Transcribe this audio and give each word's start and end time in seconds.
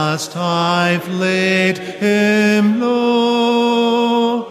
last 0.00 0.34
I've 0.34 1.06
laid 1.08 1.76
him 1.76 2.80
low, 2.80 4.50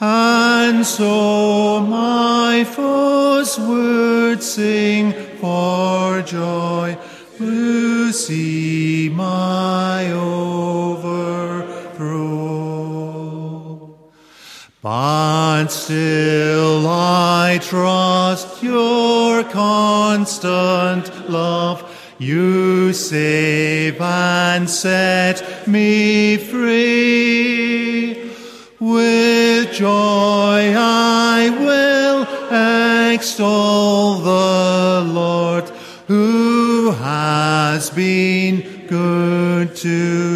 and 0.00 0.86
so 0.86 1.80
my 1.80 2.62
foes 2.62 3.58
would 3.58 4.40
sing 4.40 5.12
for 5.40 6.22
joy 6.22 6.96
to 7.38 8.12
see 8.12 9.10
my 9.12 10.12
overthrow. 10.12 11.34
But 14.80 15.66
still 15.70 16.86
I 16.86 17.58
trust 17.60 18.62
your 18.62 19.42
constant 19.42 21.28
love. 21.28 21.83
You 22.24 22.94
save 22.94 24.00
and 24.00 24.70
set 24.70 25.68
me 25.68 26.38
free. 26.38 28.14
With 28.80 29.70
joy 29.72 30.72
I 30.74 31.50
will 31.66 32.22
extol 33.12 34.20
the 34.20 35.12
Lord 35.12 35.68
who 36.06 36.92
has 36.92 37.90
been 37.90 38.86
good 38.86 39.76
to 39.76 40.33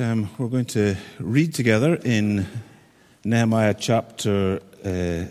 um, 0.00 0.30
we're 0.38 0.48
going 0.48 0.64
to 0.64 0.96
read 1.18 1.54
together 1.54 1.94
in 1.94 2.46
Nehemiah 3.22 3.74
chapter 3.74 4.60
uh, 4.84 5.24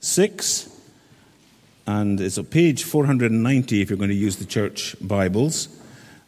6, 0.00 0.80
and 1.86 2.20
it's 2.20 2.36
on 2.36 2.44
page 2.44 2.82
490 2.82 3.80
if 3.80 3.88
you're 3.88 3.96
going 3.96 4.10
to 4.10 4.16
use 4.16 4.36
the 4.36 4.44
church 4.44 4.96
Bibles, 5.00 5.68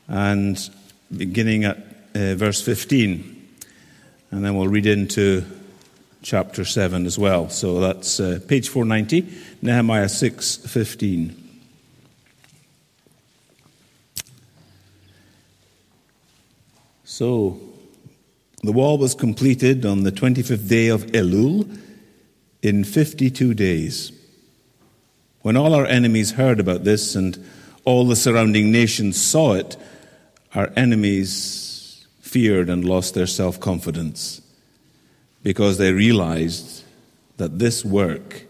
and 0.06 0.70
beginning 1.14 1.64
at 1.64 1.78
uh, 2.14 2.34
verse 2.36 2.62
15. 2.62 3.48
And 4.30 4.44
then 4.44 4.56
we'll 4.56 4.68
read 4.68 4.86
into 4.86 5.44
chapter 6.22 6.64
7 6.64 7.04
as 7.04 7.18
well. 7.18 7.48
So 7.48 7.80
that's 7.80 8.20
uh, 8.20 8.38
page 8.46 8.68
490, 8.68 9.26
Nehemiah 9.62 10.08
6 10.08 10.56
15. 10.56 11.44
So, 17.04 17.67
the 18.62 18.72
wall 18.72 18.98
was 18.98 19.14
completed 19.14 19.86
on 19.86 20.02
the 20.02 20.12
25th 20.12 20.68
day 20.68 20.88
of 20.88 21.06
Elul 21.06 21.78
in 22.62 22.84
52 22.84 23.54
days. 23.54 24.12
When 25.42 25.56
all 25.56 25.74
our 25.74 25.86
enemies 25.86 26.32
heard 26.32 26.58
about 26.58 26.84
this 26.84 27.14
and 27.14 27.42
all 27.84 28.06
the 28.06 28.16
surrounding 28.16 28.72
nations 28.72 29.20
saw 29.20 29.54
it, 29.54 29.76
our 30.54 30.72
enemies 30.76 32.06
feared 32.20 32.68
and 32.68 32.84
lost 32.84 33.14
their 33.14 33.26
self 33.26 33.60
confidence 33.60 34.42
because 35.42 35.78
they 35.78 35.92
realized 35.92 36.84
that 37.36 37.58
this 37.58 37.84
work 37.84 38.44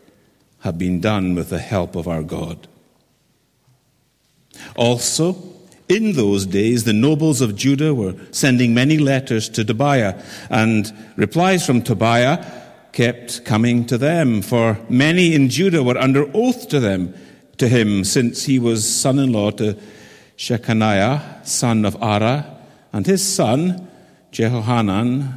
had 0.61 0.79
been 0.79 1.01
done 1.01 1.35
with 1.35 1.51
the 1.51 1.59
help 1.59 1.95
of 1.95 2.09
our 2.09 2.23
God. 2.23 2.67
Also, 4.75 5.37
in 5.89 6.13
those 6.13 6.47
days, 6.47 6.85
the 6.85 6.93
nobles 6.93 7.41
of 7.41 7.57
Judah 7.57 7.95
were 7.95 8.15
sending 8.31 8.75
many 8.75 8.99
letters 8.99 9.49
to 9.51 9.65
Tobiah, 9.65 10.23
and 10.51 10.93
replies 11.17 11.65
from 11.65 11.83
Tobiah 11.83 12.45
kept 12.93 13.45
coming 13.45 13.87
to 13.87 13.99
them, 13.99 14.43
for 14.43 14.79
many 14.89 15.35
in 15.35 15.49
Judah 15.49 15.83
were 15.83 15.97
under 15.99 16.31
oath 16.35 16.69
to 16.69 16.81
them, 16.81 17.15
to 17.57 17.69
him, 17.69 18.05
since 18.05 18.45
he 18.45 18.59
was 18.59 18.89
son-in-law 18.89 19.51
to 19.53 19.77
Shechaniah, 20.37 21.47
son 21.47 21.85
of 21.85 21.97
Ara, 22.03 22.59
and 22.93 23.07
his 23.07 23.27
son, 23.27 23.89
Jehohanan, 24.31 25.33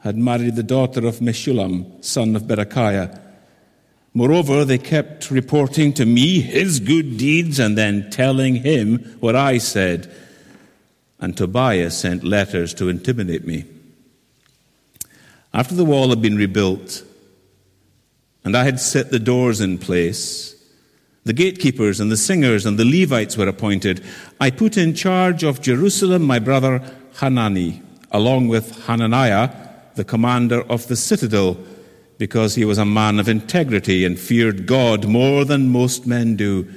had 0.00 0.16
married 0.16 0.56
the 0.56 0.62
daughter 0.62 1.06
of 1.06 1.20
Meshullam, 1.20 2.04
son 2.04 2.36
of 2.36 2.42
Berechiah. 2.42 3.20
Moreover, 4.14 4.64
they 4.64 4.78
kept 4.78 5.30
reporting 5.30 5.92
to 5.94 6.06
me 6.06 6.40
his 6.40 6.78
good 6.78 7.16
deeds 7.18 7.58
and 7.58 7.76
then 7.76 8.10
telling 8.10 8.56
him 8.56 9.16
what 9.18 9.34
I 9.34 9.58
said. 9.58 10.10
And 11.18 11.36
Tobiah 11.36 11.90
sent 11.90 12.22
letters 12.22 12.72
to 12.74 12.88
intimidate 12.88 13.44
me. 13.44 13.64
After 15.52 15.74
the 15.74 15.84
wall 15.84 16.10
had 16.10 16.22
been 16.22 16.36
rebuilt, 16.36 17.02
and 18.44 18.56
I 18.56 18.64
had 18.64 18.78
set 18.78 19.10
the 19.10 19.18
doors 19.18 19.60
in 19.60 19.78
place, 19.78 20.54
the 21.24 21.32
gatekeepers 21.32 21.98
and 21.98 22.12
the 22.12 22.16
singers 22.16 22.66
and 22.66 22.78
the 22.78 22.84
Levites 22.84 23.36
were 23.36 23.48
appointed. 23.48 24.04
I 24.40 24.50
put 24.50 24.76
in 24.76 24.94
charge 24.94 25.42
of 25.42 25.62
Jerusalem 25.62 26.22
my 26.22 26.38
brother 26.38 26.82
Hanani, 27.14 27.82
along 28.12 28.48
with 28.48 28.86
Hananiah, 28.86 29.50
the 29.94 30.04
commander 30.04 30.62
of 30.62 30.86
the 30.86 30.96
citadel 30.96 31.56
because 32.18 32.54
he 32.54 32.64
was 32.64 32.78
a 32.78 32.84
man 32.84 33.18
of 33.18 33.28
integrity 33.28 34.04
and 34.04 34.18
feared 34.18 34.66
God 34.66 35.06
more 35.06 35.44
than 35.44 35.68
most 35.68 36.06
men 36.06 36.36
do. 36.36 36.68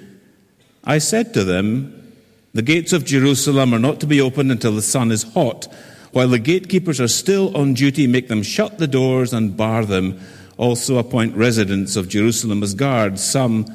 I 0.84 0.98
said 0.98 1.34
to 1.34 1.44
them, 1.44 2.14
The 2.54 2.62
gates 2.62 2.94
of 2.94 3.06
Jerusalem 3.06 3.74
are 3.74 3.80
not 3.80 4.00
to 4.00 4.08
be 4.08 4.22
opened 4.22 4.52
until 4.52 4.74
the 4.74 4.82
sun 4.82 5.12
is 5.12 5.24
hot. 5.24 5.68
While 6.12 6.30
the 6.30 6.40
gatekeepers 6.40 7.00
are 7.00 7.08
still 7.08 7.56
on 7.56 7.74
duty, 7.74 8.08
make 8.08 8.28
them 8.28 8.42
shut 8.42 8.78
the 8.78 8.88
doors 8.88 9.34
and 9.34 9.58
bar 9.58 9.86
them. 9.86 10.20
Also 10.58 10.98
appoint 10.98 11.36
residents 11.36 11.96
of 11.96 12.10
Jerusalem 12.10 12.64
as 12.64 12.74
guards, 12.74 13.24
some 13.24 13.66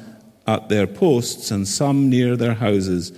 at 0.45 0.67
their 0.67 0.87
posts 0.87 1.51
and 1.51 1.67
some 1.67 2.09
near 2.09 2.35
their 2.35 2.55
houses. 2.55 3.13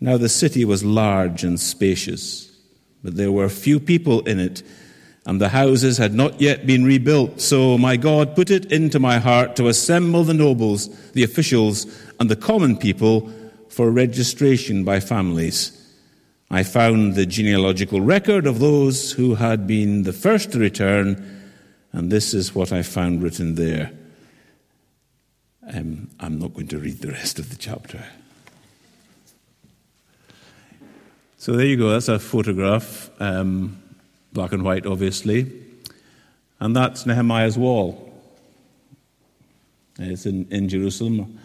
Now 0.00 0.16
the 0.16 0.28
city 0.28 0.64
was 0.64 0.82
large 0.82 1.44
and 1.44 1.60
spacious, 1.60 2.50
but 3.04 3.14
there 3.14 3.30
were 3.30 3.48
few 3.48 3.78
people 3.78 4.22
in 4.22 4.40
it 4.40 4.62
and 5.24 5.40
the 5.40 5.50
houses 5.50 5.98
had 5.98 6.14
not 6.14 6.40
yet 6.40 6.66
been 6.66 6.84
rebuilt. 6.84 7.40
So 7.40 7.78
my 7.78 7.96
God 7.96 8.34
put 8.34 8.50
it 8.50 8.72
into 8.72 8.98
my 8.98 9.18
heart 9.18 9.54
to 9.56 9.68
assemble 9.68 10.24
the 10.24 10.34
nobles, 10.34 10.88
the 11.12 11.22
officials, 11.22 11.86
and 12.18 12.28
the 12.28 12.36
common 12.36 12.76
people 12.76 13.30
for 13.68 13.90
registration 13.90 14.84
by 14.84 15.00
families. 15.00 15.78
I 16.50 16.64
found 16.64 17.14
the 17.14 17.24
genealogical 17.24 18.00
record 18.00 18.46
of 18.46 18.58
those 18.58 19.12
who 19.12 19.36
had 19.36 19.66
been 19.66 20.02
the 20.02 20.12
first 20.12 20.52
to 20.52 20.58
return, 20.58 21.42
and 21.92 22.10
this 22.10 22.34
is 22.34 22.54
what 22.54 22.72
I 22.72 22.82
found 22.82 23.22
written 23.22 23.54
there. 23.54 23.92
Um, 25.72 26.10
I'm 26.20 26.38
not 26.38 26.52
going 26.52 26.66
to 26.68 26.78
read 26.78 26.98
the 27.00 27.12
rest 27.12 27.38
of 27.38 27.48
the 27.48 27.56
chapter. 27.56 28.04
So 31.38 31.52
there 31.52 31.66
you 31.66 31.76
go, 31.76 31.90
that's 31.90 32.08
a 32.08 32.18
photograph. 32.18 33.10
Um, 33.18 33.81
black 34.32 34.52
and 34.52 34.62
white, 34.62 34.86
obviously. 34.86 35.50
And 36.60 36.76
that's 36.76 37.06
Nehemiah's 37.06 37.58
wall. 37.58 38.12
It's 39.98 40.26
in, 40.26 40.46
in 40.50 40.68
Jerusalem. 40.68 41.38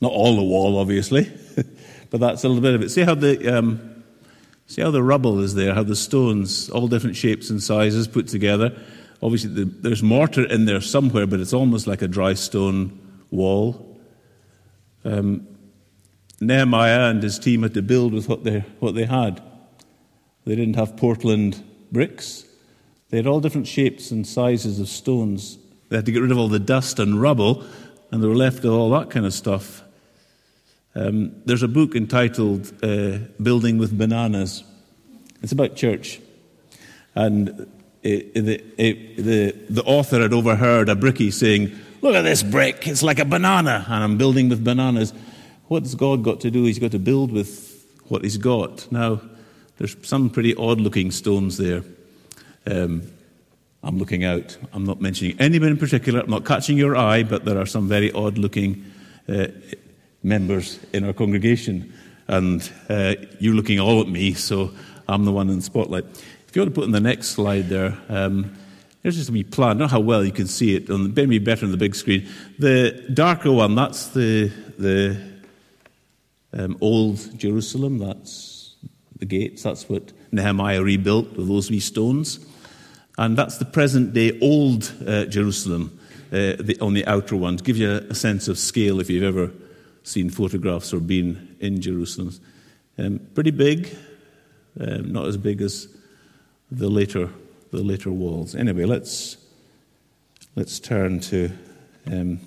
Not 0.00 0.12
all 0.12 0.36
the 0.36 0.42
wall, 0.42 0.78
obviously, 0.78 1.30
but 2.10 2.20
that's 2.20 2.44
a 2.44 2.48
little 2.48 2.62
bit 2.62 2.74
of 2.74 2.82
it. 2.82 2.90
See 2.90 3.02
how 3.02 3.14
the 3.14 3.58
um, 3.58 4.04
see 4.66 4.80
how 4.80 4.90
the 4.90 5.02
rubble 5.02 5.40
is 5.40 5.54
there, 5.54 5.74
how 5.74 5.82
the 5.82 5.96
stones, 5.96 6.70
all 6.70 6.88
different 6.88 7.16
shapes 7.16 7.50
and 7.50 7.62
sizes, 7.62 8.08
put 8.08 8.28
together. 8.28 8.78
Obviously, 9.22 9.50
the, 9.50 9.64
there's 9.64 10.02
mortar 10.02 10.44
in 10.44 10.64
there 10.64 10.80
somewhere, 10.80 11.26
but 11.26 11.40
it's 11.40 11.52
almost 11.52 11.86
like 11.86 12.00
a 12.00 12.08
dry 12.08 12.32
stone 12.34 12.98
wall. 13.30 13.98
Um, 15.04 15.46
Nehemiah 16.40 17.10
and 17.10 17.22
his 17.22 17.38
team 17.38 17.62
had 17.62 17.74
to 17.74 17.82
build 17.82 18.14
with 18.14 18.28
what 18.28 18.44
they 18.44 18.60
what 18.78 18.94
they 18.94 19.04
had. 19.04 19.42
They 20.46 20.56
didn't 20.56 20.76
have 20.76 20.96
Portland 20.96 21.62
bricks. 21.92 22.44
They 23.10 23.16
had 23.16 23.26
all 23.26 23.40
different 23.40 23.66
shapes 23.66 24.10
and 24.10 24.26
sizes 24.26 24.78
of 24.78 24.88
stones. 24.88 25.58
They 25.88 25.96
had 25.96 26.06
to 26.06 26.12
get 26.12 26.22
rid 26.22 26.30
of 26.30 26.38
all 26.38 26.48
the 26.48 26.58
dust 26.58 26.98
and 26.98 27.20
rubble, 27.20 27.64
and 28.10 28.22
they 28.22 28.28
were 28.28 28.36
left 28.36 28.62
with 28.62 28.72
all 28.72 28.90
that 28.90 29.10
kind 29.10 29.26
of 29.26 29.34
stuff. 29.34 29.82
Um, 30.94 31.32
there's 31.44 31.62
a 31.62 31.68
book 31.68 31.94
entitled 31.94 32.72
uh, 32.82 33.18
Building 33.42 33.78
with 33.78 33.96
Bananas. 33.96 34.64
It's 35.42 35.52
about 35.52 35.76
church. 35.76 36.20
And 37.14 37.70
it, 38.02 38.34
the, 38.34 38.64
it, 38.78 39.16
the, 39.16 39.54
the 39.68 39.82
author 39.84 40.20
had 40.20 40.32
overheard 40.32 40.88
a 40.88 40.94
brickie 40.94 41.32
saying, 41.32 41.76
Look 42.02 42.14
at 42.14 42.22
this 42.22 42.42
brick, 42.42 42.88
it's 42.88 43.02
like 43.02 43.18
a 43.18 43.26
banana, 43.26 43.84
and 43.86 44.02
I'm 44.02 44.16
building 44.16 44.48
with 44.48 44.64
bananas. 44.64 45.12
What's 45.68 45.94
God 45.94 46.24
got 46.24 46.40
to 46.40 46.50
do? 46.50 46.64
He's 46.64 46.78
got 46.78 46.92
to 46.92 46.98
build 46.98 47.30
with 47.30 47.86
what 48.08 48.24
he's 48.24 48.38
got. 48.38 48.90
Now, 48.90 49.20
there's 49.80 49.96
some 50.02 50.28
pretty 50.28 50.54
odd 50.56 50.78
looking 50.78 51.10
stones 51.10 51.56
there. 51.56 51.82
Um, 52.66 53.02
I'm 53.82 53.96
looking 53.98 54.24
out. 54.24 54.58
I'm 54.74 54.84
not 54.84 55.00
mentioning 55.00 55.40
anyone 55.40 55.70
in 55.70 55.78
particular. 55.78 56.20
I'm 56.20 56.28
not 56.28 56.44
catching 56.44 56.76
your 56.76 56.96
eye, 56.96 57.22
but 57.22 57.46
there 57.46 57.56
are 57.56 57.64
some 57.64 57.88
very 57.88 58.12
odd 58.12 58.36
looking 58.36 58.84
uh, 59.26 59.46
members 60.22 60.78
in 60.92 61.06
our 61.06 61.14
congregation. 61.14 61.94
And 62.28 62.70
uh, 62.90 63.14
you're 63.38 63.54
looking 63.54 63.80
all 63.80 64.02
at 64.02 64.08
me, 64.08 64.34
so 64.34 64.70
I'm 65.08 65.24
the 65.24 65.32
one 65.32 65.48
in 65.48 65.56
the 65.56 65.62
spotlight. 65.62 66.04
If 66.46 66.54
you 66.54 66.60
want 66.60 66.74
to 66.74 66.78
put 66.78 66.84
in 66.84 66.92
the 66.92 67.00
next 67.00 67.28
slide 67.28 67.70
there, 67.70 67.96
um, 68.10 68.54
there's 69.00 69.16
just 69.16 69.30
a 69.30 69.32
wee 69.32 69.44
plan. 69.44 69.78
Know 69.78 69.86
how 69.86 70.00
well 70.00 70.22
you 70.22 70.32
can 70.32 70.46
see 70.46 70.76
it, 70.76 70.90
on 70.90 71.14
maybe 71.14 71.38
better 71.38 71.64
on 71.64 71.70
the 71.70 71.78
big 71.78 71.94
screen. 71.94 72.28
The 72.58 73.02
darker 73.14 73.50
one, 73.50 73.76
that's 73.76 74.08
the, 74.08 74.48
the 74.78 75.18
um, 76.52 76.76
old 76.82 77.38
Jerusalem. 77.38 77.96
That's 77.96 78.49
the 79.20 79.26
gates. 79.26 79.62
That's 79.62 79.88
what 79.88 80.12
Nehemiah 80.32 80.82
rebuilt 80.82 81.36
with 81.36 81.46
those 81.46 81.70
wee 81.70 81.80
stones. 81.80 82.44
And 83.16 83.36
that's 83.36 83.58
the 83.58 83.64
present 83.64 84.12
day 84.12 84.38
old 84.40 84.92
uh, 85.06 85.26
Jerusalem 85.26 85.98
uh, 86.32 86.54
the, 86.60 86.78
on 86.80 86.94
the 86.94 87.06
outer 87.06 87.36
one, 87.36 87.56
to 87.56 87.64
give 87.64 87.76
you 87.76 87.90
a, 87.90 87.96
a, 88.10 88.14
sense 88.14 88.46
of 88.46 88.56
scale 88.56 89.00
if 89.00 89.10
you've 89.10 89.24
ever 89.24 89.50
seen 90.04 90.30
photographs 90.30 90.94
or 90.94 91.00
been 91.00 91.56
in 91.58 91.80
Jerusalem. 91.80 92.32
Um, 92.98 93.20
pretty 93.34 93.50
big, 93.50 93.96
um, 94.78 95.12
not 95.12 95.26
as 95.26 95.36
big 95.36 95.60
as 95.60 95.88
the 96.70 96.88
later, 96.88 97.30
the 97.72 97.82
later 97.82 98.12
walls. 98.12 98.54
Anyway, 98.54 98.84
let's, 98.84 99.38
let's 100.54 100.78
turn 100.78 101.18
to 101.18 101.50
um, 102.06 102.38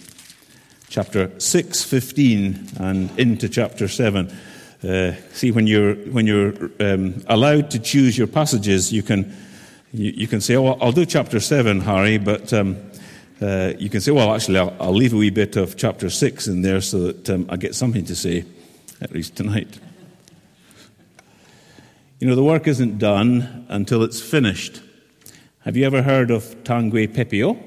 chapter 0.87 1.37
6, 1.37 1.83
15, 1.83 2.69
and 2.79 3.19
into 3.19 3.49
chapter 3.49 3.89
7. 3.89 4.33
Uh, 4.83 5.13
see, 5.31 5.49
when 5.51 5.65
you're, 5.65 5.95
when 6.11 6.27
you're 6.27 6.53
um, 6.81 7.23
allowed 7.27 7.71
to 7.71 7.79
choose 7.79 8.17
your 8.17 8.27
passages, 8.27 8.91
you 8.91 9.01
can, 9.01 9.33
you, 9.93 10.11
you, 10.11 10.27
can 10.27 10.41
say, 10.41 10.57
Oh, 10.57 10.73
I'll 10.73 10.91
do 10.91 11.05
chapter 11.05 11.39
7, 11.39 11.79
Harry, 11.81 12.17
but 12.17 12.51
um, 12.51 12.75
uh, 13.41 13.71
you 13.79 13.89
can 13.89 14.01
say, 14.01 14.11
Well, 14.11 14.33
actually, 14.35 14.57
I'll, 14.57 14.75
I'll, 14.81 14.93
leave 14.93 15.13
a 15.13 15.17
wee 15.17 15.29
bit 15.29 15.55
of 15.55 15.77
chapter 15.77 16.09
6 16.09 16.47
in 16.47 16.63
there 16.63 16.81
so 16.81 17.11
that 17.11 17.29
um, 17.29 17.45
I 17.49 17.55
get 17.55 17.75
something 17.75 18.03
to 18.05 18.15
say, 18.15 18.43
at 18.99 19.13
least 19.13 19.37
tonight. 19.37 19.79
You 22.19 22.27
know, 22.27 22.35
the 22.35 22.43
work 22.43 22.67
isn't 22.67 22.97
done 22.97 23.65
until 23.69 24.03
it's 24.03 24.19
finished. 24.19 24.81
Have 25.59 25.77
you 25.77 25.85
ever 25.85 26.01
heard 26.01 26.29
of 26.29 26.43
Tanguy 26.65 27.07
Pépiot? 27.07 27.57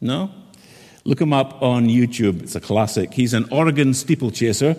No? 0.00 0.30
Look 1.04 1.20
him 1.20 1.34
up 1.34 1.60
on 1.60 1.88
YouTube. 1.88 2.42
It's 2.42 2.54
a 2.54 2.60
classic. 2.60 3.12
He's 3.12 3.34
an 3.34 3.46
Oregon 3.50 3.92
steeplechaser 3.92 4.74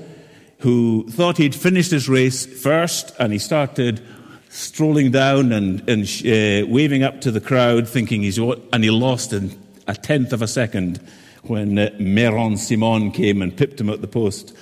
who 0.60 1.06
thought 1.10 1.38
he'd 1.38 1.56
finished 1.56 1.92
his 1.92 2.08
race 2.08 2.46
first 2.46 3.14
and 3.20 3.34
he 3.34 3.40
started 3.40 4.02
strolling 4.50 5.12
down 5.12 5.52
and, 5.52 5.88
and 5.90 6.04
uh, 6.04 6.68
waving 6.68 7.04
up 7.04 7.22
to 7.22 7.32
the 7.32 7.42
crowd 7.42 7.88
thinking 7.88 8.22
he's 8.22 8.40
what, 8.40 8.62
and 8.72 8.84
he 8.84 8.90
lost 8.90 9.34
in 9.34 9.60
a 9.88 9.96
tenth 9.96 10.32
of 10.32 10.42
a 10.42 10.48
second 10.48 11.02
when 11.44 11.78
uh, 11.78 11.90
Meron 12.00 12.58
Simon 12.58 13.12
came 13.12 13.42
and 13.42 13.56
pipped 13.56 13.82
him 13.82 13.90
at 13.90 14.02
the 14.02 14.08
post. 14.08 14.56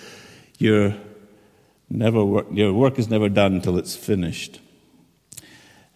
Your, 0.57 0.95
never 1.89 2.23
work, 2.23 2.47
your 2.51 2.73
work 2.73 2.97
is 2.97 3.09
never 3.09 3.29
done 3.29 3.55
until 3.55 3.77
it's 3.77 3.95
finished. 3.95 4.59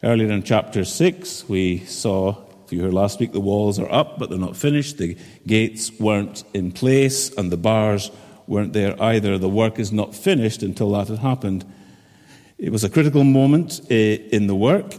Earlier 0.04 0.32
in 0.32 0.44
chapter 0.44 0.84
6, 0.84 1.50
we 1.50 1.80
saw 1.86 2.46
if 2.66 2.74
you 2.74 2.82
heard 2.82 2.96
last 2.96 3.20
week, 3.20 3.32
the 3.32 3.40
walls 3.40 3.78
are 3.78 3.92
up, 3.92 4.18
but 4.18 4.32
they're 4.32 4.40
not 4.40 4.58
finished. 4.58 4.98
The 4.98 5.16
gates 5.46 5.92
weren't 6.00 6.44
in 6.52 6.72
place, 6.72 7.32
and 7.36 7.52
the 7.52 7.58
bars 7.58 8.10
weren't 8.48 8.74
there 8.74 9.02
either. 9.02 9.38
The 9.38 9.50
work 9.50 9.80
is 9.80 9.92
not 9.92 10.16
finished 10.16 10.64
until 10.64 10.92
that 10.92 11.08
had 11.08 11.20
happened. 11.20 11.66
It 12.58 12.72
was 12.72 12.84
a 12.84 12.90
critical 12.90 13.24
moment 13.24 13.82
eh, 13.90 14.18
in 14.32 14.48
the 14.48 14.56
work. 14.56 14.96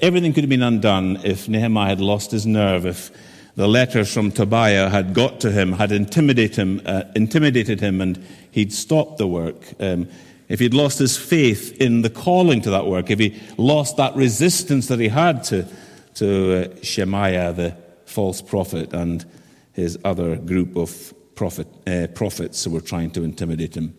Everything 0.00 0.32
could 0.32 0.44
have 0.44 0.50
been 0.50 0.62
undone 0.62 1.20
if 1.24 1.48
Nehemiah 1.48 1.90
had 1.90 2.00
lost 2.00 2.30
his 2.32 2.44
nerve, 2.44 2.86
if 2.86 3.10
the 3.54 3.68
letters 3.68 4.12
from 4.12 4.32
Tobiah 4.32 4.88
had 4.88 5.14
got 5.14 5.40
to 5.40 5.50
him, 5.50 5.72
had 5.72 5.92
intimidated 5.92 6.56
him, 6.56 6.82
uh, 6.84 7.04
intimidated 7.14 7.80
him 7.80 8.00
and 8.00 8.24
he'd 8.50 8.72
stopped 8.72 9.18
the 9.18 9.26
work. 9.26 9.74
Um, 9.78 10.08
if 10.48 10.58
he'd 10.58 10.74
lost 10.74 10.98
his 10.98 11.16
faith 11.16 11.80
in 11.80 12.02
the 12.02 12.10
calling 12.10 12.60
to 12.62 12.70
that 12.70 12.86
work, 12.86 13.10
if 13.10 13.18
he 13.18 13.40
lost 13.56 13.96
that 13.96 14.14
resistance 14.16 14.88
that 14.88 14.98
he 14.98 15.08
had 15.08 15.44
to 15.44 15.66
to 16.14 16.70
uh, 16.72 16.76
Shemaiah, 16.82 17.52
the 17.52 17.76
false 18.04 18.42
prophet, 18.42 18.92
and 18.92 19.24
his 19.72 19.98
other 20.04 20.36
group 20.36 20.76
of 20.76 21.14
prophet, 21.34 21.66
uh, 21.86 22.06
prophets 22.14 22.64
who 22.64 22.70
were 22.70 22.80
trying 22.80 23.10
to 23.12 23.22
intimidate 23.22 23.76
him. 23.76 23.94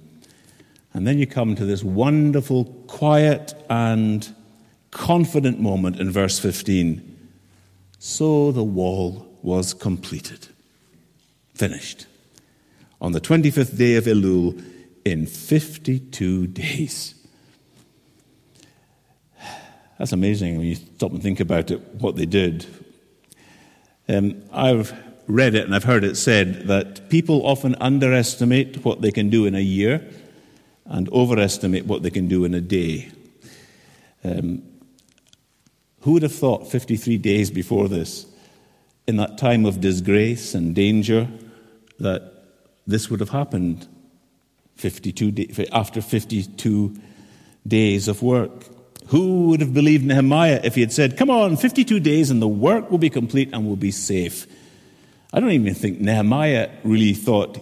And 0.94 1.08
then 1.08 1.18
you 1.18 1.26
come 1.26 1.56
to 1.56 1.66
this 1.66 1.84
wonderful, 1.84 2.66
quiet, 2.88 3.54
and 3.70 4.34
confident 4.92 5.60
moment 5.60 6.00
in 6.00 6.12
verse 6.12 6.38
15. 6.40 7.10
So 8.00 8.52
the 8.52 8.64
wall 8.64 9.28
was 9.42 9.74
completed, 9.74 10.48
finished, 11.54 12.06
on 13.02 13.12
the 13.12 13.22
25th 13.22 13.78
day 13.78 13.96
of 13.96 14.06
Elul 14.06 14.64
in 15.04 15.26
52 15.26 16.48
days. 16.48 17.16
That's 19.98 20.12
amazing 20.12 20.58
when 20.58 20.68
you 20.68 20.76
stop 20.76 21.12
and 21.12 21.24
think 21.24 21.40
about 21.40 21.72
it, 21.72 21.80
what 21.96 22.16
they 22.16 22.26
did. 22.26 22.66
Um, 24.08 24.44
I've 24.52 24.94
read 25.28 25.56
it 25.56 25.66
and 25.66 25.76
I've 25.76 25.84
heard 25.84 26.04
it 26.04 26.16
said 26.16 26.68
that 26.68 27.10
people 27.10 27.46
often 27.46 27.76
underestimate 27.80 28.84
what 28.84 29.02
they 29.02 29.12
can 29.12 29.30
do 29.30 29.46
in 29.46 29.56
a 29.56 29.60
year 29.60 30.08
and 30.86 31.10
overestimate 31.10 31.86
what 31.86 32.04
they 32.04 32.10
can 32.10 32.28
do 32.28 32.46
in 32.46 32.54
a 32.54 32.62
day. 32.62 33.12
Um, 34.24 34.64
who 36.02 36.14
would 36.14 36.24
have 36.24 36.36
thought 36.36 36.70
53 36.70 37.18
days 37.18 37.50
before 37.50 37.88
this, 37.88 38.26
in 39.08 39.18
that 39.18 39.38
time 39.38 39.66
of 39.66 39.82
disgrace 39.82 40.54
and 40.54 40.76
danger, 40.76 41.28
that 42.00 42.34
this 42.88 43.10
would 43.10 43.20
have 43.20 43.30
happened 43.30 43.88
52 44.76 45.32
day, 45.32 45.68
after 45.72 46.02
52 46.02 46.96
days 47.66 48.08
of 48.08 48.22
work? 48.22 48.52
Who 49.08 49.48
would 49.48 49.62
have 49.62 49.74
believed 49.74 50.06
Nehemiah 50.06 50.62
if 50.64 50.76
he 50.76 50.82
had 50.82 50.92
said, 50.92 51.18
Come 51.18 51.30
on, 51.30 51.58
52 51.58 52.00
days 52.00 52.30
and 52.30 52.42
the 52.42 52.48
work 52.48 52.90
will 52.90 52.98
be 52.98 53.10
complete 53.10 53.50
and 53.54 53.66
we'll 53.66 53.76
be 53.76 53.92
safe? 53.92 54.48
I 55.34 55.40
don't 55.40 55.52
even 55.52 55.74
think 55.74 56.00
Nehemiah 56.00 56.70
really 56.84 57.14
thought 57.14 57.60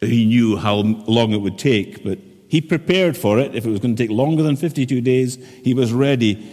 he 0.00 0.24
knew 0.24 0.56
how 0.56 0.76
long 0.76 1.32
it 1.32 1.38
would 1.38 1.58
take, 1.58 2.02
but 2.02 2.18
he 2.48 2.62
prepared 2.62 3.14
for 3.16 3.38
it. 3.38 3.54
If 3.54 3.66
it 3.66 3.70
was 3.70 3.80
going 3.80 3.94
to 3.94 4.02
take 4.02 4.10
longer 4.10 4.42
than 4.42 4.56
52 4.56 5.02
days, 5.02 5.36
he 5.62 5.74
was 5.74 5.92
ready. 5.92 6.50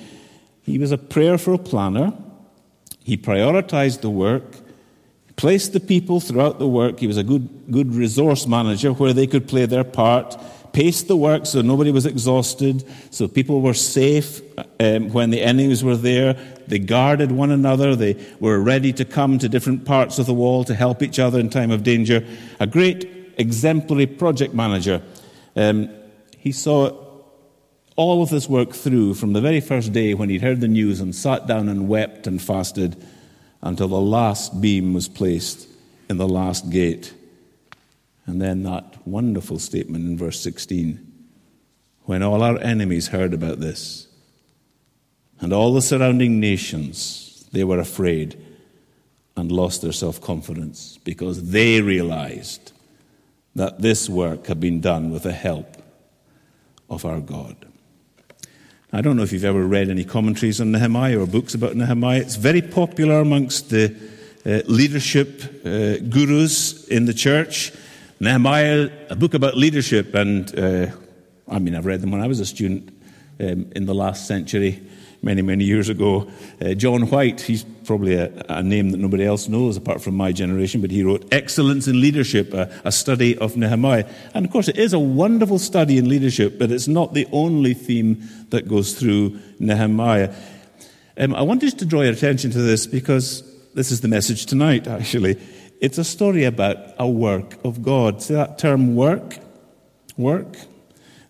He 0.63 0.77
was 0.77 0.91
a 0.91 0.97
prayerful 0.97 1.59
planner. 1.59 2.11
He 3.01 3.15
prioritized 3.15 4.01
the 4.01 4.09
work, 4.09 4.57
placed 5.37 5.71
the 5.71 5.79
people 5.79 6.19
throughout 6.19 6.59
the 6.59 6.67
work. 6.67 6.99
He 6.99 7.07
was 7.07 7.17
a 7.17 7.23
good, 7.23 7.71
good 7.71 7.95
resource 7.95 8.45
manager 8.45 8.91
where 8.91 9.13
they 9.13 9.27
could 9.27 9.47
play 9.47 9.65
their 9.65 9.85
part 9.85 10.35
paced 10.75 11.07
the 11.07 11.15
work 11.15 11.45
so 11.45 11.61
nobody 11.61 11.89
was 11.89 12.05
exhausted, 12.05 12.83
so 13.09 13.29
people 13.29 13.61
were 13.61 13.73
safe 13.73 14.41
um, 14.81 15.09
when 15.13 15.29
the 15.29 15.41
enemies 15.41 15.85
were 15.85 15.95
there. 15.95 16.33
They 16.67 16.79
guarded 16.79 17.31
one 17.31 17.49
another. 17.49 17.95
They 17.95 18.21
were 18.41 18.59
ready 18.59 18.91
to 18.91 19.05
come 19.05 19.39
to 19.39 19.47
different 19.47 19.85
parts 19.85 20.19
of 20.19 20.25
the 20.25 20.33
wall 20.33 20.65
to 20.65 20.75
help 20.75 21.01
each 21.01 21.17
other 21.17 21.39
in 21.39 21.49
time 21.49 21.71
of 21.71 21.83
danger. 21.83 22.27
A 22.59 22.67
great 22.67 23.09
exemplary 23.37 24.05
project 24.05 24.53
manager. 24.53 25.01
Um, 25.55 25.89
he 26.37 26.51
saw 26.51 26.91
all 27.95 28.21
of 28.21 28.29
this 28.29 28.49
work 28.49 28.73
through 28.73 29.13
from 29.13 29.31
the 29.31 29.39
very 29.39 29.61
first 29.61 29.93
day 29.93 30.13
when 30.13 30.29
he'd 30.29 30.41
heard 30.41 30.59
the 30.59 30.67
news 30.67 30.99
and 30.99 31.15
sat 31.15 31.47
down 31.47 31.69
and 31.69 31.87
wept 31.87 32.27
and 32.27 32.41
fasted 32.41 33.01
until 33.61 33.87
the 33.87 34.01
last 34.01 34.59
beam 34.59 34.93
was 34.93 35.07
placed 35.07 35.69
in 36.09 36.17
the 36.17 36.27
last 36.27 36.69
gate. 36.69 37.13
And 38.25 38.41
then 38.41 38.63
that 38.63 39.05
wonderful 39.05 39.59
statement 39.59 40.05
in 40.05 40.17
verse 40.17 40.39
16 40.39 41.13
when 42.05 42.21
all 42.21 42.43
our 42.43 42.59
enemies 42.59 43.07
heard 43.07 43.33
about 43.33 43.59
this, 43.59 44.07
and 45.41 45.51
all 45.51 45.73
the 45.73 45.81
surrounding 45.81 46.39
nations, 46.39 47.47
they 47.51 47.63
were 47.63 47.79
afraid 47.79 48.41
and 49.35 49.51
lost 49.51 49.81
their 49.81 49.91
self 49.91 50.21
confidence 50.21 50.99
because 51.03 51.49
they 51.49 51.81
realized 51.81 52.71
that 53.55 53.81
this 53.81 54.09
work 54.09 54.47
had 54.47 54.59
been 54.59 54.81
done 54.81 55.11
with 55.11 55.23
the 55.23 55.31
help 55.31 55.77
of 56.89 57.05
our 57.05 57.19
God. 57.19 57.55
I 58.93 59.01
don't 59.01 59.17
know 59.17 59.23
if 59.23 59.33
you've 59.33 59.43
ever 59.43 59.65
read 59.65 59.89
any 59.89 60.05
commentaries 60.05 60.61
on 60.61 60.71
Nehemiah 60.71 61.19
or 61.19 61.27
books 61.27 61.53
about 61.53 61.75
Nehemiah. 61.75 62.19
It's 62.19 62.35
very 62.35 62.61
popular 62.61 63.19
amongst 63.19 63.69
the 63.69 63.95
uh, 64.45 64.61
leadership 64.67 65.43
uh, 65.65 65.97
gurus 66.07 66.87
in 66.87 67.05
the 67.05 67.13
church. 67.13 67.73
Nehemiah, 68.19 68.89
a 69.09 69.15
book 69.15 69.33
about 69.33 69.57
leadership, 69.57 70.15
and 70.15 70.57
uh, 70.57 70.87
I 71.49 71.59
mean, 71.59 71.75
I've 71.75 71.85
read 71.85 71.99
them 71.99 72.11
when 72.11 72.21
I 72.21 72.27
was 72.27 72.39
a 72.39 72.45
student 72.45 72.89
um, 73.41 73.69
in 73.75 73.85
the 73.85 73.93
last 73.93 74.25
century, 74.25 74.81
many, 75.21 75.41
many 75.41 75.65
years 75.65 75.89
ago. 75.89 76.31
Uh, 76.61 76.75
John 76.75 77.09
White, 77.09 77.41
he's 77.41 77.65
probably 77.83 78.15
a, 78.15 78.31
a, 78.47 78.63
name 78.63 78.91
that 78.91 78.99
nobody 78.99 79.25
else 79.25 79.49
knows 79.49 79.75
apart 79.75 80.01
from 80.01 80.15
my 80.15 80.31
generation, 80.31 80.79
but 80.79 80.91
he 80.91 81.03
wrote 81.03 81.27
Excellence 81.33 81.89
in 81.89 81.99
Leadership, 81.99 82.53
a, 82.53 82.71
a 82.85 82.91
study 82.91 83.37
of 83.37 83.57
Nehemiah. 83.57 84.05
And 84.33 84.45
of 84.45 84.51
course, 84.51 84.69
it 84.69 84.77
is 84.77 84.93
a 84.93 84.99
wonderful 84.99 85.59
study 85.59 85.97
in 85.97 86.07
leadership, 86.07 86.57
but 86.57 86.71
it's 86.71 86.87
not 86.87 87.13
the 87.13 87.27
only 87.33 87.73
theme 87.73 88.23
that 88.49 88.69
goes 88.69 88.97
through 88.97 89.37
Nehemiah. 89.59 90.33
Um, 91.17 91.35
I 91.35 91.41
wanted 91.41 91.77
to 91.79 91.85
draw 91.85 92.01
your 92.01 92.13
attention 92.13 92.51
to 92.51 92.61
this 92.61 92.87
because 92.87 93.43
this 93.73 93.91
is 93.91 93.99
the 93.99 94.07
message 94.07 94.45
tonight, 94.45 94.87
actually. 94.87 95.37
It's 95.85 95.99
a 95.99 96.03
story 96.03 96.45
about 96.45 96.77
a 96.97 97.07
work 97.07 97.63
of 97.63 97.83
God. 97.83 98.19
See 98.19 98.33
that 98.33 98.57
term 98.57 98.95
work? 98.95 99.37
Work? 100.17 100.57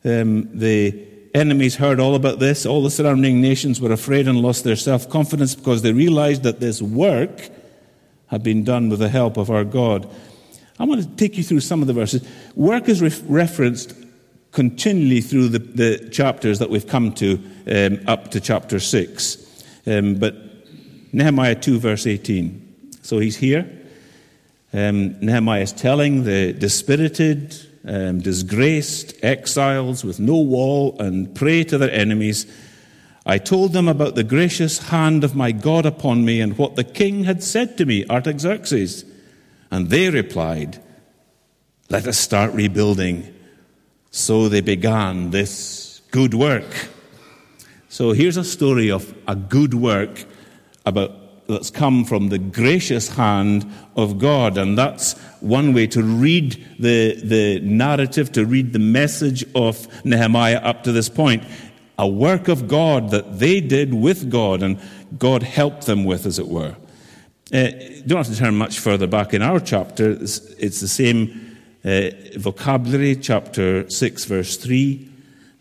Um, 0.05 0.47
the 0.57 1.05
enemies 1.33 1.75
heard 1.75 2.00
all 2.00 2.15
about 2.15 2.39
this, 2.39 2.65
all 2.65 2.81
the 2.81 2.89
surrounding 2.89 3.41
nations 3.41 3.81
were 3.81 3.91
afraid 3.91 4.29
and 4.29 4.39
lost 4.39 4.63
their 4.63 4.77
self 4.77 5.09
confidence 5.09 5.55
because 5.55 5.81
they 5.81 5.91
realized 5.91 6.43
that 6.43 6.62
this 6.62 6.81
work 6.81 7.50
had 8.27 8.43
been 8.43 8.63
done 8.63 8.88
with 8.88 9.00
the 9.00 9.09
help 9.09 9.35
of 9.35 9.50
our 9.50 9.65
God. 9.65 10.09
I 10.79 10.85
want 10.85 11.01
to 11.01 11.07
take 11.17 11.35
you 11.35 11.43
through 11.43 11.59
some 11.59 11.81
of 11.81 11.88
the 11.88 11.93
verses. 11.93 12.25
Work 12.55 12.88
is 12.88 13.01
re- 13.01 13.24
referenced 13.27 13.93
continually 14.53 15.19
through 15.19 15.50
the, 15.50 15.59
the, 15.59 16.09
chapters 16.12 16.59
that 16.59 16.69
we've 16.69 16.88
come 16.88 17.12
to 17.15 17.43
um, 17.67 18.00
up 18.07 18.31
to 18.31 18.39
chapter 18.39 18.79
6. 18.79 19.63
Um, 19.85 20.15
but 20.15 20.33
Nehemiah 21.12 21.55
2, 21.55 21.77
verse 21.77 22.07
18. 22.07 22.93
So 23.01 23.19
he's 23.19 23.35
here. 23.35 23.81
Um, 24.75 25.17
Nehemiah 25.22 25.62
is 25.62 25.72
telling 25.72 26.25
the 26.25 26.51
dispirited, 26.51 27.55
um, 27.88 28.20
disgraced 28.20 29.15
exiles 29.24 30.03
with 30.03 30.20
no 30.20 30.36
wall 30.36 30.98
and 31.00 31.34
prey 31.34 31.63
to 31.63 31.77
their 31.77 31.91
enemies. 31.91 32.46
I 33.25 33.38
told 33.38 33.72
them 33.72 33.88
about 33.88 34.15
the 34.15 34.24
gracious 34.25 34.89
hand 34.89 35.24
of 35.24 35.34
my 35.34 35.53
God 35.53 35.86
upon 35.86 36.25
me 36.25 36.41
and 36.41 36.58
what 36.58 36.75
the 36.75 36.84
king 36.84 37.24
had 37.24 37.41
said 37.41 37.77
to 37.77 37.86
me, 37.86 38.05
Artaxerxes. 38.10 39.05
And 39.72 39.89
they 39.89 40.10
replied, 40.10 40.84
Let 41.89 42.05
us 42.05 42.20
start 42.20 42.51
rebuilding. 42.53 43.34
So 44.12 44.50
they 44.50 44.60
began 44.60 45.29
this 45.29 46.01
good 46.12 46.34
work. 46.34 46.89
So 47.88 48.12
here's 48.12 48.36
a 48.36 48.44
story 48.44 48.91
of 48.91 49.15
a 49.25 49.38
good 49.38 49.74
work 49.74 50.25
about 50.86 51.25
that's 51.47 51.69
come 51.69 52.05
from 52.05 52.29
the 52.29 52.37
gracious 52.39 53.09
hand 53.09 53.71
of 53.95 54.17
God. 54.17 54.57
And 54.57 54.77
that's 54.77 55.13
one 55.39 55.73
way 55.73 55.87
to 55.87 56.03
read 56.03 56.65
the, 56.79 57.19
the 57.23 57.59
narrative, 57.61 58.31
to 58.33 58.45
read 58.45 58.73
the 58.73 58.79
message 58.79 59.45
of 59.53 59.87
Nehemiah 60.05 60.57
up 60.57 60.83
to 60.83 60.91
this 60.91 61.09
point. 61.09 61.43
A 61.97 62.07
work 62.07 62.47
of 62.47 62.67
God 62.67 63.11
that 63.11 63.39
they 63.39 63.61
did 63.61 63.93
with 63.93 64.29
God, 64.29 64.61
and 64.61 64.79
God 65.17 65.43
helped 65.43 65.85
them 65.85 66.03
with, 66.03 66.25
as 66.25 66.39
it 66.39 66.47
were. 66.47 66.75
Uh, 67.53 67.69
don't 68.05 68.17
have 68.17 68.27
to 68.27 68.35
turn 68.35 68.55
much 68.55 68.79
further 68.79 69.07
back 69.07 69.33
in 69.33 69.41
our 69.41 69.59
chapter. 69.59 70.11
It's, 70.11 70.39
it's 70.57 70.81
the 70.81 70.87
same 70.87 71.57
uh, 71.85 72.09
vocabulary, 72.37 73.15
chapter 73.15 73.89
6, 73.89 74.25
verse 74.25 74.57
3. 74.57 75.09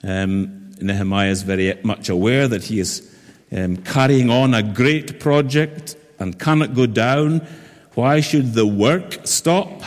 Um, 0.03 0.73
Nehemiah 0.81 1.31
is 1.31 1.43
very 1.43 1.79
much 1.85 2.09
aware 2.09 2.49
that 2.49 2.65
he 2.65 2.81
is 2.81 3.14
um, 3.55 3.77
carrying 3.79 4.31
on 4.31 4.53
a 4.53 4.63
great 4.63 5.21
project 5.21 5.97
and 6.19 6.39
cannot 6.39 6.75
go 6.75 6.87
down. 6.87 7.47
Why 7.95 8.21
should 8.21 8.55
the 8.55 8.67
work 8.67 9.19
stop 9.25 9.83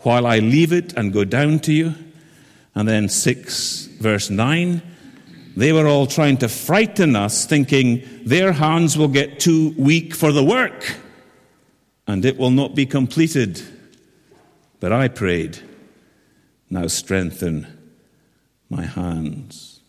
while 0.00 0.26
I 0.26 0.38
leave 0.38 0.72
it 0.72 0.92
and 0.94 1.12
go 1.12 1.24
down 1.24 1.60
to 1.60 1.72
you? 1.72 1.94
And 2.74 2.86
then 2.86 3.08
6, 3.08 3.86
verse 4.00 4.30
9. 4.30 4.82
They 5.56 5.72
were 5.72 5.88
all 5.88 6.06
trying 6.06 6.36
to 6.38 6.48
frighten 6.48 7.16
us, 7.16 7.46
thinking 7.46 8.02
their 8.24 8.52
hands 8.52 8.96
will 8.96 9.08
get 9.08 9.40
too 9.40 9.74
weak 9.76 10.14
for 10.14 10.32
the 10.32 10.44
work 10.44 10.96
and 12.10 12.24
it 12.24 12.36
will 12.36 12.50
not 12.50 12.74
be 12.74 12.86
completed. 12.86 13.62
But 14.80 14.92
I 14.92 15.06
prayed, 15.06 15.58
now 16.68 16.88
strengthen 16.88 17.66
my 18.68 18.84
hands. 18.84 19.80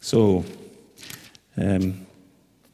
So, 0.00 0.44
um, 1.56 2.06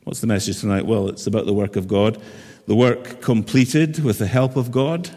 what's 0.04 0.20
the 0.20 0.26
message 0.26 0.60
tonight? 0.60 0.86
Well, 0.86 1.08
it's 1.08 1.26
about 1.26 1.46
the 1.46 1.52
work 1.52 1.76
of 1.76 1.88
God. 1.88 2.20
The 2.66 2.74
work 2.74 3.20
completed 3.20 4.04
with 4.04 4.18
the 4.18 4.26
help 4.26 4.56
of 4.56 4.70
God. 4.70 5.10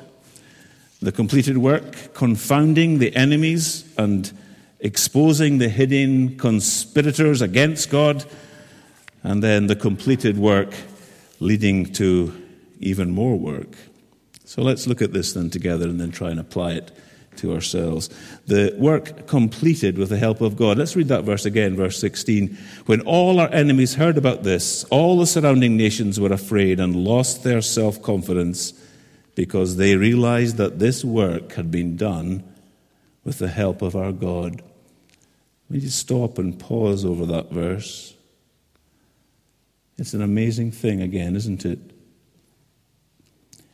The 1.01 1.11
completed 1.11 1.57
work 1.57 2.13
confounding 2.13 2.99
the 2.99 3.15
enemies 3.15 3.91
and 3.97 4.31
exposing 4.79 5.57
the 5.57 5.69
hidden 5.69 6.37
conspirators 6.37 7.41
against 7.41 7.89
God. 7.89 8.25
And 9.23 9.43
then 9.43 9.67
the 9.67 9.75
completed 9.75 10.37
work 10.37 10.73
leading 11.39 11.91
to 11.93 12.33
even 12.79 13.11
more 13.11 13.37
work. 13.37 13.75
So 14.45 14.61
let's 14.61 14.87
look 14.87 15.01
at 15.01 15.13
this 15.13 15.33
then 15.33 15.49
together 15.49 15.87
and 15.87 15.99
then 15.99 16.11
try 16.11 16.31
and 16.31 16.39
apply 16.39 16.73
it 16.73 16.91
to 17.37 17.53
ourselves. 17.53 18.09
The 18.47 18.75
work 18.77 19.27
completed 19.27 19.97
with 19.97 20.09
the 20.09 20.17
help 20.17 20.41
of 20.41 20.55
God. 20.55 20.77
Let's 20.77 20.95
read 20.95 21.07
that 21.07 21.23
verse 21.23 21.45
again, 21.45 21.75
verse 21.75 21.99
16. 21.99 22.57
When 22.85 23.01
all 23.01 23.39
our 23.39 23.51
enemies 23.51 23.95
heard 23.95 24.17
about 24.17 24.43
this, 24.43 24.83
all 24.85 25.17
the 25.17 25.27
surrounding 25.27 25.77
nations 25.77 26.19
were 26.19 26.33
afraid 26.33 26.79
and 26.79 26.95
lost 26.95 27.43
their 27.43 27.61
self 27.61 28.01
confidence 28.01 28.73
because 29.35 29.77
they 29.77 29.95
realized 29.95 30.57
that 30.57 30.79
this 30.79 31.03
work 31.03 31.53
had 31.53 31.71
been 31.71 31.95
done 31.95 32.43
with 33.23 33.37
the 33.37 33.47
help 33.47 33.81
of 33.81 33.95
our 33.95 34.11
God. 34.11 34.61
We 35.69 35.79
just 35.79 35.99
stop 35.99 36.37
and 36.37 36.59
pause 36.59 37.05
over 37.05 37.25
that 37.27 37.49
verse. 37.51 38.13
It's 39.97 40.13
an 40.13 40.21
amazing 40.21 40.71
thing, 40.71 41.01
again, 41.01 41.35
isn't 41.35 41.65
it? 41.65 41.79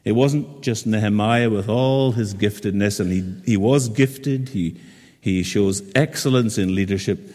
It 0.07 0.15
wasn't 0.15 0.61
just 0.61 0.87
Nehemiah 0.87 1.49
with 1.49 1.67
all 1.67 2.13
his 2.13 2.33
giftedness, 2.33 3.01
and 3.01 3.11
he, 3.11 3.51
he 3.51 3.57
was 3.57 3.89
gifted, 3.89 4.47
he, 4.47 4.79
he 5.19 5.43
shows 5.43 5.83
excellence 5.95 6.57
in 6.57 6.73
leadership, 6.73 7.29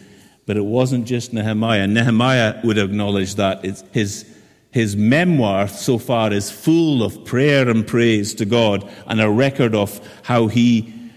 but 0.47 0.57
it 0.57 0.65
wasn't 0.65 1.05
just 1.05 1.33
Nehemiah. 1.33 1.85
Nehemiah 1.85 2.61
would 2.63 2.79
acknowledge 2.79 3.35
that. 3.35 3.63
It's 3.63 3.83
his, 3.91 4.25
his 4.71 4.95
memoir 4.95 5.67
so 5.67 5.99
far 5.99 6.33
is 6.33 6.49
full 6.49 7.03
of 7.03 7.23
prayer 7.25 7.69
and 7.69 7.85
praise 7.85 8.33
to 8.33 8.45
God 8.45 8.91
and 9.05 9.21
a 9.21 9.29
record 9.29 9.75
of 9.75 10.01
how 10.23 10.47
he 10.47 11.11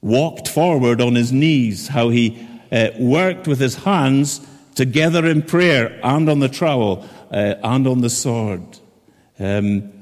walked 0.00 0.46
forward 0.46 1.00
on 1.00 1.16
his 1.16 1.32
knees, 1.32 1.88
how 1.88 2.10
he 2.10 2.46
uh, 2.70 2.90
worked 3.00 3.48
with 3.48 3.58
his 3.58 3.74
hands 3.74 4.46
together 4.76 5.26
in 5.26 5.42
prayer 5.42 5.98
and 6.04 6.30
on 6.30 6.38
the 6.38 6.48
trowel 6.48 7.04
uh, 7.32 7.56
and 7.64 7.88
on 7.88 8.00
the 8.00 8.10
sword. 8.10 8.78
Um, 9.40 9.97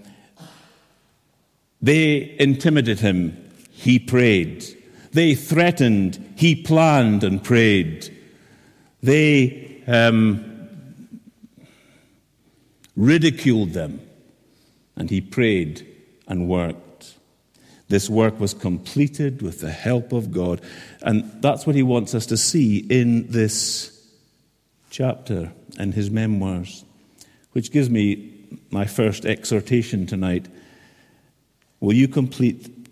they 1.80 2.36
intimidated 2.38 3.00
him. 3.00 3.36
He 3.70 3.98
prayed. 3.98 4.64
They 5.12 5.34
threatened. 5.34 6.34
He 6.36 6.54
planned 6.54 7.24
and 7.24 7.42
prayed. 7.42 8.14
They 9.02 9.82
um, 9.86 10.68
ridiculed 12.96 13.72
them. 13.72 14.00
And 14.96 15.10
he 15.10 15.20
prayed 15.20 15.86
and 16.26 16.48
worked. 16.48 17.14
This 17.88 18.10
work 18.10 18.40
was 18.40 18.52
completed 18.54 19.42
with 19.42 19.60
the 19.60 19.70
help 19.70 20.12
of 20.12 20.32
God. 20.32 20.60
And 21.02 21.30
that's 21.40 21.66
what 21.66 21.76
he 21.76 21.82
wants 21.82 22.14
us 22.14 22.26
to 22.26 22.36
see 22.36 22.78
in 22.78 23.30
this 23.30 23.92
chapter 24.90 25.52
and 25.78 25.94
his 25.94 26.10
memoirs, 26.10 26.84
which 27.52 27.70
gives 27.70 27.90
me 27.90 28.32
my 28.70 28.86
first 28.86 29.24
exhortation 29.24 30.06
tonight 30.06 30.48
Will 31.80 31.94
you 31.94 32.08
complete 32.08 32.88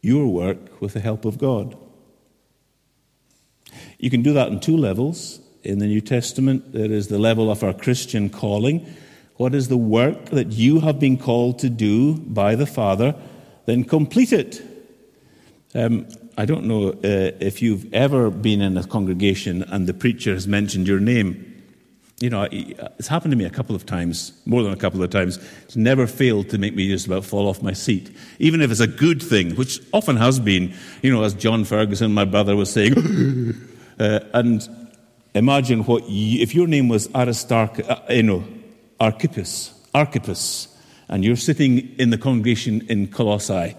your 0.00 0.26
work 0.26 0.80
with 0.80 0.94
the 0.94 1.00
help 1.00 1.24
of 1.24 1.38
God? 1.38 1.76
You 3.98 4.10
can 4.10 4.22
do 4.22 4.32
that 4.32 4.48
in 4.48 4.60
two 4.60 4.76
levels. 4.76 5.40
In 5.62 5.78
the 5.78 5.86
New 5.86 6.00
Testament, 6.00 6.72
there 6.72 6.90
is 6.90 7.08
the 7.08 7.18
level 7.18 7.50
of 7.50 7.62
our 7.62 7.72
Christian 7.72 8.30
calling. 8.30 8.86
What 9.36 9.54
is 9.54 9.68
the 9.68 9.76
work 9.76 10.26
that 10.26 10.52
you 10.52 10.80
have 10.80 11.00
been 11.00 11.18
called 11.18 11.58
to 11.60 11.68
do 11.68 12.14
by 12.14 12.54
the 12.54 12.66
Father? 12.66 13.14
Then 13.66 13.84
complete 13.84 14.32
it. 14.32 14.62
Um, 15.74 16.06
I 16.38 16.44
don't 16.44 16.64
know 16.64 16.90
uh, 16.90 17.32
if 17.40 17.60
you've 17.60 17.92
ever 17.92 18.30
been 18.30 18.60
in 18.60 18.76
a 18.76 18.84
congregation 18.84 19.62
and 19.62 19.86
the 19.86 19.94
preacher 19.94 20.32
has 20.32 20.46
mentioned 20.46 20.86
your 20.86 21.00
name 21.00 21.55
you 22.20 22.30
know, 22.30 22.48
it's 22.50 23.08
happened 23.08 23.32
to 23.32 23.36
me 23.36 23.44
a 23.44 23.50
couple 23.50 23.76
of 23.76 23.84
times, 23.84 24.32
more 24.46 24.62
than 24.62 24.72
a 24.72 24.76
couple 24.76 25.02
of 25.02 25.10
times. 25.10 25.38
It's 25.64 25.76
never 25.76 26.06
failed 26.06 26.48
to 26.48 26.58
make 26.58 26.74
me 26.74 26.88
just 26.88 27.06
about 27.06 27.26
fall 27.26 27.46
off 27.46 27.62
my 27.62 27.74
seat. 27.74 28.10
Even 28.38 28.62
if 28.62 28.70
it's 28.70 28.80
a 28.80 28.86
good 28.86 29.22
thing, 29.22 29.54
which 29.56 29.82
often 29.92 30.16
has 30.16 30.40
been, 30.40 30.72
you 31.02 31.12
know, 31.12 31.22
as 31.24 31.34
John 31.34 31.64
Ferguson, 31.64 32.14
my 32.14 32.24
brother, 32.24 32.56
was 32.56 32.72
saying. 32.72 32.94
uh, 34.00 34.20
and 34.32 34.66
imagine 35.34 35.80
what, 35.84 36.08
you, 36.08 36.40
if 36.40 36.54
your 36.54 36.66
name 36.66 36.88
was 36.88 37.08
Aristarchus, 37.14 37.86
uh, 37.86 38.02
you 38.08 38.22
know, 38.22 38.44
Archippus, 38.98 39.74
Archippus, 39.94 40.68
and 41.08 41.22
you're 41.22 41.36
sitting 41.36 41.94
in 41.98 42.08
the 42.08 42.18
congregation 42.18 42.86
in 42.88 43.08
Colossae, 43.08 43.76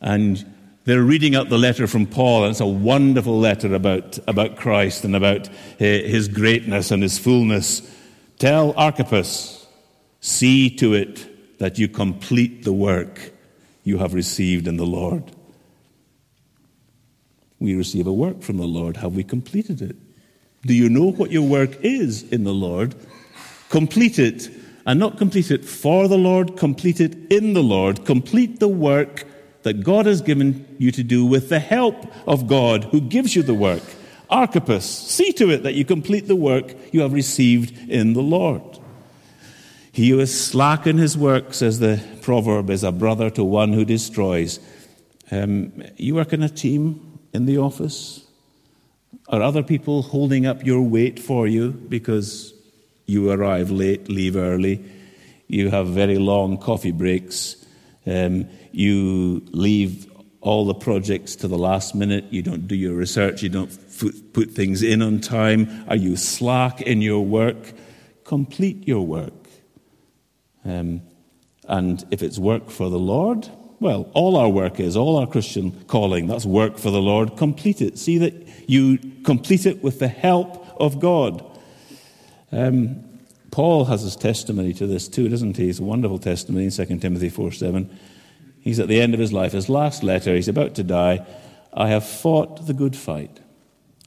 and 0.00 0.44
they're 0.84 1.02
reading 1.02 1.36
out 1.36 1.48
the 1.48 1.58
letter 1.58 1.86
from 1.86 2.06
Paul, 2.06 2.44
and 2.44 2.50
it's 2.50 2.60
a 2.60 2.66
wonderful 2.66 3.38
letter 3.38 3.74
about, 3.74 4.18
about 4.26 4.56
Christ 4.56 5.04
and 5.04 5.14
about 5.14 5.48
eh, 5.78 6.02
his 6.02 6.28
greatness 6.28 6.90
and 6.90 7.02
his 7.02 7.18
fullness. 7.18 7.88
Tell 8.38 8.72
Archippus, 8.76 9.66
see 10.20 10.68
to 10.76 10.94
it 10.94 11.58
that 11.58 11.78
you 11.78 11.86
complete 11.86 12.64
the 12.64 12.72
work 12.72 13.32
you 13.84 13.98
have 13.98 14.14
received 14.14 14.66
in 14.66 14.76
the 14.76 14.86
Lord. 14.86 15.30
We 17.60 17.76
receive 17.76 18.08
a 18.08 18.12
work 18.12 18.42
from 18.42 18.56
the 18.56 18.66
Lord. 18.66 18.96
Have 18.96 19.14
we 19.14 19.22
completed 19.22 19.80
it? 19.80 19.94
Do 20.66 20.74
you 20.74 20.88
know 20.88 21.12
what 21.12 21.30
your 21.30 21.46
work 21.46 21.80
is 21.82 22.24
in 22.24 22.42
the 22.42 22.52
Lord? 22.52 22.96
Complete 23.68 24.18
it. 24.18 24.50
And 24.84 24.98
not 24.98 25.16
complete 25.16 25.52
it 25.52 25.64
for 25.64 26.08
the 26.08 26.18
Lord, 26.18 26.56
complete 26.56 27.00
it 27.00 27.14
in 27.30 27.52
the 27.52 27.62
Lord. 27.62 28.04
Complete 28.04 28.58
the 28.58 28.66
work 28.66 29.24
that 29.62 29.84
God 29.84 30.06
has 30.06 30.20
given 30.20 30.76
you 30.78 30.90
to 30.92 31.02
do 31.02 31.24
with 31.24 31.48
the 31.48 31.58
help 31.58 32.06
of 32.26 32.46
God 32.46 32.84
who 32.84 33.00
gives 33.00 33.36
you 33.36 33.42
the 33.42 33.54
work. 33.54 33.82
Archippus, 34.30 34.84
see 34.84 35.32
to 35.32 35.50
it 35.50 35.62
that 35.62 35.74
you 35.74 35.84
complete 35.84 36.26
the 36.26 36.36
work 36.36 36.74
you 36.92 37.00
have 37.00 37.12
received 37.12 37.88
in 37.88 38.14
the 38.14 38.22
Lord. 38.22 38.62
He 39.92 40.08
who 40.08 40.20
is 40.20 40.46
slack 40.48 40.86
in 40.86 40.96
his 40.96 41.18
work, 41.18 41.52
says 41.52 41.78
the 41.78 42.02
proverb, 42.22 42.70
is 42.70 42.82
a 42.82 42.90
brother 42.90 43.28
to 43.30 43.44
one 43.44 43.74
who 43.74 43.84
destroys. 43.84 44.58
Um, 45.30 45.82
you 45.96 46.14
work 46.14 46.32
in 46.32 46.42
a 46.42 46.48
team 46.48 47.18
in 47.34 47.44
the 47.44 47.58
office? 47.58 48.26
Are 49.28 49.42
other 49.42 49.62
people 49.62 50.02
holding 50.02 50.46
up 50.46 50.64
your 50.64 50.82
weight 50.82 51.20
for 51.20 51.46
you 51.46 51.72
because 51.72 52.54
you 53.06 53.30
arrive 53.30 53.70
late, 53.70 54.08
leave 54.08 54.36
early, 54.36 54.82
you 55.46 55.68
have 55.68 55.88
very 55.88 56.16
long 56.16 56.56
coffee 56.56 56.92
breaks, 56.92 57.56
um, 58.06 58.48
you 58.74 59.42
leave 59.50 60.10
all 60.40 60.64
the 60.64 60.74
projects 60.74 61.36
to 61.36 61.48
the 61.48 61.56
last 61.56 61.94
minute, 61.94 62.24
you 62.30 62.42
don't 62.42 62.66
do 62.66 62.74
your 62.74 62.94
research, 62.94 63.42
you 63.42 63.48
don't 63.48 63.70
put 64.32 64.50
things 64.50 64.82
in 64.82 65.00
on 65.00 65.20
time? 65.20 65.84
Are 65.88 65.96
you 65.96 66.16
slack 66.16 66.80
in 66.80 67.00
your 67.00 67.24
work? 67.24 67.72
Complete 68.24 68.86
your 68.88 69.06
work. 69.06 69.32
Um, 70.64 71.02
and 71.68 72.04
if 72.10 72.22
it's 72.22 72.38
work 72.38 72.70
for 72.70 72.90
the 72.90 72.98
Lord, 72.98 73.48
well, 73.78 74.10
all 74.14 74.36
our 74.36 74.48
work 74.48 74.80
is, 74.80 74.96
all 74.96 75.16
our 75.16 75.26
Christian 75.26 75.84
calling, 75.86 76.26
that's 76.26 76.46
work 76.46 76.78
for 76.78 76.90
the 76.90 77.00
Lord. 77.00 77.36
Complete 77.36 77.80
it. 77.80 77.98
See 77.98 78.18
that 78.18 78.68
you 78.68 78.98
complete 79.24 79.66
it 79.66 79.82
with 79.82 79.98
the 79.98 80.08
help 80.08 80.66
of 80.80 81.00
God. 81.00 81.44
Um, 82.50 83.04
Paul 83.50 83.84
has 83.84 84.02
his 84.02 84.16
testimony 84.16 84.72
to 84.74 84.86
this 84.86 85.08
too, 85.08 85.28
doesn't 85.28 85.56
he? 85.56 85.68
It's 85.68 85.78
a 85.78 85.84
wonderful 85.84 86.18
testimony 86.18 86.64
in 86.66 86.70
2 86.70 86.84
Timothy 86.98 87.28
4 87.28 87.52
7. 87.52 87.98
He's 88.62 88.78
at 88.78 88.86
the 88.86 89.00
end 89.00 89.12
of 89.12 89.18
his 89.18 89.32
life, 89.32 89.52
his 89.52 89.68
last 89.68 90.04
letter, 90.04 90.36
he's 90.36 90.46
about 90.46 90.76
to 90.76 90.84
die. 90.84 91.26
I 91.74 91.88
have 91.88 92.06
fought 92.06 92.68
the 92.68 92.72
good 92.72 92.94
fight. 92.94 93.40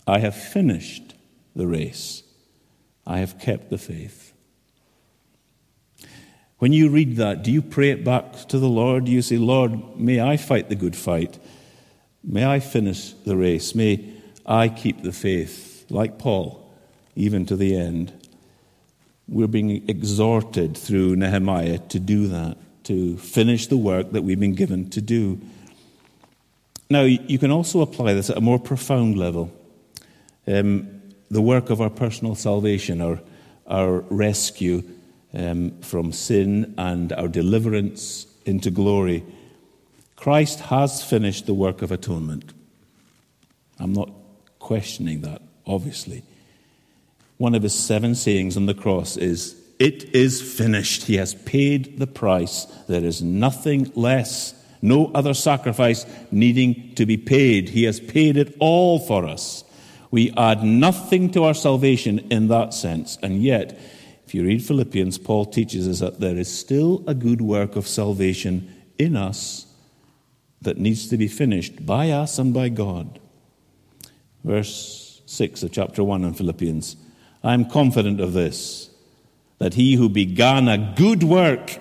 I 0.08 0.20
have 0.20 0.34
finished 0.34 1.14
the 1.54 1.68
race. 1.68 2.24
I 3.06 3.20
have 3.20 3.38
kept 3.38 3.70
the 3.70 3.78
faith. 3.78 4.32
When 6.60 6.72
you 6.72 6.90
read 6.90 7.18
that, 7.18 7.44
do 7.44 7.52
you 7.52 7.62
pray 7.62 7.90
it 7.90 8.06
back 8.06 8.48
to 8.48 8.58
the 8.58 8.70
Lord? 8.70 9.06
Do 9.06 9.12
you 9.12 9.22
say, 9.22 9.38
Lord, 9.38 10.00
may 10.00 10.22
I 10.22 10.38
fight 10.38 10.70
the 10.70 10.76
good 10.76 10.96
fight? 10.96 11.38
May 12.24 12.46
I 12.46 12.62
finish 12.62 13.12
the 13.12 13.36
race? 13.36 13.76
May 13.76 14.14
I 14.46 14.70
keep 14.70 15.04
the 15.04 15.12
faith, 15.12 15.86
like 15.90 16.18
Paul, 16.18 16.74
even 17.14 17.46
to 17.48 17.58
the 17.58 17.76
end? 17.76 18.14
We're 19.28 19.48
being 19.48 19.90
exhorted 19.90 20.78
through 20.78 21.18
Nehemiah 21.18 21.80
to 21.90 22.00
do 22.00 22.28
that 22.30 22.58
to 22.86 23.18
finish 23.18 23.68
the 23.68 23.78
work 23.78 24.12
that 24.12 24.24
we've 24.24 24.40
been 24.40 24.56
given 24.56 24.90
to 24.92 25.02
do. 25.02 25.40
Now, 26.90 27.02
you 27.02 27.40
can 27.40 27.52
also 27.52 27.82
apply 27.82 28.14
this 28.14 28.30
at 28.30 28.38
a 28.38 28.42
more 28.42 28.60
profound 28.60 29.18
level. 29.18 29.52
Um, 30.48 31.02
the 31.32 31.42
work 31.42 31.70
of 31.70 31.82
our 31.82 31.90
personal 31.90 32.36
salvation, 32.36 33.02
our, 33.02 33.20
our 33.68 34.02
rescue 34.10 34.84
um, 35.34 35.72
from 35.82 36.12
sin, 36.12 36.76
and 36.78 37.12
our 37.14 37.28
deliverance 37.28 38.28
into 38.46 38.70
glory. 38.70 39.24
Christ 40.16 40.60
has 40.60 41.04
finished 41.04 41.48
the 41.48 41.54
work 41.54 41.82
of 41.82 41.92
atonement. 41.92 42.54
I'm 43.80 43.94
not 43.94 44.12
questioning 44.60 45.22
that, 45.22 45.42
obviously. 45.66 46.24
One 47.38 47.56
of 47.56 47.64
his 47.64 47.74
seven 47.74 48.16
sayings 48.16 48.56
on 48.56 48.68
the 48.68 48.74
cross 48.74 49.18
is, 49.18 49.56
it 49.80 50.16
is 50.16 50.42
finished. 50.42 51.04
He 51.04 51.18
has 51.18 51.34
paid 51.34 52.00
the 52.00 52.08
price. 52.08 52.66
There 52.88 53.04
is 53.04 53.22
nothing 53.22 53.92
less, 53.96 54.54
no 54.82 55.12
other 55.14 55.34
sacrifice 55.34 56.06
needing 56.32 56.96
to 56.96 57.06
be 57.06 57.18
paid. 57.18 57.70
He 57.70 57.84
has 57.84 58.00
paid 58.00 58.38
it 58.38 58.56
all 58.60 59.00
for 59.00 59.26
us. 59.26 59.64
We 60.12 60.32
add 60.38 60.64
nothing 60.64 61.32
to 61.32 61.44
our 61.44 61.54
salvation 61.54 62.20
in 62.32 62.48
that 62.48 62.74
sense. 62.74 63.18
And 63.22 63.44
yet, 63.44 63.78
if 64.26 64.34
you 64.34 64.46
read 64.46 64.64
Philippians, 64.64 65.18
Paul 65.18 65.46
teaches 65.46 65.88
us 65.88 66.00
that 66.00 66.20
there 66.20 66.38
is 66.38 66.52
still 66.52 67.04
a 67.06 67.14
good 67.14 67.42
work 67.42 67.76
of 67.76 67.88
salvation 67.88 68.74
in 68.98 69.16
us 69.16 69.66
that 70.62 70.78
needs 70.78 71.10
to 71.10 71.18
be 71.18 71.28
finished 71.28 71.86
by 71.86 72.12
us 72.12 72.40
and 72.40 72.54
by 72.54 72.70
God. 72.70 73.20
Verse 74.44 75.22
6 75.26 75.64
of 75.64 75.72
chapter 75.72 76.04
1 76.04 76.24
in 76.24 76.34
Philippians 76.34 76.96
I 77.44 77.54
am 77.54 77.70
confident 77.70 78.20
of 78.22 78.34
this 78.34 78.90
that 79.58 79.74
he 79.76 79.96
who 79.96 80.10
began 80.10 80.68
a 80.68 80.94
good 80.96 81.24
work 81.24 81.78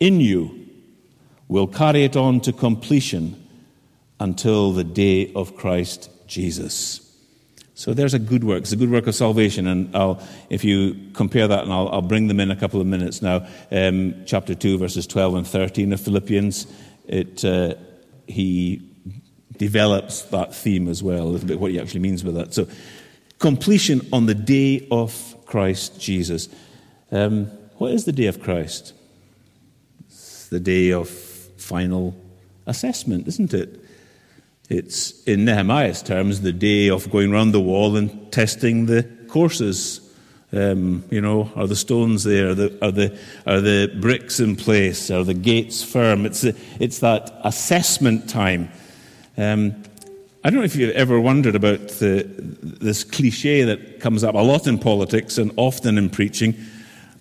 in 0.00 0.20
you 0.20 0.68
will 1.48 1.66
carry 1.66 2.04
it 2.04 2.16
on 2.16 2.40
to 2.40 2.52
completion 2.52 3.38
until 4.18 4.72
the 4.72 4.84
day 4.84 5.32
of 5.34 5.56
Christ 5.56 6.10
Jesus. 6.26 7.02
So 7.74 7.94
there's 7.94 8.14
a 8.14 8.18
good 8.18 8.44
work. 8.44 8.62
It's 8.62 8.72
a 8.72 8.76
good 8.76 8.90
work 8.90 9.06
of 9.06 9.14
salvation. 9.14 9.66
And 9.66 9.94
I'll, 9.96 10.22
if 10.50 10.62
you 10.62 11.10
compare 11.14 11.48
that, 11.48 11.64
and 11.64 11.72
I'll, 11.72 11.88
I'll 11.88 12.02
bring 12.02 12.28
them 12.28 12.38
in 12.38 12.50
a 12.50 12.56
couple 12.56 12.80
of 12.80 12.86
minutes 12.86 13.22
now, 13.22 13.46
um, 13.70 14.14
chapter 14.26 14.54
2, 14.54 14.78
verses 14.78 15.06
12 15.06 15.34
and 15.34 15.46
13 15.46 15.92
of 15.92 16.00
Philippians, 16.00 16.66
it, 17.08 17.44
uh, 17.44 17.74
he 18.26 18.88
develops 19.56 20.22
that 20.22 20.54
theme 20.54 20.88
as 20.88 21.02
well, 21.02 21.24
a 21.24 21.30
little 21.30 21.48
bit 21.48 21.58
what 21.58 21.70
he 21.70 21.80
actually 21.80 22.00
means 22.00 22.22
by 22.22 22.30
that. 22.32 22.54
So 22.54 22.68
completion 23.38 24.06
on 24.12 24.26
the 24.26 24.34
day 24.34 24.86
of 24.90 25.36
Christ 25.46 26.00
Jesus. 26.00 26.48
Um, 27.12 27.44
what 27.76 27.92
is 27.92 28.06
the 28.06 28.12
day 28.12 28.26
of 28.26 28.40
Christ? 28.40 28.94
It's 30.06 30.48
the 30.48 30.58
day 30.58 30.92
of 30.92 31.10
final 31.10 32.16
assessment, 32.66 33.28
isn't 33.28 33.52
it? 33.52 33.84
It's, 34.70 35.22
in 35.24 35.44
Nehemiah's 35.44 36.02
terms, 36.02 36.40
the 36.40 36.54
day 36.54 36.88
of 36.88 37.10
going 37.10 37.30
round 37.30 37.52
the 37.52 37.60
wall 37.60 37.96
and 37.96 38.32
testing 38.32 38.86
the 38.86 39.02
courses. 39.28 40.00
Um, 40.54 41.04
you 41.10 41.20
know, 41.20 41.52
are 41.54 41.66
the 41.66 41.76
stones 41.76 42.24
there? 42.24 42.50
Are 42.50 42.54
the, 42.54 42.78
are, 42.82 42.90
the, 42.90 43.18
are 43.46 43.60
the 43.60 43.94
bricks 44.00 44.40
in 44.40 44.56
place? 44.56 45.10
Are 45.10 45.24
the 45.24 45.34
gates 45.34 45.82
firm? 45.82 46.24
It's, 46.24 46.44
a, 46.44 46.54
it's 46.80 47.00
that 47.00 47.38
assessment 47.44 48.30
time. 48.30 48.70
Um, 49.36 49.82
I 50.44 50.50
don't 50.50 50.60
know 50.60 50.64
if 50.64 50.76
you've 50.76 50.96
ever 50.96 51.20
wondered 51.20 51.56
about 51.56 51.88
the, 51.88 52.26
this 52.62 53.04
cliche 53.04 53.64
that 53.64 54.00
comes 54.00 54.24
up 54.24 54.34
a 54.34 54.38
lot 54.38 54.66
in 54.66 54.78
politics 54.78 55.36
and 55.36 55.52
often 55.56 55.98
in 55.98 56.08
preaching 56.08 56.54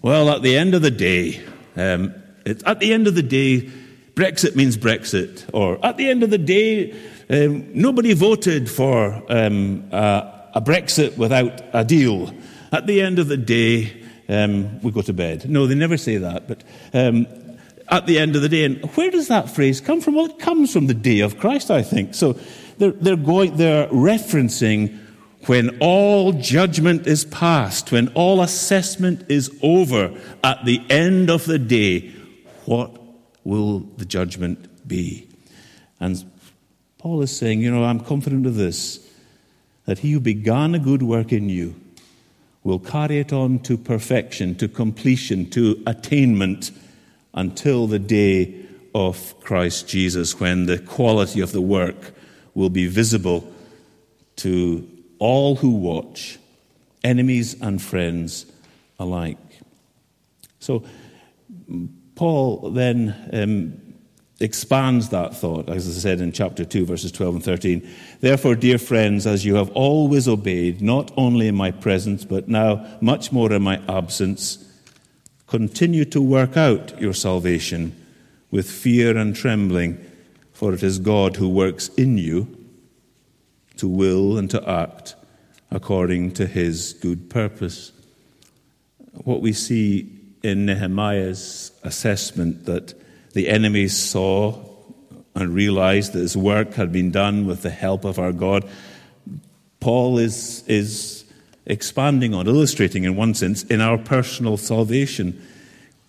well, 0.02 0.30
at 0.30 0.42
the 0.42 0.58
end 0.58 0.74
of 0.74 0.82
the 0.82 0.92
day, 0.92 1.42
um, 1.76 2.14
at 2.46 2.80
the 2.80 2.94
end 2.94 3.08
of 3.08 3.16
the 3.16 3.24
day, 3.24 3.70
Brexit 4.16 4.56
means 4.56 4.78
Brexit. 4.78 5.50
Or 5.54 5.84
at 5.86 5.98
the 5.98 6.10
end 6.10 6.24
of 6.24 6.30
the 6.30 6.38
day, 6.38 6.94
um, 7.30 7.70
nobody 7.74 8.14
voted 8.14 8.70
for 8.70 9.24
um, 9.30 9.88
a 9.92 10.62
Brexit 10.62 11.18
without 11.18 11.62
a 11.74 11.84
deal. 11.84 12.34
At 12.72 12.88
the 12.88 13.02
end 13.02 13.20
of 13.20 13.28
the 13.28 13.38
day, 13.38 14.04
um, 14.28 14.82
we 14.82 14.92
go 14.92 15.02
to 15.02 15.14
bed. 15.14 15.50
No, 15.50 15.68
they 15.68 15.76
never 15.76 15.98
say 15.98 16.18
that. 16.18 16.48
But 16.48 16.64
um, 16.94 17.28
at 17.90 18.06
the 18.06 18.18
end 18.18 18.36
of 18.36 18.42
the 18.42 18.50
day, 18.50 18.64
and 18.66 18.84
where 18.96 19.12
does 19.12 19.28
that 19.28 19.50
phrase 19.50 19.82
come 19.82 20.02
from? 20.02 20.16
Well, 20.16 20.26
it 20.26 20.40
comes 20.40 20.74
from 20.74 20.88
the 20.88 20.94
day 20.94 21.20
of 21.20 21.38
Christ, 21.38 21.70
I 21.70 21.84
think. 21.84 22.16
So 22.16 22.40
they're, 22.78 22.92
they're 22.92 23.16
going, 23.16 23.58
they're 23.58 23.88
referencing 23.88 24.98
when 25.48 25.78
all 25.80 26.34
judgment 26.34 27.08
is 27.08 27.26
past, 27.26 27.92
when 27.92 28.10
all 28.10 28.42
assessment 28.42 29.26
is 29.30 29.58
over, 29.64 30.14
at 30.44 30.64
the 30.66 30.82
end 30.90 31.30
of 31.30 31.46
the 31.46 31.58
day, 31.58 32.12
what 32.66 32.92
will 33.44 33.80
the 33.98 34.06
judgment 34.06 34.88
be? 34.88 35.28
And 36.00 36.24
Paul 36.98 37.22
is 37.24 37.36
saying, 37.36 37.62
you 37.62 37.72
know, 37.72 37.84
I'm 37.84 38.00
confident 38.00 38.46
of 38.46 38.56
this, 38.56 39.08
that 39.86 40.00
he 40.00 40.12
who 40.12 40.20
began 40.20 40.76
a 40.76 40.80
good 40.80 41.02
work 41.02 41.34
in 41.34 41.50
you 41.50 41.76
will 42.64 42.80
carry 42.80 43.18
it 43.20 43.34
on 43.34 43.58
to 43.60 43.78
perfection, 43.78 44.54
to 44.56 44.68
completion, 44.68 45.50
to 45.50 45.82
attainment 45.88 46.72
until 47.34 47.88
the 47.88 47.98
day 47.98 48.66
of 48.94 49.34
Christ 49.42 49.88
Jesus, 49.88 50.40
when 50.40 50.68
the 50.68 50.78
quality 50.78 51.42
of 51.42 51.52
the 51.52 51.62
work 51.62 52.14
will 52.54 52.70
be 52.70 52.88
visible 52.88 53.52
to 54.36 54.88
all 55.22 55.56
who 55.56 55.70
watch, 55.70 56.40
enemies 57.04 57.56
and 57.62 57.80
friends 57.80 58.48
alike. 58.98 59.38
So, 60.60 60.84
Paul 62.16 62.72
then 62.72 63.30
um, 63.32 63.94
expands 64.40 65.10
that 65.10 65.36
thought, 65.36 65.70
as 65.70 65.88
I 65.88 65.92
said 65.92 66.22
in 66.22 66.32
chapter 66.32 66.66
2, 66.66 66.88
verses 66.88 67.12
12 67.12 67.36
and 67.36 67.44
13. 67.44 67.90
Therefore, 68.20 68.56
dear 68.56 68.80
friends, 68.80 69.28
as 69.28 69.46
you 69.46 69.54
have 69.56 69.70
always 69.74 70.28
obeyed, 70.28 70.82
not 70.82 71.12
only 71.16 71.48
in 71.48 71.56
my 71.56 71.70
presence, 71.70 72.26
but 72.26 72.48
now 72.48 72.84
much 73.00 73.32
more 73.32 73.54
in 73.54 73.62
my 73.62 73.80
absence, 73.88 74.68
continue 75.46 76.06
to 76.06 76.20
work 76.22 76.58
out 76.58 77.00
your 77.00 77.14
salvation 77.14 77.96
with 78.50 78.70
fear 78.70 79.16
and 79.16 79.36
trembling, 79.36 80.04
for 80.52 80.74
it 80.74 80.82
is 80.82 80.98
God 80.98 81.36
who 81.36 81.48
works 81.48 81.90
in 81.90 82.18
you 82.18 82.58
to 83.82 83.88
will 83.88 84.38
and 84.38 84.48
to 84.52 84.70
act 84.70 85.16
according 85.72 86.32
to 86.32 86.46
his 86.46 86.94
good 86.94 87.32
purpose. 87.32 87.92
What 89.24 89.42
we 89.42 89.54
see 89.54 90.08
in 90.44 90.68
Nehemiah's 90.68 91.72
assessment 91.82 92.66
that 92.66 92.94
the 93.34 93.50
enemies 93.50 93.98
saw 93.98 94.64
and 95.34 95.56
realized 95.56 96.14
that 96.14 96.20
his 96.20 96.38
work 96.38 96.76
had 96.76 96.92
been 96.92 97.10
done 97.10 97.48
with 97.48 97.64
the 97.64 97.72
help 97.72 98.06
of 98.06 98.20
our 98.20 98.32
God. 98.32 98.70
Paul 99.80 100.20
is, 100.20 100.64
is 100.68 101.26
expanding 101.66 102.36
on, 102.36 102.46
illustrating 102.46 103.04
in 103.04 103.16
one 103.16 103.34
sense, 103.34 103.64
in 103.64 103.82
our 103.82 103.98
personal 103.98 104.58
salvation. 104.58 105.44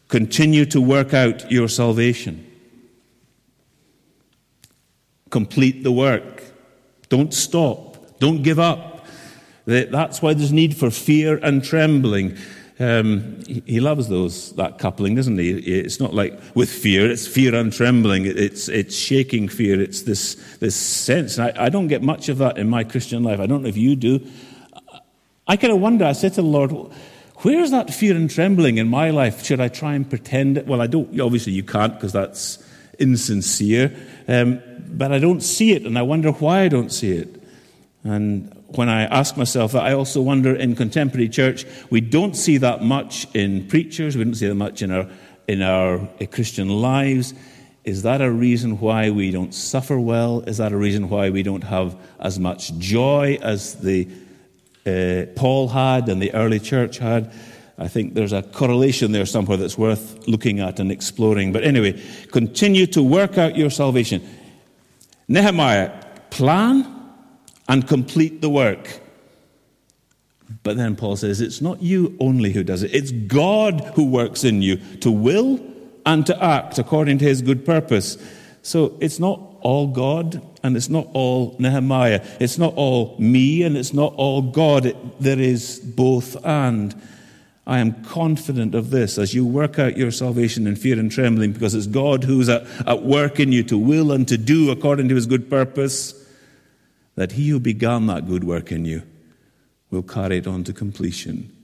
Continue 0.09 0.67
to 0.67 0.81
work 0.83 1.15
out 1.15 1.51
your 1.51 1.69
salvation. 1.69 2.47
Complete 5.31 5.83
the 5.83 5.93
work. 5.93 6.42
Don't 7.13 7.35
stop. 7.35 8.19
Don't 8.21 8.43
give 8.43 8.59
up. 8.59 9.05
That's 9.67 10.23
why 10.23 10.33
there's 10.33 10.51
need 10.51 10.75
for 10.75 10.91
fear 10.91 11.37
and 11.43 11.63
trembling. 11.63 12.39
Um, 12.81 13.39
he, 13.67 13.81
loves 13.81 14.09
those 14.09 14.53
that 14.53 14.79
coupling, 14.79 15.15
doesn't 15.15 15.37
he? 15.37 15.51
It's 15.51 16.01
not 16.01 16.15
like 16.15 16.41
with 16.55 16.71
fear; 16.71 17.11
it's 17.11 17.27
fear 17.27 17.55
and 17.55 17.71
trembling. 17.71 18.25
It's 18.25 18.67
it's 18.71 18.97
shaking 18.97 19.49
fear. 19.49 19.79
It's 19.79 20.03
this 20.03 20.37
this 20.61 20.75
sense. 20.75 21.39
I, 21.39 21.53
I 21.55 21.69
don't 21.69 21.89
get 21.89 22.03
much 22.03 22.31
of 22.31 22.39
that 22.39 22.57
in 22.57 22.71
my 22.71 22.83
Christian 22.83 23.23
life. 23.23 23.41
I 23.41 23.47
don't 23.47 23.61
know 23.61 23.69
if 23.69 23.77
you 23.77 23.95
do. 23.95 24.27
I 25.47 25.59
kind 25.59 25.75
of 25.75 25.81
wonder. 25.81 26.07
I 26.07 26.13
said 26.13 26.33
to 26.37 26.41
the 26.41 26.49
Lord, 26.49 26.73
"Where's 27.43 27.73
that 27.73 27.93
fear 27.93 28.17
and 28.17 28.31
trembling 28.31 28.79
in 28.79 28.89
my 28.89 29.11
life? 29.11 29.45
Should 29.45 29.61
I 29.61 29.69
try 29.69 29.93
and 29.93 30.09
pretend 30.09 30.57
it? 30.57 30.67
Well, 30.67 30.81
I 30.81 30.87
don't. 30.87 31.21
Obviously, 31.21 31.53
you 31.53 31.63
can't 31.63 31.93
because 31.93 32.15
that's 32.15 32.57
insincere. 32.99 33.95
Um, 34.29 34.63
but 34.97 35.13
I 35.13 35.19
don't 35.19 35.41
see 35.41 35.73
it, 35.73 35.85
and 35.85 35.99
I 35.99 36.03
wonder 36.03 36.31
why 36.33 36.61
I 36.61 36.69
don't 36.69 36.91
see 36.93 37.13
it. 37.13 37.43
And 38.05 38.53
when 38.69 38.89
I 38.89 39.05
ask 39.05 39.37
myself 39.37 39.73
that, 39.73 39.83
I 39.83 39.93
also 39.93 40.21
wonder 40.21 40.55
in 40.55 40.75
contemporary 40.75 41.29
church, 41.29 41.65
we 41.91 42.01
don't 42.01 42.37
see 42.37 42.59
that 42.59 42.83
much 42.83 43.27
in 43.35 43.69
preachers, 43.69 44.17
we 44.17 44.25
don't 44.25 44.35
see 44.35 44.49
that 44.49 44.55
much 44.55 44.83
in 44.83 44.91
our, 44.91 45.09
in 45.47 45.63
our 45.63 46.01
uh, 46.01 46.27
Christian 46.31 46.69
lives. 46.69 47.35
Is 47.85 48.03
that 48.03 48.21
a 48.21 48.31
reason 48.31 48.79
why 48.79 49.11
we 49.11 49.31
don't 49.31 49.53
suffer 49.53 49.99
well? 49.99 50.41
Is 50.43 50.59
that 50.59 50.73
a 50.73 50.77
reason 50.77 51.09
why 51.09 51.31
we 51.31 51.43
don't 51.43 51.65
have 51.65 51.97
as 52.21 52.39
much 52.39 52.73
joy 52.75 53.39
as 53.43 53.75
the 53.77 54.09
uh, 54.87 55.27
Paul 55.37 55.69
had 55.69 56.09
and 56.09 56.23
the 56.23 56.33
early 56.35 56.61
church 56.61 56.99
had? 56.99 57.33
I 57.79 57.89
think 57.89 58.15
there's 58.15 58.33
a 58.33 58.43
correlation 58.43 59.13
there 59.13 59.27
somewhere 59.27 59.57
that's 59.57 59.77
worth 59.77 60.29
looking 60.29 60.61
at 60.61 60.79
and 60.79 60.93
exploring. 60.93 61.53
But 61.53 61.65
anyway, 61.65 62.01
continue 62.31 62.87
to 62.89 63.03
work 63.03 63.39
out 63.39 63.57
your 63.57 63.71
salvation. 63.71 64.23
Nehemiah, 65.29 65.93
plan 66.31 66.87
and 67.69 67.87
complete 67.87 68.41
the 68.41 68.51
work. 68.51 69.01
But 70.63 70.77
then 70.77 70.97
Paul 70.97 71.17
says 71.17 71.41
it's 71.41 71.61
not 71.61 71.83
you 71.83 72.17
only 72.21 72.53
who 72.53 72.63
does 72.63 72.83
it, 72.83 72.95
it's 72.95 73.11
God 73.11 73.81
who 73.95 74.05
works 74.07 74.45
in 74.45 74.63
you 74.63 74.77
to 74.99 75.11
will 75.11 75.61
and 76.05 76.27
to 76.27 76.45
act 76.45 76.79
according 76.79 77.19
to 77.19 77.25
his 77.25 77.43
good 77.43 77.65
purpose. 77.65 78.19
So 78.63 78.97
it's 79.01 79.19
not 79.19 79.41
all 79.61 79.89
God 79.89 80.43
and 80.63 80.77
it's 80.77 80.89
not 80.89 81.09
all 81.13 81.57
Nehemiah. 81.59 82.25
It's 82.41 82.59
not 82.59 82.75
all 82.75 83.17
me 83.19 83.63
and 83.63 83.77
it's 83.77 83.93
not 83.93 84.15
all 84.15 84.43
God. 84.43 84.87
It, 84.87 85.21
there 85.21 85.39
is 85.39 85.81
both 85.81 86.37
and. 86.45 86.95
I 87.67 87.79
am 87.79 88.03
confident 88.05 88.75
of 88.75 88.91
this 88.91 89.19
as 89.19 89.35
you 89.35 89.47
work 89.47 89.79
out 89.79 89.97
your 89.97 90.11
salvation 90.11 90.67
in 90.67 90.75
fear 90.75 90.99
and 90.99 91.11
trembling 91.11 91.53
because 91.53 91.75
it's 91.75 91.87
God 91.87 92.25
who's 92.25 92.49
at, 92.49 92.67
at 92.87 93.03
work 93.03 93.39
in 93.39 93.53
you 93.53 93.63
to 93.65 93.79
will 93.79 94.11
and 94.11 94.27
to 94.29 94.37
do 94.37 94.71
according 94.71 95.09
to 95.11 95.15
his 95.15 95.27
good 95.27 95.49
purpose 95.49 96.15
that 97.15 97.33
he 97.33 97.49
who 97.49 97.61
began 97.61 98.07
that 98.07 98.27
good 98.27 98.43
work 98.43 98.73
in 98.73 98.85
you 98.85 99.03
will 99.91 100.03
carry 100.03 100.39
it 100.39 100.47
on 100.47 100.65
to 100.65 100.73
completion 100.73 101.55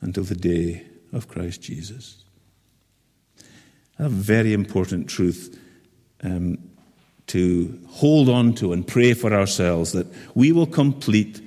until 0.00 0.24
the 0.24 0.34
day 0.34 0.84
of 1.12 1.28
Christ 1.28 1.62
Jesus. 1.62 2.24
A 3.98 4.08
very 4.08 4.52
important 4.52 5.08
truth 5.08 5.58
um, 6.22 6.58
to 7.28 7.78
hold 7.88 8.28
on 8.28 8.54
to 8.54 8.72
and 8.72 8.86
pray 8.86 9.14
for 9.14 9.32
ourselves 9.32 9.92
that 9.92 10.06
we 10.34 10.50
will 10.50 10.66
complete 10.66 11.40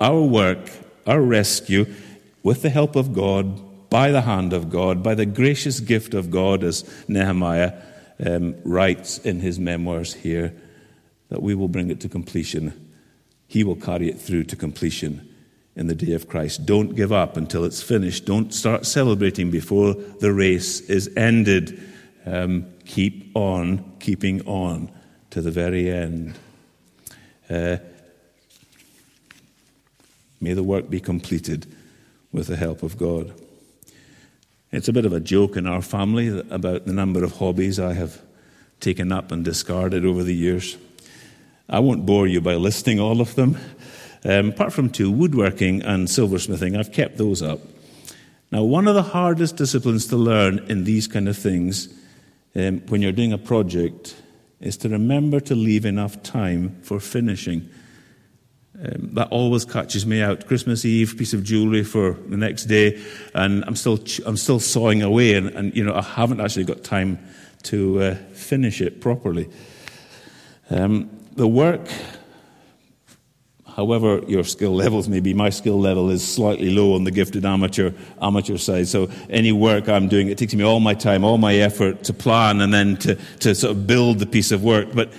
our 0.00 0.22
work, 0.22 0.70
our 1.06 1.20
rescue, 1.20 1.84
with 2.46 2.62
the 2.62 2.70
help 2.70 2.94
of 2.94 3.12
God, 3.12 3.90
by 3.90 4.12
the 4.12 4.20
hand 4.20 4.52
of 4.52 4.70
God, 4.70 5.02
by 5.02 5.16
the 5.16 5.26
gracious 5.26 5.80
gift 5.80 6.14
of 6.14 6.30
God, 6.30 6.62
as 6.62 6.88
Nehemiah 7.08 7.72
um, 8.24 8.54
writes 8.62 9.18
in 9.18 9.40
his 9.40 9.58
memoirs 9.58 10.14
here 10.14 10.54
that 11.28 11.42
we 11.42 11.56
will 11.56 11.66
bring 11.66 11.90
it 11.90 11.98
to 12.02 12.08
completion. 12.08 12.94
He 13.48 13.64
will 13.64 13.74
carry 13.74 14.08
it 14.08 14.20
through 14.20 14.44
to 14.44 14.54
completion 14.54 15.28
in 15.74 15.88
the 15.88 15.94
day 15.96 16.12
of 16.12 16.28
Christ. 16.28 16.64
Don't 16.64 16.94
give 16.94 17.10
up 17.10 17.36
until 17.36 17.64
it's 17.64 17.82
finished. 17.82 18.26
Don't 18.26 18.54
start 18.54 18.86
celebrating 18.86 19.50
before 19.50 19.94
the 19.94 20.32
race 20.32 20.78
is 20.82 21.10
ended. 21.16 21.82
Um, 22.24 22.66
keep 22.84 23.36
on 23.36 23.96
keeping 23.98 24.46
on 24.46 24.92
to 25.30 25.42
the 25.42 25.50
very 25.50 25.90
end. 25.90 26.38
Uh, 27.50 27.78
may 30.40 30.52
the 30.52 30.62
work 30.62 30.88
be 30.88 31.00
completed 31.00 31.75
with 32.36 32.48
the 32.48 32.56
help 32.56 32.82
of 32.82 32.98
God. 32.98 33.32
It's 34.70 34.88
a 34.88 34.92
bit 34.92 35.06
of 35.06 35.14
a 35.14 35.20
joke 35.20 35.56
in 35.56 35.66
our 35.66 35.80
family 35.80 36.38
about 36.50 36.84
the 36.84 36.92
number 36.92 37.24
of 37.24 37.38
hobbies 37.38 37.80
I 37.80 37.94
have 37.94 38.20
taken 38.78 39.10
up 39.10 39.32
and 39.32 39.42
discarded 39.42 40.04
over 40.04 40.22
the 40.22 40.34
years. 40.34 40.76
I 41.66 41.78
won't 41.78 42.04
bore 42.04 42.26
you 42.26 42.42
by 42.42 42.56
listing 42.56 43.00
all 43.00 43.22
of 43.22 43.34
them. 43.36 43.56
Um, 44.22 44.50
apart 44.50 44.74
from 44.74 44.90
two, 44.90 45.10
woodworking 45.10 45.80
and 45.80 46.08
silversmithing, 46.08 46.78
I've 46.78 46.92
kept 46.92 47.16
those 47.16 47.40
up. 47.40 47.60
Now, 48.52 48.64
one 48.64 48.86
of 48.86 48.94
the 48.94 49.02
hardest 49.02 49.56
disciplines 49.56 50.06
to 50.08 50.16
learn 50.16 50.58
in 50.68 50.84
these 50.84 51.08
kind 51.08 51.28
of 51.28 51.38
things, 51.38 51.88
um, 52.54 52.80
when 52.88 53.00
you're 53.00 53.12
doing 53.12 53.32
a 53.32 53.38
project, 53.38 54.14
is 54.60 54.76
to 54.78 54.90
remember 54.90 55.40
to 55.40 55.54
leave 55.54 55.86
enough 55.86 56.22
time 56.22 56.76
for 56.82 57.00
finishing. 57.00 57.70
Um, 58.78 59.14
that 59.14 59.28
always 59.28 59.64
catches 59.64 60.04
me 60.04 60.20
out. 60.20 60.46
Christmas 60.46 60.84
Eve, 60.84 61.16
piece 61.16 61.32
of 61.32 61.42
jewellery 61.42 61.82
for 61.82 62.12
the 62.28 62.36
next 62.36 62.64
day, 62.64 63.02
and 63.34 63.64
I'm 63.64 63.74
still 63.74 63.98
I'm 64.26 64.36
still 64.36 64.60
sawing 64.60 65.02
away, 65.02 65.34
and, 65.34 65.48
and 65.48 65.74
you 65.74 65.82
know 65.82 65.94
I 65.94 66.02
haven't 66.02 66.40
actually 66.40 66.64
got 66.64 66.84
time 66.84 67.18
to 67.64 68.02
uh, 68.02 68.14
finish 68.32 68.82
it 68.82 69.00
properly. 69.00 69.48
Um, 70.68 71.08
the 71.36 71.46
work, 71.46 71.88
however 73.76 74.20
your 74.28 74.44
skill 74.44 74.74
levels 74.74 75.08
may 75.08 75.20
be, 75.20 75.32
my 75.32 75.48
skill 75.48 75.80
level 75.80 76.10
is 76.10 76.26
slightly 76.26 76.68
low 76.68 76.94
on 76.94 77.04
the 77.04 77.10
gifted 77.10 77.46
amateur 77.46 77.92
amateur 78.20 78.58
side. 78.58 78.88
So 78.88 79.08
any 79.30 79.52
work 79.52 79.88
I'm 79.88 80.08
doing, 80.08 80.28
it 80.28 80.36
takes 80.36 80.54
me 80.54 80.64
all 80.64 80.80
my 80.80 80.94
time, 80.94 81.24
all 81.24 81.38
my 81.38 81.54
effort 81.54 82.04
to 82.04 82.12
plan 82.12 82.60
and 82.60 82.74
then 82.74 82.98
to, 82.98 83.14
to 83.40 83.54
sort 83.54 83.70
of 83.70 83.86
build 83.86 84.18
the 84.18 84.26
piece 84.26 84.52
of 84.52 84.62
work. 84.62 84.88
But 84.92 85.14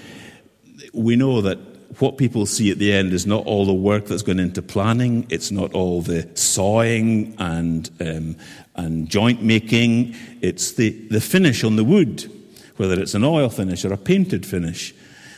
we 0.94 1.16
know 1.16 1.42
that 1.42 1.58
what 2.00 2.18
people 2.18 2.46
see 2.46 2.72
at 2.72 2.78
the 2.78 2.94
end 2.94 3.14
is 3.14 3.26
not 3.26 3.46
all 3.46 3.66
the 3.66 3.74
work 3.74 4.06
that's 4.06 4.22
gone 4.22 4.40
into 4.40 4.62
planning. 4.62 5.26
It's 5.30 5.52
not 5.52 5.74
all 5.74 6.02
the 6.02 6.30
sawing 6.36 7.36
and 7.40 7.90
um, 8.00 8.36
and 8.78 9.10
joint 9.10 9.42
making. 9.42 10.16
It's 10.42 10.74
the, 10.74 10.92
the 11.10 11.20
finish 11.20 11.64
on 11.64 11.76
the 11.76 11.84
wood, 11.84 12.32
whether 12.78 13.00
it's 13.00 13.16
an 13.16 13.24
oil 13.24 13.50
finish 13.50 13.84
or 13.84 13.92
a 13.92 13.98
painted 13.98 14.46
finish. 14.46 14.94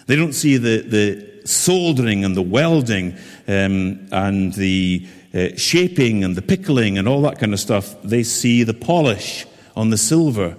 They 0.07 0.15
don't 0.15 0.33
see 0.33 0.57
the, 0.57 0.81
the 0.81 1.47
soldering 1.47 2.25
and 2.25 2.35
the 2.35 2.41
welding 2.41 3.13
um, 3.47 4.07
and 4.12 4.53
the 4.53 5.07
uh, 5.33 5.49
shaping 5.55 6.23
and 6.23 6.35
the 6.35 6.41
pickling 6.41 6.97
and 6.97 7.07
all 7.07 7.21
that 7.21 7.39
kind 7.39 7.53
of 7.53 7.59
stuff. 7.59 7.95
They 8.03 8.23
see 8.23 8.63
the 8.63 8.73
polish 8.73 9.45
on 9.75 9.89
the 9.89 9.97
silver. 9.97 10.57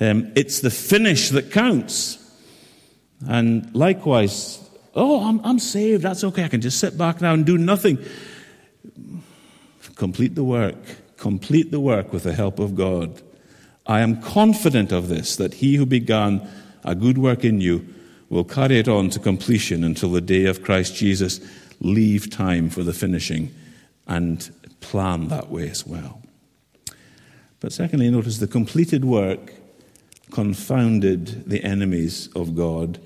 Um, 0.00 0.32
it's 0.34 0.60
the 0.60 0.70
finish 0.70 1.28
that 1.30 1.50
counts. 1.52 2.18
And 3.28 3.74
likewise, 3.74 4.63
oh, 4.94 5.28
I'm, 5.28 5.40
I'm 5.44 5.58
saved. 5.58 6.02
That's 6.02 6.24
okay. 6.24 6.44
I 6.44 6.48
can 6.48 6.60
just 6.60 6.78
sit 6.78 6.96
back 6.96 7.20
now 7.20 7.34
and 7.34 7.44
do 7.44 7.58
nothing. 7.58 7.98
Complete 9.96 10.34
the 10.34 10.44
work. 10.44 10.76
Complete 11.16 11.70
the 11.70 11.80
work 11.80 12.12
with 12.12 12.24
the 12.24 12.32
help 12.32 12.58
of 12.58 12.74
God. 12.74 13.22
I 13.86 14.00
am 14.00 14.20
confident 14.20 14.92
of 14.92 15.08
this, 15.08 15.36
that 15.36 15.54
he 15.54 15.76
who 15.76 15.86
began 15.86 16.48
a 16.84 16.94
good 16.94 17.18
work 17.18 17.44
in 17.44 17.60
you 17.60 17.86
will 18.30 18.44
carry 18.44 18.78
it 18.78 18.88
on 18.88 19.10
to 19.10 19.18
completion 19.18 19.84
until 19.84 20.10
the 20.10 20.20
day 20.20 20.46
of 20.46 20.62
Christ 20.62 20.94
Jesus. 20.94 21.40
Leave 21.80 22.30
time 22.30 22.70
for 22.70 22.82
the 22.82 22.92
finishing 22.92 23.54
and 24.06 24.50
plan 24.80 25.28
that 25.28 25.50
way 25.50 25.68
as 25.68 25.86
well. 25.86 26.22
But 27.60 27.72
secondly, 27.72 28.10
notice 28.10 28.38
the 28.38 28.46
completed 28.46 29.04
work 29.04 29.54
confounded 30.30 31.48
the 31.48 31.62
enemies 31.62 32.28
of 32.34 32.56
God 32.56 32.98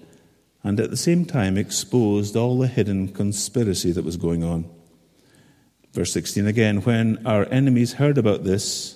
and 0.63 0.81
at 0.81 0.91
the 0.91 0.97
same 0.97 1.25
time 1.25 1.57
exposed 1.57 2.37
all 2.37 2.59
the 2.59 2.67
hidden 2.67 3.09
conspiracy 3.09 3.93
that 3.93 4.05
was 4.05 4.17
going 4.17 4.43
on. 4.43 4.69
Verse 5.93 6.13
16 6.13 6.47
again, 6.47 6.83
when 6.83 7.27
our 7.27 7.47
enemies 7.47 7.95
heard 7.95 8.19
about 8.19 8.45
this, 8.45 8.95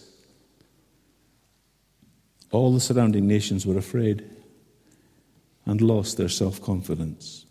all 2.50 2.72
the 2.72 2.80
surrounding 2.80 3.26
nations 3.26 3.66
were 3.66 3.78
afraid 3.78 4.28
and 5.64 5.80
lost 5.80 6.16
their 6.16 6.28
self 6.28 6.60
confidence. 6.60 7.46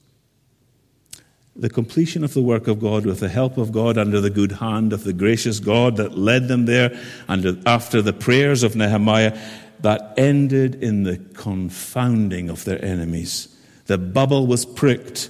The 1.56 1.70
completion 1.70 2.24
of 2.24 2.34
the 2.34 2.42
work 2.42 2.68
of 2.68 2.80
God 2.80 3.06
with 3.06 3.20
the 3.20 3.30
help 3.30 3.58
of 3.58 3.72
God 3.72 3.98
under 3.98 4.22
the 4.22 4.30
good 4.30 4.54
hand 4.54 4.94
of 4.94 5.04
the 5.04 5.12
gracious 5.12 5.60
God 5.60 5.98
that 5.98 6.18
led 6.18 6.48
them 6.48 6.66
there, 6.66 6.98
and 7.28 7.68
after 7.68 8.02
the 8.02 8.14
prayers 8.14 8.64
of 8.64 8.76
Nehemiah, 8.76 9.38
that 9.82 10.14
ended 10.18 10.76
in 10.82 11.04
the 11.04 11.18
confounding 11.34 12.50
of 12.50 12.64
their 12.64 12.84
enemies. 12.84 13.51
The 13.92 13.98
bubble 13.98 14.48
was 14.48 14.66
pricked, 14.66 15.30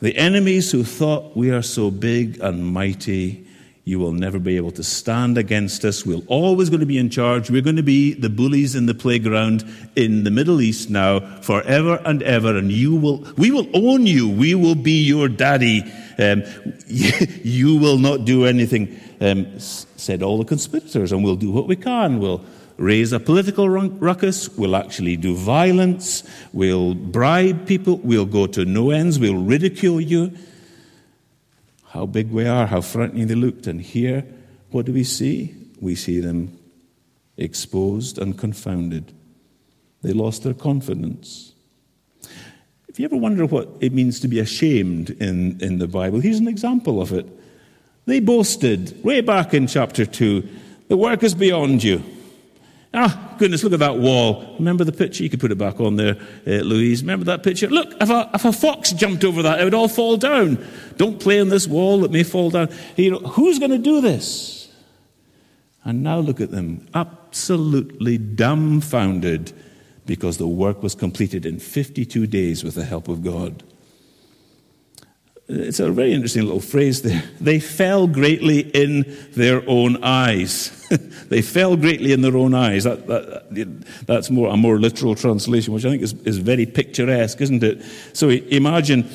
The 0.00 0.16
enemies 0.16 0.72
who 0.72 0.82
thought 0.82 1.36
we 1.36 1.50
are 1.50 1.60
so 1.60 1.90
big 1.90 2.40
and 2.40 2.64
mighty, 2.64 3.46
you 3.84 3.98
will 3.98 4.12
never 4.12 4.38
be 4.38 4.56
able 4.56 4.70
to 4.70 4.82
stand 4.82 5.36
against 5.36 5.84
us. 5.84 6.06
We're 6.06 6.24
always 6.26 6.70
going 6.70 6.80
to 6.80 6.86
be 6.86 6.96
in 6.96 7.10
charge. 7.10 7.50
We're 7.50 7.60
going 7.60 7.76
to 7.76 7.82
be 7.82 8.14
the 8.14 8.30
bullies 8.30 8.74
in 8.76 8.86
the 8.86 8.94
playground 8.94 9.62
in 9.94 10.24
the 10.24 10.30
Middle 10.30 10.62
East 10.62 10.88
now 10.88 11.20
forever 11.42 12.00
and 12.06 12.22
ever. 12.22 12.56
And 12.56 12.72
you 12.72 12.96
will, 12.96 13.26
we 13.36 13.50
will 13.50 13.68
own 13.74 14.06
you. 14.06 14.26
We 14.26 14.54
will 14.54 14.74
be 14.74 15.04
your 15.04 15.28
daddy. 15.28 15.82
Um, 16.18 16.44
you 16.86 17.76
will 17.76 17.98
not 17.98 18.24
do 18.24 18.46
anything, 18.46 18.98
um, 19.20 19.60
said 19.60 20.22
all 20.22 20.38
the 20.38 20.46
conspirators, 20.46 21.12
and 21.12 21.22
we'll 21.22 21.36
do 21.36 21.50
what 21.50 21.68
we 21.68 21.76
can. 21.76 22.20
We'll 22.20 22.42
raise 22.76 23.12
a 23.12 23.20
political 23.20 23.68
ruckus, 23.68 24.48
we'll 24.56 24.76
actually 24.76 25.16
do 25.16 25.34
violence, 25.34 26.22
we'll 26.52 26.94
bribe 26.94 27.66
people, 27.66 27.96
we'll 27.98 28.26
go 28.26 28.46
to 28.46 28.64
no 28.64 28.90
ends, 28.90 29.18
we'll 29.18 29.42
ridicule 29.42 30.00
you. 30.00 30.32
How 31.88 32.06
big 32.06 32.30
we 32.30 32.46
are, 32.46 32.66
how 32.66 32.82
frightening 32.82 33.26
they 33.26 33.34
looked. 33.34 33.66
And 33.66 33.80
here, 33.80 34.26
what 34.70 34.86
do 34.86 34.92
we 34.92 35.04
see? 35.04 35.54
We 35.80 35.94
see 35.94 36.20
them 36.20 36.58
exposed 37.36 38.18
and 38.18 38.36
confounded. 38.36 39.12
They 40.02 40.12
lost 40.12 40.42
their 40.42 40.54
confidence. 40.54 41.52
If 42.88 42.98
you 42.98 43.04
ever 43.04 43.16
wonder 43.16 43.46
what 43.46 43.68
it 43.80 43.92
means 43.92 44.20
to 44.20 44.28
be 44.28 44.38
ashamed 44.38 45.10
in, 45.10 45.60
in 45.60 45.78
the 45.78 45.88
Bible, 45.88 46.20
here's 46.20 46.38
an 46.38 46.48
example 46.48 47.00
of 47.00 47.12
it. 47.12 47.26
They 48.04 48.20
boasted 48.20 49.02
way 49.02 49.20
back 49.20 49.52
in 49.52 49.66
chapter 49.66 50.06
2 50.06 50.48
the 50.88 50.96
work 50.96 51.22
is 51.22 51.34
beyond 51.34 51.82
you. 51.82 52.02
Ah, 52.98 53.34
goodness, 53.38 53.62
look 53.62 53.74
at 53.74 53.80
that 53.80 53.98
wall. 53.98 54.56
Remember 54.58 54.82
the 54.82 54.90
picture? 54.90 55.22
You 55.22 55.28
could 55.28 55.38
put 55.38 55.52
it 55.52 55.58
back 55.58 55.80
on 55.80 55.96
there, 55.96 56.16
uh, 56.46 56.62
Louise. 56.62 57.02
Remember 57.02 57.26
that 57.26 57.42
picture? 57.42 57.68
Look, 57.68 57.92
if 58.00 58.08
a, 58.08 58.30
if 58.32 58.46
a 58.46 58.52
fox 58.52 58.92
jumped 58.92 59.22
over 59.22 59.42
that, 59.42 59.60
it 59.60 59.64
would 59.64 59.74
all 59.74 59.88
fall 59.88 60.16
down. 60.16 60.66
Don't 60.96 61.20
play 61.20 61.38
on 61.38 61.50
this 61.50 61.68
wall, 61.68 62.06
it 62.06 62.10
may 62.10 62.22
fall 62.22 62.48
down. 62.48 62.70
You 62.96 63.10
know, 63.10 63.18
who's 63.18 63.58
going 63.58 63.72
to 63.72 63.78
do 63.78 64.00
this? 64.00 64.72
And 65.84 66.02
now 66.02 66.18
look 66.18 66.40
at 66.40 66.50
them, 66.50 66.88
absolutely 66.94 68.16
dumbfounded 68.16 69.52
because 70.06 70.38
the 70.38 70.48
work 70.48 70.82
was 70.82 70.94
completed 70.94 71.44
in 71.44 71.58
52 71.58 72.26
days 72.26 72.64
with 72.64 72.76
the 72.76 72.84
help 72.84 73.08
of 73.08 73.22
God. 73.22 73.62
It's 75.48 75.80
a 75.80 75.90
very 75.90 76.12
interesting 76.12 76.44
little 76.44 76.60
phrase 76.60 77.02
there. 77.02 77.22
They 77.40 77.60
fell 77.60 78.06
greatly 78.06 78.60
in 78.60 79.04
their 79.32 79.62
own 79.68 80.02
eyes. 80.02 80.75
they 81.28 81.42
fell 81.42 81.76
greatly 81.76 82.12
in 82.12 82.22
their 82.22 82.36
own 82.36 82.54
eyes. 82.54 82.84
That, 82.84 83.06
that, 83.06 84.06
that's 84.06 84.30
more 84.30 84.48
a 84.48 84.56
more 84.56 84.78
literal 84.78 85.14
translation, 85.14 85.74
which 85.74 85.84
I 85.84 85.90
think 85.90 86.02
is, 86.02 86.12
is 86.24 86.38
very 86.38 86.66
picturesque, 86.66 87.40
isn't 87.40 87.62
it? 87.62 87.82
So 88.12 88.28
imagine 88.28 89.08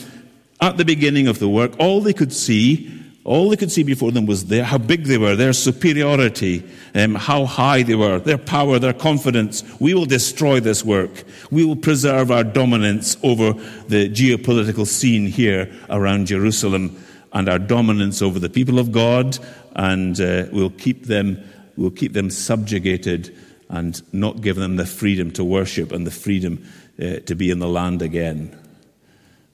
at 0.60 0.78
the 0.78 0.86
beginning 0.86 1.28
of 1.28 1.40
the 1.40 1.50
work, 1.50 1.74
all 1.80 2.02
they 2.02 2.14
could 2.14 2.34
see 2.34 3.02
all 3.24 3.50
they 3.50 3.56
could 3.56 3.72
see 3.72 3.84
before 3.84 4.12
them 4.12 4.26
was 4.26 4.46
their, 4.46 4.64
how 4.64 4.80
big 4.80 5.04
they 5.04 5.18
were, 5.18 5.36
their 5.36 5.54
superiority, 5.54 6.68
um, 6.96 7.14
how 7.14 7.46
high 7.46 7.84
they 7.84 7.94
were, 7.94 8.18
their 8.18 8.40
power, 8.40 8.80
their 8.80 8.94
confidence. 8.94 9.64
We 9.80 9.94
will 9.94 10.06
destroy 10.06 10.60
this 10.60 10.84
work. 10.84 11.24
We 11.52 11.64
will 11.64 11.76
preserve 11.76 12.32
our 12.32 12.44
dominance 12.44 13.18
over 13.22 13.54
the 13.88 14.10
geopolitical 14.10 14.88
scene 14.88 15.28
here 15.28 15.72
around 15.90 16.28
Jerusalem 16.28 17.00
and 17.32 17.48
our 17.48 17.60
dominance 17.60 18.24
over 18.24 18.40
the 18.40 18.50
people 18.50 18.80
of 18.80 18.92
God, 18.92 19.38
and 19.76 20.20
uh, 20.20 20.48
we'll 20.52 20.72
keep 20.72 21.06
them, 21.06 21.42
we'll 21.82 21.92
keep 21.92 22.14
them 22.14 22.30
subjugated 22.30 23.36
and 23.70 24.02
not 24.14 24.42
give 24.42 24.56
them 24.56 24.76
the 24.76 24.86
freedom 24.86 25.32
to 25.32 25.44
worship 25.44 25.92
and 25.92 26.06
the 26.06 26.12
freedom 26.12 26.64
uh, 27.02 27.16
to 27.26 27.36
be 27.36 27.50
in 27.50 27.60
the 27.60 27.68
land 27.68 28.02
again. 28.02 28.58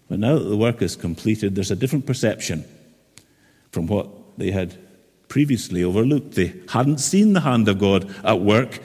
But 0.09 0.19
now 0.19 0.37
that 0.37 0.45
the 0.45 0.57
work 0.57 0.81
is 0.81 0.95
completed, 0.95 1.55
there's 1.55 1.71
a 1.71 1.75
different 1.75 2.05
perception 2.05 2.65
from 3.71 3.87
what 3.87 4.09
they 4.37 4.51
had 4.51 4.75
previously 5.27 5.83
overlooked. 5.83 6.31
They 6.31 6.53
hadn't 6.69 6.99
seen 6.99 7.33
the 7.33 7.41
hand 7.41 7.67
of 7.67 7.79
God 7.79 8.13
at 8.23 8.39
work. 8.39 8.79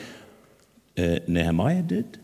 Uh, 0.98 1.20
Nehemiah 1.26 1.82
did, 1.82 2.18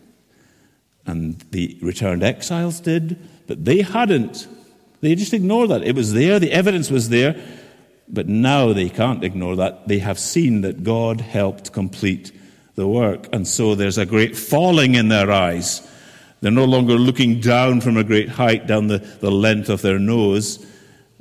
and 1.07 1.40
the 1.50 1.78
returned 1.81 2.22
exiles 2.22 2.81
did, 2.81 3.16
but 3.46 3.64
they 3.64 3.81
hadn't. 3.81 4.46
They 5.00 5.14
just 5.14 5.33
ignored 5.33 5.70
that. 5.70 5.83
It 5.83 5.94
was 5.94 6.12
there, 6.12 6.38
the 6.38 6.52
evidence 6.52 6.90
was 6.90 7.09
there, 7.09 7.40
but 8.11 8.29
now 8.29 8.73
they 8.73 8.88
can't 8.88 9.25
ignore 9.25 9.57
that. 9.57 9.88
They 9.88 9.99
have 9.99 10.18
seen 10.18 10.62
that 10.62 10.85
God 10.85 11.21
helped 11.21 11.73
complete 11.73 12.33
the 12.75 12.88
work, 12.88 13.29
and 13.33 13.47
so 13.47 13.75
there's 13.75 13.99
a 13.99 14.07
great 14.07 14.37
falling 14.37 14.94
in 14.94 15.09
their 15.09 15.31
eyes. 15.31 15.87
They're 16.40 16.53
no 16.53 16.64
longer 16.64 16.94
looking 16.94 17.40
down 17.40 17.81
from 17.81 17.97
a 17.97 18.05
great 18.05 18.29
height, 18.29 18.66
down 18.66 18.87
the, 18.87 18.99
the 18.99 19.31
length 19.31 19.68
of 19.68 19.83
their 19.83 19.99
nose 19.99 20.64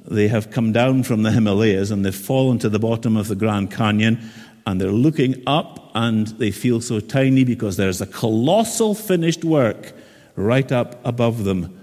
they 0.10 0.30
have 0.30 0.52
come 0.52 0.72
down 0.72 1.04
from 1.04 1.24
the 1.24 1.32
Himalayas 1.32 1.92
and 1.92 2.06
they've 2.06 2.16
fallen 2.16 2.60
to 2.60 2.70
the 2.70 2.80
bottom 2.80 3.18
of 3.18 3.28
the 3.28 3.36
Grand 3.36 3.72
Canyon 3.72 4.20
and 4.66 4.80
they're 4.80 4.90
looking 4.90 5.44
up 5.46 5.92
and 5.94 6.28
they 6.28 6.52
feel 6.52 6.80
so 6.80 7.00
tiny 7.00 7.44
because 7.44 7.78
there's 7.78 8.02
a 8.02 8.08
colossal 8.08 8.96
finished 8.96 9.44
work 9.44 9.94
right 10.36 10.72
up 10.72 11.00
above 11.06 11.44
them, 11.44 11.82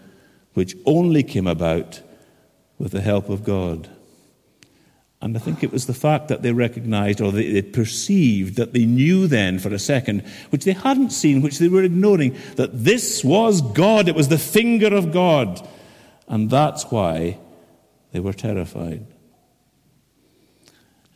which 0.55 0.75
only 0.87 1.23
came 1.23 1.47
about 1.47 2.01
with 2.79 2.93
the 2.93 3.01
help 3.01 3.29
of 3.29 3.45
God. 3.45 3.88
And 5.25 5.35
I 5.39 5.41
think 5.41 5.65
it 5.65 5.73
was 5.73 5.87
the 5.87 5.95
fact 5.95 6.29
that 6.29 6.43
they 6.43 6.53
recognized 6.53 7.23
or 7.23 7.33
they, 7.33 7.51
they, 7.51 7.63
perceived 7.63 8.57
that 8.57 8.75
they 8.75 8.85
knew 8.85 9.27
then 9.27 9.59
for 9.59 9.73
a 9.73 9.79
second, 9.79 10.21
which 10.51 10.67
they 10.67 10.75
hadn't 10.75 11.13
seen, 11.13 11.41
which 11.41 11.59
they 11.59 11.69
were 11.69 11.83
ignoring, 11.83 12.37
that 12.57 12.85
this 12.85 13.25
was 13.25 13.63
God. 13.63 14.07
It 14.07 14.15
was 14.15 14.29
the 14.29 14.37
finger 14.37 14.95
of 14.95 15.13
God. 15.13 15.67
And 16.29 16.51
that's 16.51 16.91
why 16.91 17.39
they 18.13 18.21
were 18.21 18.35
terrified. 18.35 19.07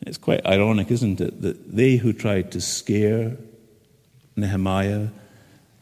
It's 0.01 0.17
quite 0.17 0.43
ironic, 0.43 0.89
isn't 0.89 1.21
it, 1.21 1.43
that 1.43 1.75
they 1.75 1.97
who 1.97 2.11
tried 2.11 2.51
to 2.53 2.61
scare 2.61 3.37
Nehemiah 4.35 5.09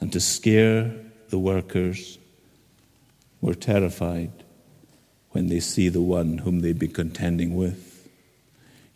and 0.01 0.11
to 0.11 0.19
scare 0.19 0.93
the 1.29 1.39
workers 1.39 2.17
were 3.39 3.55
terrified 3.55 4.31
when 5.29 5.47
they 5.47 5.61
see 5.61 5.87
the 5.87 6.01
one 6.01 6.39
whom 6.39 6.59
they'd 6.59 6.77
been 6.77 6.91
contending 6.91 7.55
with. 7.55 7.86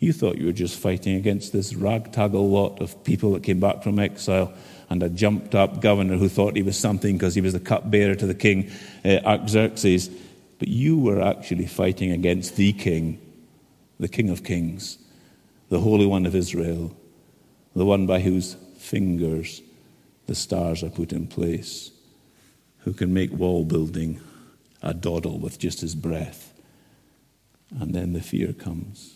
You 0.02 0.12
thought 0.12 0.36
you 0.36 0.46
were 0.46 0.52
just 0.52 0.80
fighting 0.80 1.14
against 1.14 1.52
this 1.52 1.74
ragtag 1.74 2.34
lot 2.34 2.82
of 2.82 3.04
people 3.04 3.34
that 3.34 3.44
came 3.44 3.60
back 3.60 3.84
from 3.84 4.00
exile 4.00 4.52
and 4.90 5.00
a 5.00 5.08
jumped 5.08 5.54
up 5.54 5.80
governor 5.80 6.16
who 6.16 6.28
thought 6.28 6.56
he 6.56 6.64
was 6.64 6.76
something 6.76 7.16
because 7.16 7.36
he 7.36 7.40
was 7.40 7.52
the 7.52 7.60
cupbearer 7.60 8.16
to 8.16 8.26
the 8.26 8.34
king, 8.34 8.68
uh, 9.04 9.20
Artaxerxes. 9.24 10.08
But 10.58 10.66
you 10.66 10.98
were 10.98 11.22
actually 11.22 11.68
fighting 11.68 12.10
against 12.10 12.56
the 12.56 12.72
king, 12.72 13.20
the 14.00 14.08
King 14.08 14.28
of 14.30 14.42
Kings, 14.42 14.98
the 15.68 15.78
Holy 15.78 16.04
One 16.04 16.26
of 16.26 16.34
Israel, 16.34 16.96
the 17.76 17.84
one 17.84 18.04
by 18.04 18.18
whose 18.18 18.56
fingers 18.78 19.62
the 20.26 20.34
stars 20.34 20.82
are 20.82 20.90
put 20.90 21.12
in 21.12 21.28
place, 21.28 21.92
who 22.78 22.92
can 22.92 23.14
make 23.14 23.30
wall 23.30 23.64
building 23.64 24.20
a 24.82 24.94
doddle 24.94 25.38
with 25.38 25.60
just 25.60 25.80
his 25.80 25.94
breath. 25.94 26.52
And 27.78 27.94
then 27.94 28.14
the 28.14 28.20
fear 28.20 28.52
comes. 28.52 29.11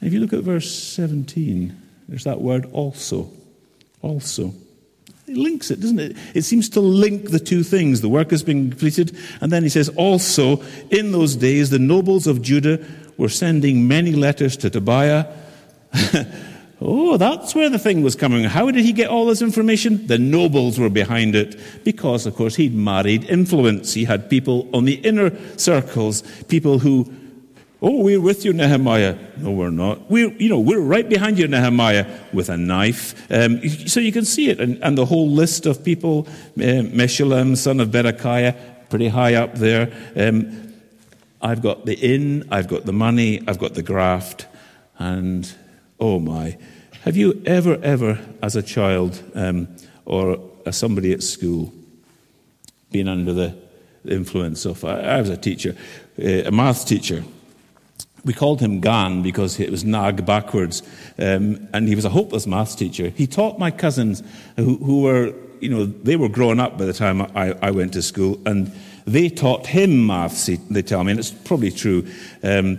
If 0.00 0.12
you 0.12 0.20
look 0.20 0.32
at 0.32 0.40
verse 0.40 0.70
17, 0.70 1.76
there's 2.08 2.24
that 2.24 2.40
word 2.40 2.68
also. 2.72 3.30
Also. 4.00 4.54
It 5.26 5.36
links 5.36 5.70
it, 5.70 5.80
doesn't 5.80 5.98
it? 5.98 6.16
It 6.34 6.42
seems 6.42 6.70
to 6.70 6.80
link 6.80 7.30
the 7.30 7.38
two 7.38 7.62
things. 7.62 8.00
The 8.00 8.08
work 8.08 8.30
has 8.30 8.42
been 8.42 8.70
completed. 8.70 9.16
And 9.40 9.52
then 9.52 9.62
he 9.62 9.68
says, 9.68 9.90
also, 9.90 10.62
in 10.90 11.12
those 11.12 11.36
days, 11.36 11.70
the 11.70 11.78
nobles 11.78 12.26
of 12.26 12.40
Judah 12.40 12.84
were 13.18 13.28
sending 13.28 13.86
many 13.86 14.12
letters 14.12 14.56
to 14.58 14.70
Tobiah. 14.70 15.26
oh, 16.80 17.18
that's 17.18 17.54
where 17.54 17.68
the 17.68 17.78
thing 17.78 18.02
was 18.02 18.14
coming. 18.14 18.44
How 18.44 18.70
did 18.70 18.84
he 18.84 18.92
get 18.92 19.10
all 19.10 19.26
this 19.26 19.42
information? 19.42 20.06
The 20.06 20.18
nobles 20.18 20.78
were 20.78 20.88
behind 20.88 21.34
it 21.34 21.60
because, 21.84 22.24
of 22.24 22.34
course, 22.34 22.56
he'd 22.56 22.74
married 22.74 23.24
influence. 23.24 23.92
He 23.92 24.04
had 24.04 24.30
people 24.30 24.70
on 24.72 24.86
the 24.86 24.94
inner 24.94 25.36
circles, 25.58 26.22
people 26.44 26.78
who 26.78 27.12
Oh, 27.80 28.02
we're 28.02 28.20
with 28.20 28.44
you, 28.44 28.52
Nehemiah. 28.52 29.16
No, 29.36 29.52
we're 29.52 29.70
not. 29.70 30.10
We're, 30.10 30.32
you 30.32 30.48
know, 30.48 30.58
we're 30.58 30.80
right 30.80 31.08
behind 31.08 31.38
you, 31.38 31.46
Nehemiah, 31.46 32.06
with 32.32 32.48
a 32.48 32.56
knife. 32.56 33.30
Um, 33.30 33.66
so 33.68 34.00
you 34.00 34.10
can 34.10 34.24
see 34.24 34.50
it. 34.50 34.58
And, 34.60 34.82
and 34.82 34.98
the 34.98 35.06
whole 35.06 35.30
list 35.30 35.64
of 35.64 35.84
people, 35.84 36.26
uh, 36.56 36.82
Meshullam, 36.90 37.56
son 37.56 37.78
of 37.78 37.90
Berechiah, 37.90 38.88
pretty 38.90 39.08
high 39.08 39.34
up 39.34 39.54
there. 39.54 39.92
Um, 40.16 40.74
I've 41.40 41.62
got 41.62 41.86
the 41.86 41.94
inn, 41.94 42.48
I've 42.50 42.66
got 42.66 42.84
the 42.84 42.92
money, 42.92 43.40
I've 43.46 43.60
got 43.60 43.74
the 43.74 43.82
graft. 43.82 44.46
And, 44.98 45.48
oh 46.00 46.18
my. 46.18 46.58
Have 47.02 47.16
you 47.16 47.40
ever, 47.46 47.78
ever, 47.80 48.18
as 48.42 48.56
a 48.56 48.62
child 48.62 49.22
um, 49.36 49.68
or 50.04 50.40
as 50.66 50.76
somebody 50.76 51.12
at 51.12 51.22
school, 51.22 51.72
been 52.90 53.06
under 53.06 53.32
the 53.32 53.56
influence 54.04 54.64
of, 54.64 54.84
I, 54.84 55.00
I 55.00 55.20
was 55.20 55.30
a 55.30 55.36
teacher, 55.36 55.76
uh, 56.20 56.42
a 56.46 56.50
maths 56.50 56.82
teacher, 56.82 57.22
we 58.24 58.32
called 58.32 58.60
him 58.60 58.80
Gan 58.80 59.22
because 59.22 59.58
it 59.60 59.70
was 59.70 59.84
Nag 59.84 60.26
backwards, 60.26 60.82
um, 61.18 61.68
and 61.72 61.88
he 61.88 61.94
was 61.94 62.04
a 62.04 62.10
hopeless 62.10 62.46
maths 62.46 62.74
teacher. 62.74 63.10
He 63.10 63.26
taught 63.26 63.58
my 63.58 63.70
cousins, 63.70 64.22
who, 64.56 64.76
who, 64.76 65.02
were, 65.02 65.34
you 65.60 65.68
know, 65.68 65.84
they 65.86 66.16
were 66.16 66.28
growing 66.28 66.60
up 66.60 66.78
by 66.78 66.84
the 66.84 66.92
time 66.92 67.22
I, 67.22 67.56
I 67.62 67.70
went 67.70 67.92
to 67.94 68.02
school, 68.02 68.40
and 68.44 68.72
They 69.08 69.30
taught 69.30 69.66
him 69.66 70.06
maths, 70.06 70.50
they 70.68 70.82
tell 70.82 71.02
me, 71.02 71.12
and 71.12 71.18
it's 71.18 71.30
probably 71.30 71.70
true. 71.70 72.06
Um, 72.42 72.78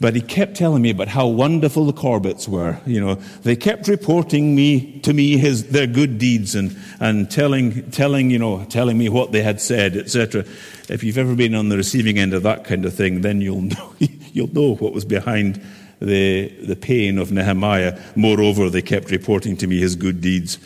but 0.00 0.14
he 0.14 0.20
kept 0.20 0.56
telling 0.56 0.82
me 0.82 0.90
about 0.90 1.06
how 1.06 1.28
wonderful 1.28 1.86
the 1.86 1.92
Corbetts 1.92 2.48
were. 2.48 2.80
You 2.84 3.00
know, 3.00 3.14
they 3.42 3.54
kept 3.54 3.86
reporting 3.86 4.56
me 4.56 4.98
to 5.00 5.12
me 5.12 5.36
his 5.36 5.68
their 5.70 5.86
good 5.86 6.18
deeds 6.18 6.56
and, 6.56 6.76
and 6.98 7.30
telling 7.30 7.90
telling 7.92 8.30
you 8.30 8.40
know 8.40 8.64
telling 8.64 8.98
me 8.98 9.08
what 9.08 9.30
they 9.30 9.42
had 9.42 9.60
said, 9.60 9.96
etc. 9.96 10.44
If 10.88 11.04
you've 11.04 11.18
ever 11.18 11.36
been 11.36 11.54
on 11.54 11.68
the 11.68 11.76
receiving 11.76 12.18
end 12.18 12.34
of 12.34 12.42
that 12.42 12.64
kind 12.64 12.84
of 12.84 12.94
thing, 12.94 13.20
then 13.20 13.40
you'll 13.40 13.62
know 13.76 13.94
you'll 14.38 14.54
know 14.54 14.74
what 14.76 14.94
was 14.94 15.04
behind 15.04 15.60
the 16.00 16.48
the 16.62 16.76
pain 16.76 17.18
of 17.18 17.30
Nehemiah. 17.30 18.00
Moreover, 18.16 18.70
they 18.70 18.82
kept 18.82 19.10
reporting 19.10 19.56
to 19.58 19.66
me 19.66 19.78
his 19.78 19.96
good 19.96 20.20
deeds, 20.20 20.58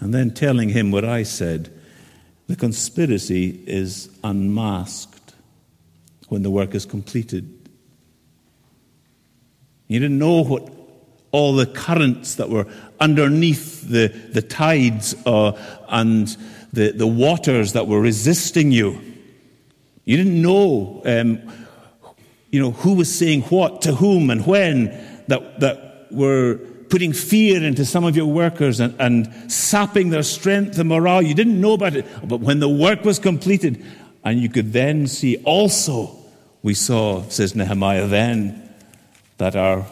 and 0.00 0.12
then 0.12 0.32
telling 0.32 0.70
him 0.70 0.90
what 0.90 1.04
I 1.04 1.22
said. 1.22 1.70
The 2.48 2.56
conspiracy 2.56 3.62
is 3.66 4.08
unmasked 4.24 5.34
when 6.28 6.42
the 6.42 6.50
work 6.50 6.74
is 6.74 6.86
completed. 6.86 7.44
You 9.86 10.00
didn't 10.00 10.18
know 10.18 10.42
what 10.42 10.72
all 11.30 11.54
the 11.54 11.66
currents 11.66 12.36
that 12.36 12.48
were 12.48 12.66
underneath 13.00 13.82
the, 13.82 14.08
the 14.32 14.42
tides 14.42 15.14
uh, 15.26 15.52
and 15.88 16.34
the, 16.72 16.92
the 16.92 17.06
waters 17.06 17.74
that 17.74 17.86
were 17.86 18.00
resisting 18.00 18.72
you. 18.72 19.00
You 20.04 20.16
didn't 20.16 20.40
know, 20.40 21.02
um, 21.04 21.42
you 22.50 22.60
know, 22.60 22.70
who 22.70 22.94
was 22.94 23.14
saying 23.16 23.42
what 23.42 23.82
to 23.82 23.94
whom 23.94 24.30
and 24.30 24.46
when 24.46 24.86
that, 25.28 25.60
that 25.60 26.06
were 26.10 26.56
putting 26.88 27.12
fear 27.12 27.62
into 27.62 27.84
some 27.84 28.04
of 28.04 28.16
your 28.16 28.26
workers 28.26 28.80
and, 28.80 28.94
and 28.98 29.52
sapping 29.52 30.10
their 30.10 30.22
strength 30.22 30.78
and 30.78 30.88
morale. 30.88 31.22
You 31.22 31.34
didn't 31.34 31.60
know 31.60 31.74
about 31.74 31.94
it. 31.94 32.06
But 32.24 32.40
when 32.40 32.60
the 32.60 32.68
work 32.68 33.04
was 33.04 33.18
completed, 33.18 33.84
and 34.24 34.40
you 34.40 34.48
could 34.48 34.72
then 34.72 35.06
see 35.06 35.36
also, 35.44 36.16
we 36.62 36.74
saw, 36.74 37.22
says 37.28 37.54
Nehemiah, 37.54 38.06
then 38.06 38.74
that 39.36 39.54
our 39.54 39.86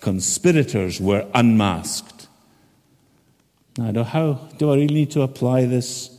conspirators 0.00 1.00
were 1.00 1.26
unmasked. 1.34 2.28
Now, 3.78 4.02
how 4.02 4.34
do 4.58 4.70
I 4.70 4.74
really 4.74 4.94
need 4.94 5.10
to 5.12 5.22
apply 5.22 5.64
this 5.64 6.10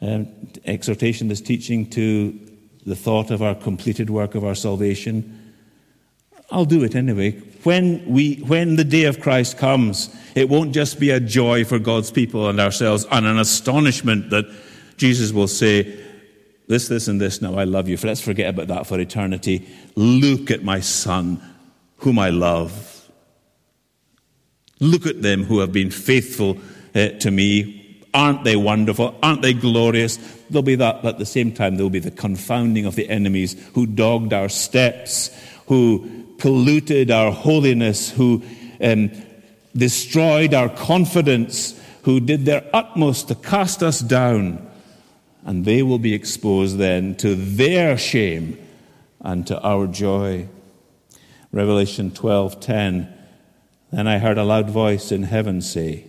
um, 0.00 0.26
exhortation, 0.64 1.28
this 1.28 1.40
teaching 1.40 1.88
to 1.90 2.38
the 2.86 2.96
thought 2.96 3.30
of 3.30 3.42
our 3.42 3.54
completed 3.54 4.10
work 4.10 4.34
of 4.34 4.44
our 4.44 4.54
salvation? 4.54 5.40
I'll 6.50 6.64
do 6.64 6.84
it 6.84 6.94
anyway. 6.94 7.32
When, 7.64 8.04
we, 8.06 8.36
when 8.36 8.76
the 8.76 8.84
day 8.84 9.04
of 9.04 9.20
Christ 9.20 9.56
comes, 9.58 10.14
it 10.34 10.48
won't 10.48 10.72
just 10.72 11.00
be 11.00 11.10
a 11.10 11.20
joy 11.20 11.64
for 11.64 11.78
God's 11.78 12.10
people 12.10 12.48
and 12.48 12.60
ourselves 12.60 13.06
and 13.10 13.26
an 13.26 13.38
astonishment 13.38 14.30
that 14.30 14.44
Jesus 14.96 15.32
will 15.32 15.48
say, 15.48 15.98
This, 16.68 16.88
this, 16.88 17.08
and 17.08 17.20
this, 17.20 17.40
now 17.40 17.54
I 17.56 17.64
love 17.64 17.88
you. 17.88 17.96
Let's 18.02 18.20
forget 18.20 18.50
about 18.50 18.68
that 18.68 18.86
for 18.86 19.00
eternity. 19.00 19.66
Look 19.96 20.50
at 20.50 20.62
my 20.62 20.80
son 20.80 21.40
whom 21.98 22.18
I 22.18 22.30
love. 22.30 23.08
Look 24.80 25.06
at 25.06 25.22
them 25.22 25.44
who 25.44 25.60
have 25.60 25.72
been 25.72 25.90
faithful 25.90 26.58
uh, 26.94 27.08
to 27.20 27.30
me. 27.30 27.80
Aren't 28.14 28.44
they 28.44 28.54
wonderful? 28.54 29.18
Aren't 29.24 29.42
they 29.42 29.52
glorious? 29.52 30.18
There'll 30.48 30.62
be 30.62 30.76
that, 30.76 31.02
but 31.02 31.14
at 31.14 31.18
the 31.18 31.26
same 31.26 31.52
time, 31.52 31.74
there'll 31.76 31.90
be 31.90 31.98
the 31.98 32.12
confounding 32.12 32.86
of 32.86 32.94
the 32.94 33.10
enemies 33.10 33.56
who 33.74 33.86
dogged 33.86 34.32
our 34.32 34.48
steps, 34.48 35.36
who 35.66 36.24
polluted 36.38 37.10
our 37.10 37.32
holiness, 37.32 38.10
who 38.10 38.44
um, 38.80 39.10
destroyed 39.76 40.54
our 40.54 40.68
confidence, 40.68 41.78
who 42.02 42.20
did 42.20 42.44
their 42.44 42.64
utmost 42.72 43.28
to 43.28 43.34
cast 43.34 43.82
us 43.82 43.98
down. 43.98 44.64
And 45.44 45.64
they 45.64 45.82
will 45.82 45.98
be 45.98 46.14
exposed 46.14 46.78
then 46.78 47.16
to 47.16 47.34
their 47.34 47.98
shame 47.98 48.58
and 49.20 49.44
to 49.48 49.60
our 49.60 49.88
joy. 49.88 50.48
Revelation 51.50 52.12
12:10 52.12 53.12
Then 53.90 54.06
I 54.06 54.18
heard 54.18 54.38
a 54.38 54.44
loud 54.44 54.70
voice 54.70 55.10
in 55.10 55.24
heaven 55.24 55.60
say 55.60 56.04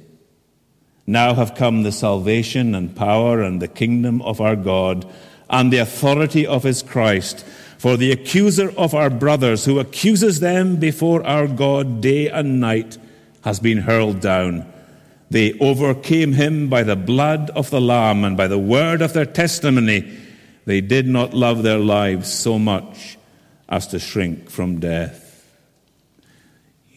Now 1.08 1.36
have 1.36 1.56
come 1.56 1.84
the 1.84 1.92
salvation 1.92 2.74
and 2.74 2.96
power 2.96 3.42
and 3.42 3.62
the 3.62 3.68
kingdom 3.68 4.22
of 4.22 4.42
our 4.42 4.56
God 4.56 5.06
and 5.50 5.72
the 5.72 5.78
authority 5.78 6.48
of 6.48 6.64
his 6.64 6.82
Christ. 6.82 7.46
For 7.78 7.98
the 7.98 8.12
accuser 8.12 8.72
of 8.78 8.96
our 8.96 9.10
brothers 9.10 9.66
who 9.66 9.80
accuses 9.80 10.40
them 10.40 10.78
before 10.78 11.26
our 11.26 11.48
God 11.48 12.02
day 12.02 12.30
and 12.30 12.60
night 12.60 12.98
has 13.44 13.60
been 13.60 13.80
hurled 13.80 14.22
down. 14.22 14.72
They 15.30 15.54
overcame 15.60 16.34
him 16.34 16.70
by 16.70 16.84
the 16.84 16.96
blood 16.96 17.52
of 17.52 17.70
the 17.70 17.82
lamb 17.82 18.24
and 18.24 18.36
by 18.36 18.48
the 18.48 18.60
word 18.60 19.02
of 19.02 19.14
their 19.14 19.26
testimony. 19.26 20.12
They 20.66 20.82
did 20.82 21.08
not 21.08 21.34
love 21.34 21.62
their 21.62 21.78
lives 21.78 22.34
so 22.34 22.58
much 22.58 23.18
as 23.70 23.88
to 23.88 24.00
shrink 24.00 24.50
from 24.50 24.80
death. 24.80 25.46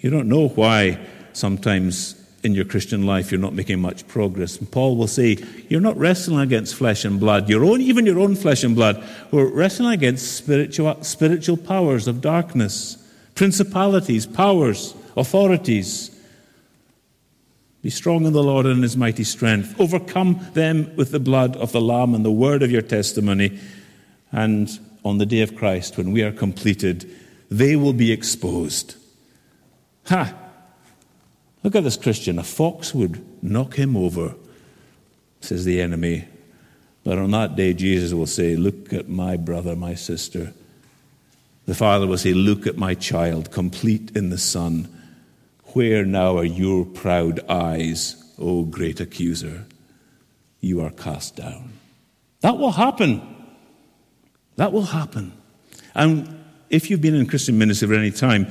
You 0.00 0.10
don't 0.10 0.28
know 0.28 0.48
why 0.48 1.00
sometimes 1.32 2.14
in 2.42 2.55
your 2.55 2.64
Christian 2.64 3.05
life 3.05 3.33
you're 3.33 3.40
not 3.40 3.55
making 3.55 3.81
much 3.81 4.07
progress. 4.07 4.59
And 4.59 4.70
Paul 4.70 4.96
will 4.96 5.09
say, 5.09 5.38
You're 5.68 5.81
not 5.81 5.96
wrestling 5.96 6.40
against 6.40 6.74
flesh 6.74 7.05
and 7.05 7.18
blood, 7.18 7.48
your 7.48 7.64
own, 7.64 7.81
even 7.81 8.07
your 8.07 8.20
own 8.20 8.37
flesh 8.37 8.64
and 8.64 8.74
blood. 8.74 9.03
We're 9.31 9.46
wrestling 9.46 9.92
against 9.92 10.37
spiritual, 10.37 11.03
spiritual 11.03 11.57
powers 11.57 12.07
of 12.07 12.20
darkness, 12.20 12.96
principalities, 13.35 14.27
powers, 14.27 14.94
authorities. 15.16 16.14
Be 17.83 17.90
strong 17.90 18.24
in 18.24 18.33
the 18.33 18.42
Lord 18.42 18.66
and 18.66 18.77
in 18.77 18.83
his 18.83 18.96
mighty 18.96 19.24
strength. 19.24 19.79
Overcome 19.81 20.44
them 20.53 20.94
with 20.96 21.12
the 21.12 21.20
blood 21.20 21.57
of 21.57 21.72
the 21.72 21.81
Lamb 21.81 22.14
and 22.14 22.24
the 22.24 22.31
word 22.31 22.62
of 22.62 22.70
your 22.70 22.83
testimony. 22.83 23.59
And 24.33 24.68
on 25.05 25.18
the 25.18 25.27
day 25.27 25.42
of 25.42 25.55
Christ, 25.55 25.96
when 25.96 26.12
we 26.12 26.22
are 26.22 26.33
completed, 26.33 27.09
they 27.51 27.77
will 27.77 27.92
be 27.92 28.12
exposed. 28.12 28.96
Ha! 30.07 30.47
Look 31.68 31.76
at 31.76 31.85
this 31.85 31.98
Christian. 31.98 32.38
A 32.38 32.44
fox 32.44 32.94
would 32.94 33.22
knock 33.42 33.74
him 33.74 33.94
over, 33.94 34.35
says 35.42 35.66
the 35.66 35.83
enemy. 35.83 36.24
But 37.04 37.18
on 37.18 37.31
that 37.33 37.57
day, 37.57 37.74
Jesus 37.74 38.14
will 38.14 38.24
say, 38.24 38.57
Look 38.57 38.94
at 38.94 39.07
my 39.07 39.37
brother, 39.37 39.76
my 39.76 39.94
sister. 39.94 40.54
The 41.66 41.74
father 41.74 42.07
will 42.07 42.16
say, 42.16 42.33
Look 42.33 42.66
at 42.66 42.78
my 42.78 42.94
child, 42.94 43.50
complete 43.50 44.16
in 44.16 44.31
the 44.31 44.38
Son. 44.38 44.88
Where 45.74 46.07
now 46.07 46.38
are 46.38 46.44
your 46.44 46.87
proud 46.87 47.40
eyes, 47.50 48.16
O 48.38 48.64
great 48.64 48.98
accuser? 48.98 49.66
You 50.62 50.81
are 50.81 50.90
cast 50.90 51.37
down. 51.37 51.74
That 52.40 52.57
will 52.57 52.72
happen. 52.72 53.20
That 54.57 54.72
will 54.72 54.87
happen. 54.87 55.35
And 55.94 56.42
if 56.70 56.88
you've 56.88 57.02
been 57.02 57.14
in 57.14 57.26
Christian 57.26 57.59
ministry 57.59 57.88
for 57.88 57.94
any 57.94 58.11
time, 58.11 58.46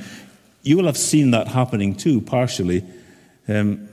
you 0.62 0.76
will 0.76 0.86
have 0.86 0.96
seen 0.96 1.32
that 1.32 1.48
happening 1.48 1.96
too, 1.96 2.20
partially. 2.20 2.84
Um, 3.48 3.88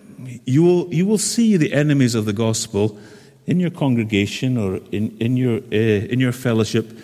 you, 0.46 0.64
will, 0.64 0.94
you 0.94 1.06
will 1.06 1.18
see 1.18 1.58
the 1.58 1.74
enemies 1.74 2.16
of 2.16 2.26
the 2.26 2.34
gospel 2.34 3.00
in 3.46 3.60
your 3.60 3.70
congregation 3.70 4.58
or 4.58 4.78
in, 4.92 5.16
in, 5.20 5.38
your, 5.38 5.58
uh, 5.58 6.06
in 6.12 6.20
your 6.20 6.32
fellowship. 6.32 6.98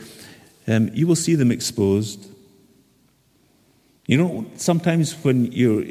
Um, 0.68 0.90
you 0.94 1.08
will 1.08 1.16
see 1.16 1.36
them 1.36 1.52
exposed. 1.52 2.28
You 4.08 4.18
know, 4.18 4.46
sometimes 4.58 5.14
when 5.24 5.52
you're 5.52 5.86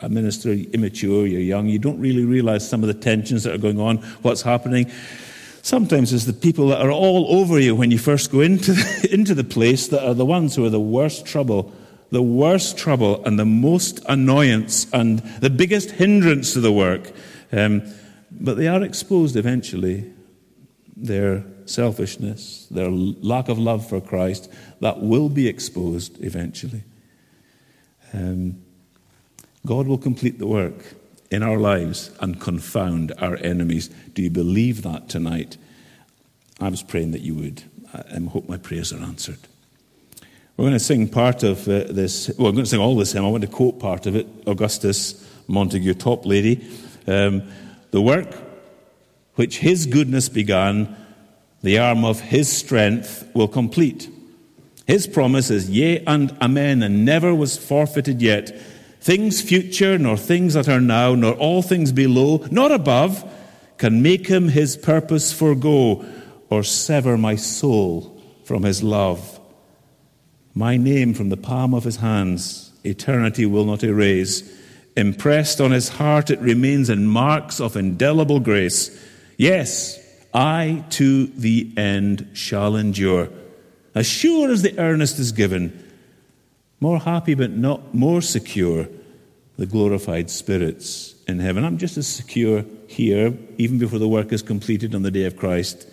a 0.00 0.08
minister, 0.08 0.50
immature, 0.50 1.26
you're 1.26 1.40
young, 1.40 1.68
you 1.68 1.78
don't 1.78 1.98
really 1.98 2.24
realize 2.24 2.68
some 2.68 2.82
of 2.82 2.88
the 2.88 2.94
tensions 2.94 3.44
that 3.44 3.54
are 3.54 3.58
going 3.58 3.80
on, 3.80 3.98
what's 4.22 4.42
happening. 4.42 4.90
Sometimes 5.62 6.12
it's 6.12 6.26
the 6.26 6.34
people 6.34 6.68
that 6.68 6.82
are 6.82 6.90
all 6.90 7.40
over 7.40 7.58
you 7.58 7.74
when 7.74 7.90
you 7.90 7.98
first 7.98 8.30
go 8.30 8.40
into 8.40 8.74
the, 8.74 9.08
into 9.12 9.34
the 9.34 9.44
place 9.44 9.88
that 9.88 10.06
are 10.06 10.14
the 10.14 10.26
ones 10.26 10.54
who 10.54 10.64
are 10.64 10.70
the 10.70 10.80
worst 10.80 11.24
trouble 11.24 11.72
the 12.14 12.22
worst 12.22 12.78
trouble 12.78 13.24
and 13.24 13.40
the 13.40 13.44
most 13.44 13.98
annoyance 14.08 14.86
and 14.92 15.18
the 15.40 15.50
biggest 15.50 15.90
hindrance 15.90 16.52
to 16.52 16.60
the 16.60 16.70
work. 16.70 17.10
Um, 17.50 17.82
but 18.30 18.56
they 18.56 18.68
are 18.68 18.84
exposed 18.84 19.34
eventually. 19.34 20.12
Their 20.96 21.44
selfishness, 21.66 22.68
their 22.70 22.88
lack 22.88 23.48
of 23.48 23.58
love 23.58 23.88
for 23.88 24.00
Christ, 24.00 24.48
that 24.78 25.00
will 25.00 25.28
be 25.28 25.48
exposed 25.48 26.22
eventually. 26.22 26.84
Um, 28.12 28.62
God 29.66 29.88
will 29.88 29.98
complete 29.98 30.38
the 30.38 30.46
work 30.46 30.94
in 31.32 31.42
our 31.42 31.58
lives 31.58 32.12
and 32.20 32.40
confound 32.40 33.12
our 33.18 33.36
enemies. 33.38 33.88
Do 34.12 34.22
you 34.22 34.30
believe 34.30 34.82
that 34.82 35.08
tonight? 35.08 35.56
I 36.60 36.68
was 36.68 36.84
praying 36.84 37.10
that 37.10 37.22
you 37.22 37.34
would. 37.34 37.64
I 37.92 38.20
hope 38.30 38.48
my 38.48 38.58
prayers 38.58 38.92
are 38.92 39.02
answered. 39.02 39.40
We're 40.56 40.64
going 40.64 40.74
to 40.74 40.78
sing 40.78 41.08
part 41.08 41.42
of 41.42 41.66
uh, 41.68 41.84
this. 41.90 42.30
Well, 42.38 42.48
I'm 42.48 42.54
going 42.54 42.64
to 42.64 42.70
sing 42.70 42.80
all 42.80 42.94
this 42.94 43.12
hymn. 43.12 43.24
I 43.24 43.28
want 43.28 43.42
to 43.42 43.48
quote 43.48 43.80
part 43.80 44.06
of 44.06 44.14
it. 44.14 44.26
Augustus 44.46 45.28
Montague, 45.48 45.94
Toplady. 45.94 46.64
Um, 47.08 47.42
the 47.90 48.00
work 48.00 48.34
which 49.34 49.58
his 49.58 49.86
goodness 49.86 50.28
began, 50.28 50.96
the 51.62 51.78
arm 51.78 52.04
of 52.04 52.20
his 52.20 52.50
strength 52.50 53.28
will 53.34 53.48
complete. 53.48 54.08
His 54.86 55.06
promise 55.06 55.50
is 55.50 55.68
yea 55.68 56.04
and 56.06 56.30
amen, 56.40 56.82
and 56.82 57.04
never 57.04 57.34
was 57.34 57.56
forfeited 57.56 58.22
yet. 58.22 58.56
Things 59.00 59.42
future, 59.42 59.98
nor 59.98 60.16
things 60.16 60.54
that 60.54 60.68
are 60.68 60.80
now, 60.80 61.14
nor 61.14 61.34
all 61.34 61.62
things 61.62 61.90
below, 61.90 62.46
nor 62.50 62.70
above, 62.70 63.28
can 63.76 64.02
make 64.02 64.28
him 64.28 64.48
his 64.48 64.76
purpose 64.76 65.32
forego. 65.32 66.04
or 66.50 66.62
sever 66.62 67.18
my 67.18 67.34
soul 67.34 68.22
from 68.44 68.62
his 68.62 68.82
love. 68.82 69.33
My 70.54 70.76
name 70.76 71.14
from 71.14 71.30
the 71.30 71.36
palm 71.36 71.74
of 71.74 71.82
his 71.82 71.96
hands, 71.96 72.72
eternity 72.84 73.44
will 73.44 73.64
not 73.64 73.82
erase. 73.82 74.48
Impressed 74.96 75.60
on 75.60 75.72
his 75.72 75.88
heart, 75.88 76.30
it 76.30 76.38
remains 76.38 76.88
in 76.88 77.08
marks 77.08 77.60
of 77.60 77.76
indelible 77.76 78.38
grace. 78.38 78.96
Yes, 79.36 79.98
I 80.32 80.84
to 80.90 81.26
the 81.26 81.72
end 81.76 82.28
shall 82.34 82.76
endure. 82.76 83.30
As 83.96 84.06
sure 84.06 84.48
as 84.50 84.62
the 84.62 84.78
earnest 84.78 85.18
is 85.18 85.32
given, 85.32 85.92
more 86.78 87.00
happy 87.00 87.34
but 87.34 87.50
not 87.50 87.92
more 87.92 88.22
secure, 88.22 88.88
the 89.56 89.66
glorified 89.66 90.30
spirits 90.30 91.16
in 91.26 91.40
heaven. 91.40 91.64
I'm 91.64 91.78
just 91.78 91.96
as 91.96 92.06
secure 92.06 92.64
here, 92.86 93.36
even 93.58 93.78
before 93.78 93.98
the 93.98 94.08
work 94.08 94.32
is 94.32 94.42
completed 94.42 94.94
on 94.94 95.02
the 95.02 95.10
day 95.10 95.24
of 95.24 95.36
Christ, 95.36 95.88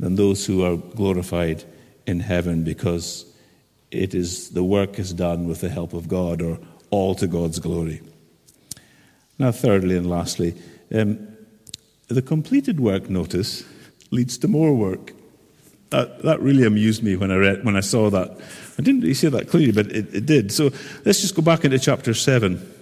than 0.00 0.16
those 0.16 0.46
who 0.46 0.64
are 0.64 0.76
glorified 0.76 1.62
in 2.06 2.20
heaven 2.20 2.64
because 2.64 3.27
it 3.90 4.14
is 4.14 4.50
the 4.50 4.64
work 4.64 4.98
is 4.98 5.12
done 5.12 5.48
with 5.48 5.60
the 5.60 5.68
help 5.68 5.92
of 5.92 6.08
God 6.08 6.42
or 6.42 6.58
all 6.90 7.14
to 7.16 7.26
God's 7.26 7.58
glory. 7.58 8.00
Now, 9.38 9.52
thirdly 9.52 9.96
and 9.96 10.08
lastly, 10.08 10.54
um, 10.92 11.28
the 12.08 12.22
completed 12.22 12.80
work, 12.80 13.08
notice, 13.08 13.64
leads 14.10 14.38
to 14.38 14.48
more 14.48 14.74
work. 14.74 15.12
That, 15.90 16.22
that 16.22 16.40
really 16.40 16.64
amused 16.64 17.02
me 17.02 17.16
when 17.16 17.30
I, 17.30 17.36
read, 17.36 17.64
when 17.64 17.76
I 17.76 17.80
saw 17.80 18.10
that. 18.10 18.38
I 18.78 18.82
didn't 18.82 19.02
really 19.02 19.14
see 19.14 19.28
that 19.28 19.48
clearly, 19.48 19.72
but 19.72 19.86
it, 19.92 20.14
it 20.14 20.26
did. 20.26 20.52
So 20.52 20.70
let's 21.04 21.20
just 21.20 21.34
go 21.34 21.42
back 21.42 21.64
into 21.64 21.78
chapter 21.78 22.14
7. 22.14 22.74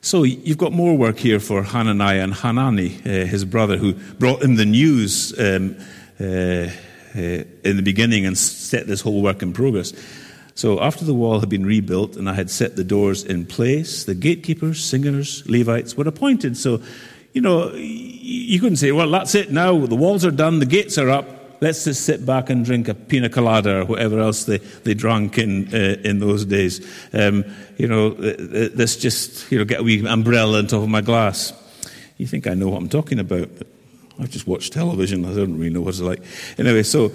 So 0.00 0.22
you've 0.22 0.58
got 0.58 0.72
more 0.72 0.96
work 0.96 1.18
here 1.18 1.40
for 1.40 1.62
Hananiah 1.62 2.22
and 2.22 2.34
Hanani, 2.34 2.98
uh, 3.06 3.26
his 3.26 3.44
brother, 3.44 3.78
who 3.78 3.94
brought 3.94 4.42
him 4.42 4.56
the 4.56 4.66
news 4.66 5.32
um, 5.38 5.76
uh, 6.20 6.68
uh, 7.16 7.44
in 7.64 7.76
the 7.76 7.82
beginning 7.82 8.26
and 8.26 8.36
set 8.36 8.86
this 8.86 9.00
whole 9.00 9.22
work 9.22 9.42
in 9.42 9.52
progress. 9.52 9.92
So 10.54 10.80
after 10.80 11.04
the 11.04 11.14
wall 11.14 11.40
had 11.40 11.48
been 11.48 11.66
rebuilt 11.66 12.16
and 12.16 12.30
I 12.30 12.34
had 12.34 12.50
set 12.50 12.76
the 12.76 12.84
doors 12.84 13.24
in 13.24 13.46
place, 13.46 14.04
the 14.04 14.14
gatekeepers, 14.14 14.84
singers, 14.84 15.48
Levites 15.48 15.96
were 15.96 16.06
appointed. 16.06 16.56
So, 16.56 16.80
you 17.32 17.40
know, 17.40 17.72
you 17.74 18.60
couldn't 18.60 18.76
say, 18.76 18.92
well, 18.92 19.10
that's 19.10 19.34
it 19.34 19.50
now. 19.50 19.86
The 19.86 19.96
walls 19.96 20.24
are 20.24 20.30
done, 20.30 20.60
the 20.60 20.66
gates 20.66 20.96
are 20.98 21.10
up 21.10 21.44
let's 21.64 21.84
just 21.84 22.04
sit 22.04 22.26
back 22.26 22.50
and 22.50 22.64
drink 22.64 22.88
a 22.88 22.94
pina 22.94 23.28
colada 23.30 23.80
or 23.80 23.84
whatever 23.86 24.20
else 24.20 24.44
they, 24.44 24.58
they 24.58 24.92
drank 24.92 25.38
in, 25.38 25.74
uh, 25.74 25.96
in 26.04 26.18
those 26.18 26.44
days. 26.44 26.86
Um, 27.12 27.44
you 27.78 27.88
know, 27.88 28.08
let's 28.74 28.96
just, 28.96 29.50
you 29.50 29.58
know, 29.58 29.64
get 29.64 29.80
a 29.80 29.82
wee 29.82 30.06
umbrella 30.06 30.58
on 30.58 30.66
top 30.66 30.82
of 30.82 30.88
my 30.88 31.00
glass. 31.00 31.52
You 32.18 32.26
think 32.26 32.46
I 32.46 32.54
know 32.54 32.68
what 32.68 32.78
I'm 32.78 32.88
talking 32.88 33.18
about, 33.18 33.48
but 33.56 33.66
I've 34.18 34.30
just 34.30 34.46
watched 34.46 34.72
television. 34.72 35.24
I 35.24 35.34
don't 35.34 35.58
really 35.58 35.70
know 35.70 35.80
what 35.80 35.90
it's 35.90 36.00
like. 36.00 36.22
Anyway, 36.58 36.82
so 36.82 37.10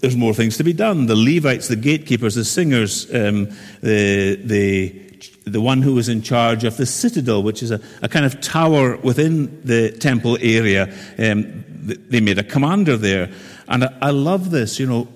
there's 0.00 0.16
more 0.16 0.34
things 0.34 0.56
to 0.56 0.64
be 0.64 0.72
done. 0.72 1.06
The 1.06 1.16
Levites, 1.16 1.68
the 1.68 1.76
gatekeepers, 1.76 2.34
the 2.34 2.44
singers, 2.44 3.12
um, 3.14 3.50
the, 3.82 4.36
the 4.42 5.10
the 5.44 5.60
one 5.60 5.82
who 5.82 5.94
was 5.94 6.08
in 6.08 6.22
charge 6.22 6.64
of 6.64 6.76
the 6.76 6.86
citadel, 6.86 7.42
which 7.42 7.62
is 7.62 7.70
a, 7.70 7.80
a 8.02 8.08
kind 8.08 8.24
of 8.24 8.40
tower 8.40 8.96
within 8.98 9.62
the 9.64 9.90
temple 9.90 10.38
area. 10.40 10.94
Um, 11.18 11.64
they 11.66 12.20
made 12.20 12.38
a 12.38 12.44
commander 12.44 12.96
there. 12.96 13.30
And 13.68 13.84
I, 13.84 13.98
I 14.02 14.10
love 14.10 14.50
this, 14.50 14.78
you 14.78 14.86
know. 14.86 15.08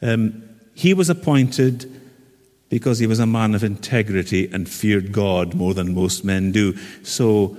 Um, 0.00 0.44
he 0.74 0.94
was 0.94 1.10
appointed 1.10 2.00
because 2.68 2.98
he 2.98 3.06
was 3.06 3.18
a 3.18 3.26
man 3.26 3.54
of 3.54 3.64
integrity 3.64 4.48
and 4.52 4.68
feared 4.68 5.12
God 5.12 5.54
more 5.54 5.74
than 5.74 5.94
most 5.94 6.24
men 6.24 6.52
do. 6.52 6.76
So 7.02 7.56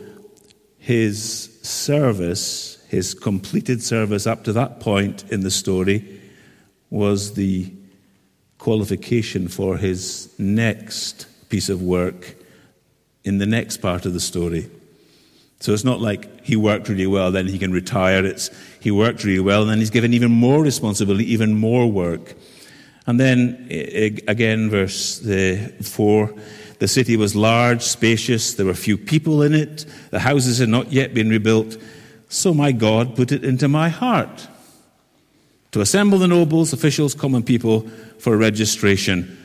his 0.77 1.58
service, 1.69 2.83
his 2.89 3.13
completed 3.13 3.81
service 3.81 4.25
up 4.27 4.43
to 4.45 4.53
that 4.53 4.79
point 4.79 5.23
in 5.31 5.41
the 5.41 5.51
story, 5.51 6.19
was 6.89 7.35
the 7.35 7.71
qualification 8.57 9.47
for 9.47 9.77
his 9.77 10.33
next 10.37 11.27
piece 11.49 11.69
of 11.69 11.81
work 11.81 12.35
in 13.23 13.37
the 13.37 13.45
next 13.45 13.77
part 13.77 14.05
of 14.05 14.13
the 14.13 14.19
story. 14.19 14.69
So 15.59 15.73
it's 15.73 15.83
not 15.83 15.99
like 15.99 16.45
he 16.45 16.55
worked 16.55 16.87
really 16.89 17.07
well, 17.07 17.31
then 17.31 17.47
he 17.47 17.59
can 17.59 17.71
retire. 17.71 18.25
It's 18.25 18.49
he 18.79 18.91
worked 18.91 19.23
really 19.23 19.41
well, 19.41 19.61
and 19.61 19.71
then 19.71 19.79
he's 19.79 19.89
given 19.89 20.13
even 20.13 20.31
more 20.31 20.63
responsibility, 20.63 21.31
even 21.33 21.57
more 21.57 21.91
work. 21.91 22.33
And 23.05 23.19
then 23.19 23.67
again, 24.27 24.69
verse 24.69 25.25
uh, 25.25 25.69
4 25.81 26.33
the 26.79 26.87
city 26.87 27.17
was 27.17 27.35
large, 27.35 27.81
spacious, 27.81 28.53
there 28.53 28.65
were 28.65 28.73
few 28.73 28.97
people 28.97 29.41
in 29.41 29.53
it, 29.53 29.85
the 30.11 30.19
houses 30.19 30.59
had 30.59 30.69
not 30.69 30.91
yet 30.91 31.13
been 31.13 31.29
rebuilt. 31.29 31.77
So 32.29 32.53
my 32.53 32.71
God 32.71 33.15
put 33.15 33.31
it 33.31 33.43
into 33.43 33.67
my 33.67 33.89
heart 33.89 34.47
to 35.71 35.81
assemble 35.81 36.17
the 36.17 36.27
nobles, 36.27 36.73
officials, 36.73 37.13
common 37.13 37.43
people 37.43 37.81
for 38.17 38.37
registration 38.37 39.35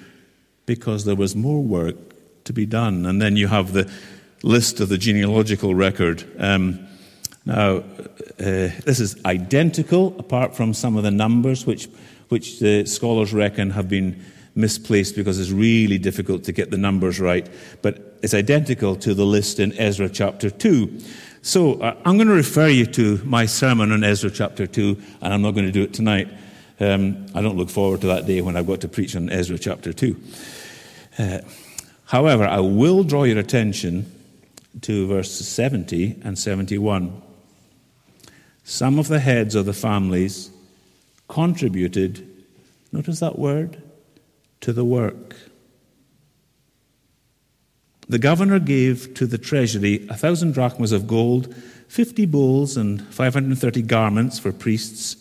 because 0.67 1.05
there 1.05 1.17
was 1.17 1.37
more 1.37 1.63
work 1.63 1.97
to 2.45 2.53
be 2.53 2.67
done. 2.67 3.05
And 3.05 3.21
then 3.21 3.37
you 3.37 3.49
have 3.49 3.73
the 3.73 3.91
list 4.43 4.81
of 4.81 4.89
the 4.89 4.99
genealogical 4.99 5.75
record. 5.75 6.25
Um, 6.39 6.87
now, 7.45 7.79
uh, 7.79 7.83
this 8.39 9.01
is 9.01 9.23
identical, 9.25 10.15
apart 10.19 10.57
from 10.57 10.73
some 10.73 10.97
of 10.97 11.03
the 11.03 11.11
numbers, 11.11 11.67
which, 11.67 11.89
which 12.29 12.59
the 12.59 12.87
scholars 12.87 13.35
reckon 13.35 13.71
have 13.71 13.89
been 13.89 14.25
misplaced 14.55 15.17
because 15.17 15.41
it's 15.41 15.51
really 15.51 15.99
difficult 15.99 16.45
to 16.45 16.53
get 16.53 16.71
the 16.71 16.79
numbers 16.79 17.21
right. 17.21 17.49
But 17.83 18.19
it's 18.23 18.35
identical 18.35 18.97
to 18.97 19.15
the 19.15 19.27
list 19.27 19.59
in 19.59 19.73
Ezra 19.79 20.09
chapter 20.09 20.51
2. 20.51 21.01
So 21.43 21.75
uh, 21.75 21.97
I'm 22.05 22.17
going 22.17 22.29
to 22.29 22.35
refer 22.35 22.69
you 22.69 22.87
to 22.87 23.21
my 23.25 23.47
sermon 23.47 23.93
on 23.93 24.03
Ezra 24.03 24.31
chapter 24.31 24.67
2, 24.67 25.03
and 25.21 25.35
I'm 25.35 25.43
not 25.43 25.53
going 25.53 25.67
to 25.67 25.73
do 25.73 25.83
it 25.83 25.93
tonight. 25.93 26.29
Um, 26.81 27.27
I 27.35 27.43
don't 27.43 27.57
look 27.57 27.71
forward 27.71 28.01
to 28.01 28.07
that 28.09 28.27
day 28.27 28.41
when 28.41 28.57
I've 28.57 28.67
got 28.67 28.81
to 28.81 28.89
preach 28.89 29.15
on 29.15 29.29
Ezra 29.29 29.59
chapter 29.59 29.93
2. 29.93 30.17
Uh, 31.19 31.39
however, 32.07 32.45
I 32.45 32.61
will 32.61 33.05
draw 33.05 33.25
your 33.25 33.39
attention 33.39 34.11
to 34.81 35.07
verses 35.07 35.47
70 35.47 36.21
and 36.25 36.39
71. 36.39 37.23
Some 38.65 38.99
of 38.99 39.09
the 39.09 39.21
heads 39.21 39.55
of 39.55 39.67
the 39.67 39.73
families 39.73 40.51
contributed, 41.29 42.27
notice 42.91 43.21
that 43.21 43.39
word, 43.39 43.83
to 44.65 44.73
the 44.73 44.85
work. 44.85 45.37
The 48.09 48.19
governor 48.19 48.59
gave 48.59 49.13
to 49.15 49.27
the 49.27 49.37
treasury 49.37 50.07
a 50.09 50.17
thousand 50.17 50.53
drachmas 50.53 50.91
of 50.91 51.07
gold, 51.07 51.55
fifty 51.87 52.25
bulls, 52.25 52.79
and 52.79 53.07
530 53.15 53.83
garments 53.83 54.39
for 54.39 54.53
priests. 54.53 55.17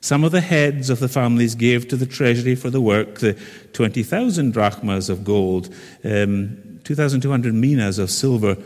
Some 0.00 0.22
of 0.22 0.30
the 0.30 0.40
heads 0.40 0.88
of 0.88 1.00
the 1.00 1.08
families 1.08 1.56
gave 1.56 1.88
to 1.88 1.96
the 1.96 2.06
treasury 2.06 2.54
for 2.54 2.70
the 2.70 2.80
work 2.80 3.18
the 3.18 3.36
20,000 3.72 4.52
drachmas 4.52 5.10
of 5.10 5.24
gold, 5.24 5.74
um, 6.04 6.80
2,200 6.84 7.54
minas 7.54 7.98
of 7.98 8.08
silver, 8.08 8.56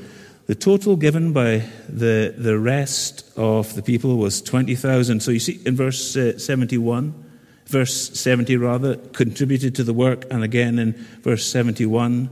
the 0.48 0.54
total 0.54 0.96
given 0.96 1.32
by 1.32 1.62
the, 1.88 2.34
the 2.36 2.58
rest 2.58 3.24
of 3.38 3.74
the 3.74 3.82
people 3.82 4.18
was 4.18 4.42
20,000. 4.42 5.20
So 5.20 5.30
you 5.30 5.40
see 5.40 5.60
in 5.64 5.76
verse 5.76 6.14
uh, 6.14 6.38
71, 6.38 7.29
verse 7.70 8.10
70 8.18 8.56
rather, 8.56 8.96
contributed 8.96 9.74
to 9.76 9.84
the 9.84 9.94
work, 9.94 10.26
and 10.30 10.42
again 10.42 10.78
in 10.78 10.92
verse 11.22 11.46
71, 11.46 12.28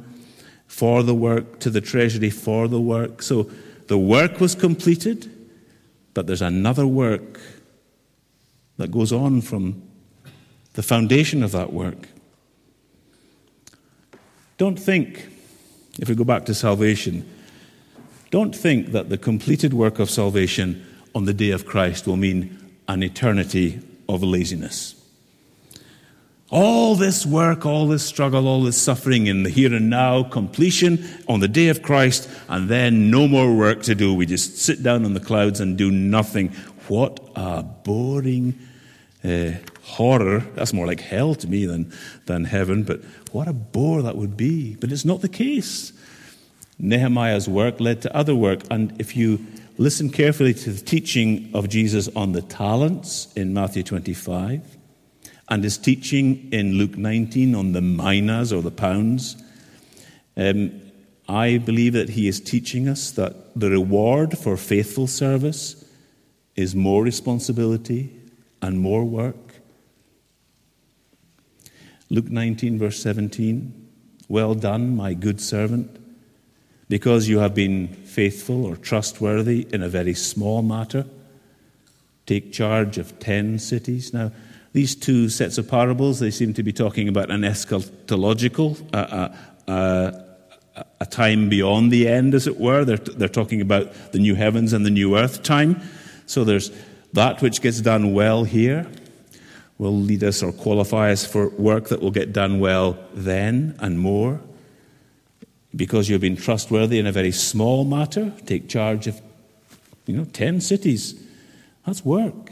for 0.67 1.03
the 1.03 1.15
work, 1.15 1.61
to 1.61 1.71
the 1.71 1.81
treasury 1.81 2.31
for 2.31 2.69
the 2.69 2.81
work. 2.81 3.23
So 3.23 3.51
the 3.87 3.99
work 3.99 4.41
was 4.41 4.55
completed, 4.55 5.31
but 6.13 6.27
there's 6.27 6.43
another 6.43 6.87
work 6.87 7.41
that 8.77 8.91
goes 8.91 9.13
on 9.13 9.41
from 9.41 9.83
the 10.75 10.83
foundation 10.83 11.43
of 11.43 11.53
that 11.53 11.73
work. 11.73 12.09
Don't 14.59 14.79
think, 14.79 15.29
if 16.01 16.09
we 16.09 16.17
go 16.17 16.25
back 16.25 16.47
to 16.47 16.55
salvation, 16.55 17.29
don't 18.31 18.55
think 18.55 18.89
that 18.93 19.09
the 19.09 19.19
completed 19.19 19.73
work 19.73 20.01
of 20.01 20.11
salvation 20.11 20.85
on 21.15 21.25
the 21.25 21.33
day 21.33 21.51
of 21.51 21.65
Christ 21.65 22.07
will 22.07 22.17
mean 22.17 22.59
an 22.89 23.03
eternity 23.03 23.81
of 24.09 24.23
laziness. 24.23 24.98
All 26.51 26.95
this 26.95 27.27
work, 27.27 27.67
all 27.67 27.87
this 27.87 28.03
struggle, 28.03 28.49
all 28.49 28.63
this 28.63 28.81
suffering 28.81 29.27
in 29.27 29.43
the 29.43 29.51
here 29.51 29.75
and 29.75 29.91
now, 29.91 30.23
completion 30.23 31.05
on 31.29 31.41
the 31.41 31.49
day 31.49 31.69
of 31.69 31.83
Christ, 31.83 32.29
and 32.49 32.71
then 32.71 33.11
no 33.11 33.29
more 33.29 33.55
work 33.55 33.83
to 33.83 33.95
do. 33.95 34.15
We 34.15 34.25
just 34.25 34.57
sit 34.57 34.83
down 34.83 35.05
on 35.05 35.13
the 35.13 35.21
clouds 35.21 35.61
and 35.61 35.77
do 35.77 35.91
nothing. 35.91 36.49
What 36.89 37.21
a 37.37 37.63
boring 37.63 38.59
uh, 39.23 39.51
horror. 39.83 40.41
That's 40.55 40.73
more 40.73 40.87
like 40.87 41.01
hell 41.01 41.35
to 41.35 41.47
me 41.47 41.67
than, 41.67 41.93
than 42.25 42.45
heaven, 42.45 42.83
but 42.83 43.03
what 43.31 43.47
a 43.47 43.53
bore 43.53 44.01
that 44.01 44.17
would 44.17 44.35
be. 44.35 44.75
But 44.77 44.91
it's 44.91 45.05
not 45.05 45.21
the 45.21 45.29
case. 45.29 45.93
Nehemiah's 46.79 47.47
work 47.47 47.79
led 47.79 48.01
to 48.03 48.17
other 48.17 48.35
work. 48.35 48.63
And 48.71 48.99
if 48.99 49.15
you 49.15 49.45
listen 49.77 50.09
carefully 50.09 50.55
to 50.55 50.73
the 50.73 50.81
teaching 50.81 51.51
of 51.53 51.69
Jesus 51.69 52.09
on 52.17 52.33
the 52.33 52.41
talents 52.41 53.31
in 53.35 53.53
Matthew 53.53 53.83
25, 53.83 54.78
and 55.49 55.65
his 55.65 55.79
teaching 55.79 56.49
in 56.53 56.75
Luke 56.75 56.97
19 56.97 57.55
on 57.55 57.73
the 57.73 57.81
minas 57.81 58.53
or 58.53 58.63
the 58.63 58.71
pounds, 58.71 59.43
um, 60.37 60.81
I 61.29 61.59
believe 61.59 61.93
that 61.95 62.11
he 62.11 62.29
is 62.29 62.41
teaching 62.41 62.89
us 62.89 63.11
that 63.13 63.59
the 63.59 63.71
reward 63.71 64.39
for 64.39 64.57
faithful 64.57 65.07
service 65.07 65.85
is 66.57 66.75
more 66.75 67.03
responsibility 67.03 68.13
and 68.63 68.81
more 68.81 69.05
work. 69.05 69.37
Luke 72.11 72.31
19, 72.31 72.79
verse 72.79 73.03
17 73.03 73.89
Well 74.29 74.55
done, 74.55 74.97
my 74.97 75.15
good 75.15 75.41
servant, 75.41 75.99
because 76.89 77.29
you 77.29 77.39
have 77.39 77.55
been 77.55 77.89
faithful 77.89 78.65
or 78.65 78.77
trustworthy 78.77 79.67
in 79.73 79.83
a 79.83 79.89
very 79.89 80.15
small 80.15 80.63
matter. 80.63 81.07
Take 82.27 82.53
charge 82.53 82.99
of 82.99 83.19
ten 83.19 83.59
cities. 83.59 84.13
Now, 84.13 84.33
these 84.73 84.95
two 84.95 85.29
sets 85.29 85.59
of 85.59 85.69
parables, 85.69 86.21
they 86.21 86.31
seem 86.31 86.55
to 86.55 86.63
be 86.63 86.73
talking 86.73 87.09
about 87.09 87.31
an 87.31 87.43
eschatological, 87.43 88.79
a 89.67 91.07
time 91.07 91.49
beyond 91.49 91.91
the 91.91 92.09
end, 92.09 92.35
as 92.35 92.47
it 92.47 92.59
were. 92.59 92.85
They're, 92.85 92.97
they're 92.97 93.29
talking 93.29 93.61
about 93.61 94.13
the 94.13 94.19
new 94.19 94.35
heavens 94.35 94.73
and 94.73 94.85
the 94.85 94.91
new 94.91 95.17
earth 95.17 95.43
time. 95.43 95.81
So 96.27 96.45
there's 96.45 96.71
that 97.15 97.41
which 97.41 97.63
gets 97.63 97.81
done 97.81 98.13
well 98.13 98.45
here 98.45 98.87
will 99.79 99.97
lead 99.97 100.25
us 100.25 100.43
or 100.43 100.53
qualify 100.53 101.13
us 101.13 101.25
for 101.25 101.49
work 101.51 101.89
that 101.89 102.01
will 102.03 102.11
get 102.11 102.33
done 102.33 102.59
well 102.59 102.99
then 103.15 103.77
and 103.79 103.99
more. 103.99 104.41
Because 105.75 106.09
you've 106.09 106.21
been 106.21 106.37
trustworthy 106.37 106.99
in 106.99 107.07
a 107.07 107.13
very 107.13 107.31
small 107.31 107.85
matter, 107.85 108.33
take 108.47 108.69
charge 108.69 109.07
of, 109.07 109.21
you 110.07 110.17
know, 110.17 110.25
10 110.25 110.61
cities. 110.61 111.15
That's 111.87 112.05
work. 112.05 112.48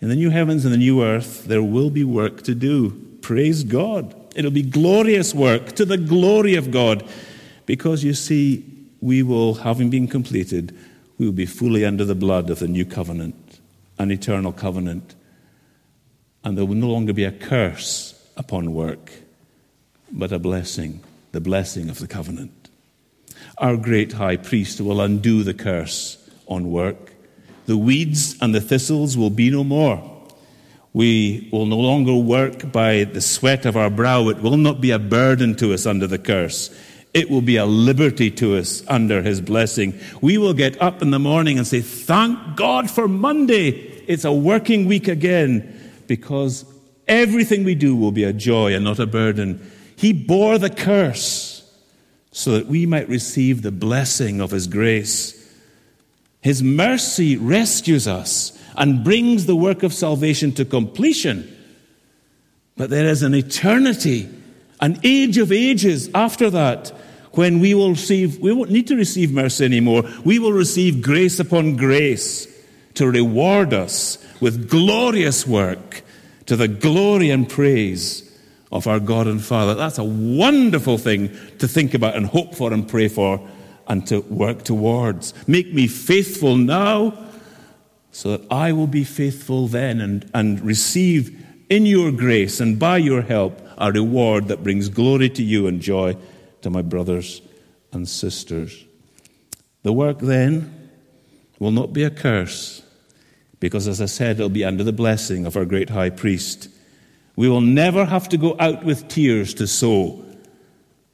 In 0.00 0.08
the 0.08 0.16
new 0.16 0.30
heavens 0.30 0.64
and 0.64 0.74
the 0.74 0.78
new 0.78 1.02
earth, 1.02 1.44
there 1.44 1.62
will 1.62 1.90
be 1.90 2.04
work 2.04 2.42
to 2.42 2.54
do. 2.54 2.90
Praise 3.22 3.64
God. 3.64 4.14
It'll 4.34 4.50
be 4.50 4.62
glorious 4.62 5.34
work 5.34 5.72
to 5.72 5.84
the 5.84 5.96
glory 5.96 6.54
of 6.54 6.70
God. 6.70 7.08
Because 7.64 8.04
you 8.04 8.14
see, 8.14 8.64
we 9.00 9.22
will, 9.22 9.54
having 9.54 9.90
been 9.90 10.06
completed, 10.06 10.76
we 11.18 11.26
will 11.26 11.32
be 11.32 11.46
fully 11.46 11.84
under 11.84 12.04
the 12.04 12.14
blood 12.14 12.50
of 12.50 12.58
the 12.58 12.68
new 12.68 12.84
covenant, 12.84 13.60
an 13.98 14.10
eternal 14.10 14.52
covenant 14.52 15.14
and 16.46 16.56
there 16.56 16.64
will 16.64 16.76
no 16.76 16.86
longer 16.86 17.12
be 17.12 17.24
a 17.24 17.32
curse 17.32 18.14
upon 18.36 18.72
work, 18.72 19.10
but 20.12 20.30
a 20.30 20.38
blessing, 20.38 21.00
the 21.32 21.40
blessing 21.40 21.90
of 21.90 21.98
the 21.98 22.06
covenant. 22.06 22.70
Our 23.58 23.76
great 23.76 24.12
high 24.12 24.36
priest 24.36 24.80
will 24.80 25.00
undo 25.00 25.42
the 25.42 25.54
curse 25.54 26.18
on 26.46 26.70
work. 26.70 27.14
The 27.66 27.76
weeds 27.76 28.36
and 28.40 28.54
the 28.54 28.60
thistles 28.60 29.16
will 29.16 29.30
be 29.30 29.50
no 29.50 29.64
more. 29.64 30.12
We 30.92 31.48
will 31.52 31.66
no 31.66 31.76
longer 31.76 32.14
work 32.14 32.72
by 32.72 33.04
the 33.04 33.20
sweat 33.20 33.66
of 33.66 33.76
our 33.76 33.90
brow. 33.90 34.28
It 34.28 34.40
will 34.40 34.56
not 34.56 34.80
be 34.80 34.92
a 34.92 34.98
burden 34.98 35.54
to 35.56 35.74
us 35.74 35.84
under 35.84 36.06
the 36.06 36.18
curse. 36.18 36.70
It 37.12 37.30
will 37.30 37.42
be 37.42 37.56
a 37.56 37.66
liberty 37.66 38.30
to 38.32 38.56
us 38.56 38.82
under 38.88 39.22
his 39.22 39.40
blessing. 39.40 39.98
We 40.20 40.38
will 40.38 40.54
get 40.54 40.80
up 40.80 41.02
in 41.02 41.10
the 41.10 41.18
morning 41.18 41.58
and 41.58 41.66
say, 41.66 41.80
Thank 41.80 42.56
God 42.56 42.90
for 42.90 43.08
Monday. 43.08 43.70
It's 44.06 44.24
a 44.24 44.32
working 44.32 44.86
week 44.86 45.08
again 45.08 45.92
because 46.06 46.64
everything 47.08 47.64
we 47.64 47.74
do 47.74 47.96
will 47.96 48.12
be 48.12 48.24
a 48.24 48.32
joy 48.32 48.74
and 48.74 48.84
not 48.84 48.98
a 48.98 49.06
burden. 49.06 49.70
He 49.96 50.12
bore 50.12 50.58
the 50.58 50.70
curse 50.70 51.56
so 52.30 52.52
that 52.52 52.66
we 52.66 52.86
might 52.86 53.08
receive 53.08 53.62
the 53.62 53.72
blessing 53.72 54.40
of 54.40 54.50
His 54.50 54.66
grace. 54.66 55.45
His 56.40 56.62
mercy 56.62 57.36
rescues 57.36 58.06
us 58.06 58.56
and 58.76 59.02
brings 59.02 59.46
the 59.46 59.56
work 59.56 59.82
of 59.82 59.92
salvation 59.92 60.52
to 60.52 60.64
completion. 60.64 61.52
But 62.76 62.90
there 62.90 63.06
is 63.06 63.22
an 63.22 63.34
eternity, 63.34 64.28
an 64.80 65.00
age 65.02 65.38
of 65.38 65.50
ages 65.50 66.10
after 66.14 66.50
that, 66.50 66.92
when 67.32 67.60
we 67.60 67.74
will 67.74 67.90
receive, 67.90 68.38
we 68.38 68.52
won't 68.52 68.70
need 68.70 68.86
to 68.86 68.96
receive 68.96 69.30
mercy 69.30 69.64
anymore. 69.64 70.04
We 70.24 70.38
will 70.38 70.52
receive 70.52 71.02
grace 71.02 71.38
upon 71.38 71.76
grace 71.76 72.48
to 72.94 73.10
reward 73.10 73.74
us 73.74 74.16
with 74.40 74.70
glorious 74.70 75.46
work 75.46 76.02
to 76.46 76.56
the 76.56 76.68
glory 76.68 77.30
and 77.30 77.48
praise 77.48 78.22
of 78.72 78.86
our 78.86 79.00
God 79.00 79.26
and 79.26 79.42
Father. 79.42 79.74
That's 79.74 79.98
a 79.98 80.04
wonderful 80.04 80.96
thing 80.96 81.28
to 81.58 81.68
think 81.68 81.92
about 81.92 82.16
and 82.16 82.26
hope 82.26 82.54
for 82.54 82.72
and 82.72 82.88
pray 82.88 83.08
for 83.08 83.46
and 83.86 84.06
to 84.08 84.20
work 84.20 84.62
towards. 84.62 85.34
Make 85.46 85.72
me 85.72 85.86
faithful 85.86 86.56
now 86.56 87.16
so 88.10 88.36
that 88.36 88.50
I 88.50 88.72
will 88.72 88.86
be 88.86 89.04
faithful 89.04 89.68
then 89.68 90.00
and, 90.00 90.30
and 90.34 90.60
receive 90.60 91.44
in 91.68 91.86
your 91.86 92.12
grace 92.12 92.60
and 92.60 92.78
by 92.78 92.98
your 92.98 93.22
help 93.22 93.60
a 93.76 93.92
reward 93.92 94.48
that 94.48 94.62
brings 94.62 94.88
glory 94.88 95.28
to 95.30 95.42
you 95.42 95.66
and 95.66 95.80
joy 95.80 96.16
to 96.62 96.70
my 96.70 96.82
brothers 96.82 97.42
and 97.92 98.08
sisters. 98.08 98.84
The 99.82 99.92
work 99.92 100.18
then 100.18 100.90
will 101.58 101.70
not 101.70 101.92
be 101.92 102.04
a 102.04 102.10
curse 102.10 102.82
because, 103.60 103.86
as 103.86 104.00
I 104.00 104.06
said, 104.06 104.36
it'll 104.36 104.48
be 104.48 104.64
under 104.64 104.84
the 104.84 104.92
blessing 104.92 105.46
of 105.46 105.56
our 105.56 105.64
great 105.64 105.90
high 105.90 106.10
priest. 106.10 106.68
We 107.36 107.48
will 107.48 107.60
never 107.60 108.04
have 108.04 108.28
to 108.30 108.36
go 108.36 108.56
out 108.58 108.84
with 108.84 109.08
tears 109.08 109.54
to 109.54 109.66
sow 109.66 110.24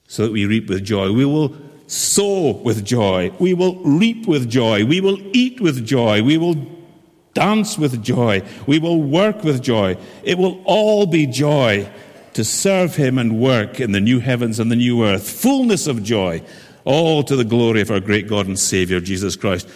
so 0.06 0.24
that 0.24 0.32
we 0.32 0.46
reap 0.46 0.68
with 0.68 0.84
joy. 0.84 1.12
We 1.12 1.24
will 1.24 1.56
sow 1.93 2.53
with 2.53 2.84
joy. 2.84 3.30
We 3.38 3.53
will 3.53 3.76
reap 3.84 4.26
with 4.26 4.49
joy. 4.49 4.84
We 4.84 5.01
will 5.01 5.18
eat 5.36 5.61
with 5.61 5.84
joy. 5.84 6.22
We 6.22 6.38
will 6.38 6.57
dance 7.34 7.76
with 7.76 8.03
joy. 8.03 8.43
We 8.66 8.78
will 8.78 9.01
work 9.03 9.45
with 9.45 9.62
joy. 9.62 9.99
It 10.22 10.38
will 10.38 10.62
all 10.64 11.07
be 11.07 11.26
joy 11.26 11.90
to 12.32 12.45
serve 12.45 12.97
Him 12.97 13.18
and 13.18 13.38
work 13.38 13.78
in 13.78 13.93
the 13.93 14.01
new 14.01 14.20
heavens 14.20 14.59
and 14.59 14.70
the 14.70 14.76
new 14.76 15.05
earth. 15.05 15.28
Fullness 15.28 15.86
of 15.86 16.03
joy, 16.03 16.43
all 16.84 17.22
to 17.24 17.36
the 17.36 17.45
glory 17.45 17.82
of 17.82 17.90
our 17.90 18.01
great 18.01 18.26
God 18.26 18.47
and 18.47 18.59
Savior, 18.59 18.99
Jesus 18.99 19.36
Christ. 19.36 19.68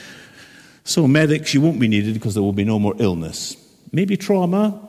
So, 0.84 1.06
medics, 1.06 1.52
you 1.52 1.60
won't 1.60 1.80
be 1.80 1.88
needed 1.88 2.14
because 2.14 2.32
there 2.32 2.42
will 2.42 2.52
be 2.52 2.64
no 2.64 2.78
more 2.78 2.94
illness. 2.98 3.56
Maybe 3.92 4.16
trauma? 4.16 4.80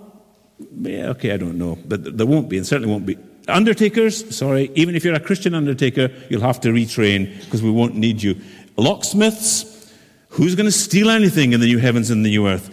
Yeah, 0.80 1.10
okay, 1.10 1.32
I 1.34 1.38
don't 1.38 1.58
know. 1.58 1.78
But 1.86 2.18
there 2.18 2.26
won't 2.26 2.48
be, 2.48 2.58
and 2.58 2.66
certainly 2.66 2.90
won't 2.90 3.06
be. 3.06 3.18
Undertakers, 3.48 4.36
sorry, 4.36 4.72
even 4.76 4.95
if 4.95 5.06
you're 5.06 5.16
a 5.16 5.20
Christian 5.20 5.54
undertaker, 5.54 6.12
you'll 6.30 6.41
have 6.41 6.60
to 6.62 6.70
retrain 6.70 7.39
because 7.45 7.64
we 7.64 7.72
won't 7.72 7.95
need 7.95 8.22
you. 8.22 8.36
Locksmiths, 8.78 9.93
who's 10.30 10.56
going 10.56 10.66
to 10.66 10.72
steal 10.72 11.10
anything 11.10 11.54
in 11.54 11.60
the 11.60 11.66
new 11.66 11.80
heavens 11.80 12.10
and 12.10 12.26
the 12.26 12.30
new 12.30 12.48
earth? 12.48 12.70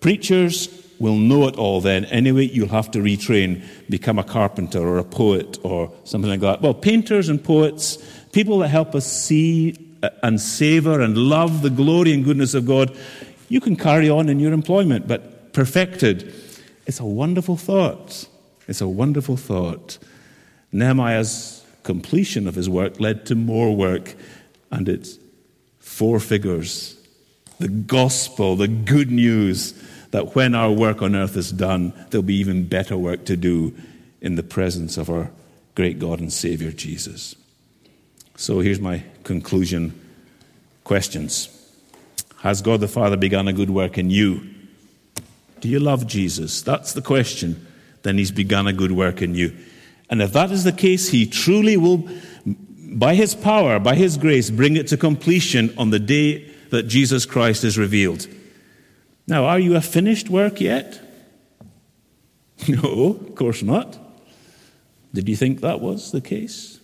Preachers 0.00 0.68
will 0.98 1.16
know 1.16 1.46
it 1.46 1.56
all 1.56 1.80
then. 1.80 2.04
Anyway, 2.06 2.46
you'll 2.46 2.68
have 2.68 2.90
to 2.92 2.98
retrain, 2.98 3.62
become 3.88 4.18
a 4.18 4.24
carpenter 4.24 4.80
or 4.80 4.98
a 4.98 5.04
poet 5.04 5.58
or 5.62 5.92
something 6.04 6.30
like 6.30 6.40
that. 6.40 6.62
Well, 6.62 6.74
painters 6.74 7.28
and 7.28 7.42
poets, 7.42 7.98
people 8.32 8.58
that 8.60 8.68
help 8.68 8.94
us 8.94 9.06
see 9.10 9.76
uh, 10.02 10.10
and 10.22 10.40
savor 10.40 11.00
and 11.00 11.16
love 11.16 11.62
the 11.62 11.70
glory 11.70 12.12
and 12.12 12.24
goodness 12.24 12.54
of 12.54 12.66
God, 12.66 12.96
you 13.48 13.60
can 13.60 13.76
carry 13.76 14.10
on 14.10 14.28
in 14.28 14.40
your 14.40 14.52
employment, 14.52 15.06
but 15.06 15.52
perfected. 15.52 16.34
It's 16.86 17.00
a 17.00 17.04
wonderful 17.04 17.56
thought. 17.56 18.28
It's 18.68 18.80
a 18.80 18.88
wonderful 18.88 19.36
thought. 19.36 19.98
Nehemiah's 20.76 21.64
completion 21.82 22.46
of 22.46 22.54
his 22.54 22.68
work 22.68 23.00
led 23.00 23.26
to 23.26 23.34
more 23.34 23.74
work, 23.74 24.14
and 24.70 24.88
it's 24.88 25.18
four 25.78 26.20
figures. 26.20 26.96
The 27.58 27.68
gospel, 27.68 28.56
the 28.56 28.68
good 28.68 29.10
news 29.10 29.72
that 30.10 30.34
when 30.34 30.54
our 30.54 30.70
work 30.70 31.02
on 31.02 31.16
earth 31.16 31.36
is 31.36 31.50
done, 31.50 31.92
there'll 32.10 32.22
be 32.22 32.36
even 32.36 32.66
better 32.66 32.96
work 32.96 33.24
to 33.26 33.36
do 33.36 33.74
in 34.20 34.34
the 34.34 34.42
presence 34.42 34.96
of 34.96 35.08
our 35.08 35.30
great 35.74 35.98
God 35.98 36.20
and 36.20 36.32
Savior 36.32 36.72
Jesus. 36.72 37.34
So 38.36 38.60
here's 38.60 38.80
my 38.80 39.02
conclusion 39.24 39.98
questions. 40.84 41.48
Has 42.40 42.62
God 42.62 42.80
the 42.80 42.88
Father 42.88 43.16
begun 43.16 43.48
a 43.48 43.52
good 43.52 43.70
work 43.70 43.98
in 43.98 44.10
you? 44.10 44.46
Do 45.60 45.68
you 45.68 45.80
love 45.80 46.06
Jesus? 46.06 46.62
That's 46.62 46.92
the 46.92 47.02
question. 47.02 47.66
Then 48.02 48.18
He's 48.18 48.30
begun 48.30 48.66
a 48.66 48.72
good 48.72 48.92
work 48.92 49.22
in 49.22 49.34
you. 49.34 49.56
And 50.08 50.22
if 50.22 50.32
that 50.32 50.50
is 50.50 50.64
the 50.64 50.72
case, 50.72 51.08
He 51.08 51.26
truly 51.26 51.76
will, 51.76 52.08
by 52.44 53.14
His 53.14 53.34
power, 53.34 53.78
by 53.78 53.94
His 53.94 54.16
grace, 54.16 54.50
bring 54.50 54.76
it 54.76 54.86
to 54.88 54.96
completion 54.96 55.74
on 55.76 55.90
the 55.90 55.98
day 55.98 56.50
that 56.70 56.84
Jesus 56.84 57.26
Christ 57.26 57.64
is 57.64 57.78
revealed. 57.78 58.26
Now, 59.26 59.44
are 59.44 59.58
you 59.58 59.76
a 59.76 59.80
finished 59.80 60.28
work 60.30 60.60
yet? 60.60 61.00
No, 62.68 63.18
of 63.20 63.34
course 63.34 63.62
not. 63.62 63.98
Did 65.12 65.28
you 65.28 65.36
think 65.36 65.60
that 65.60 65.80
was 65.80 66.10
the 66.10 66.20
case? 66.20 66.80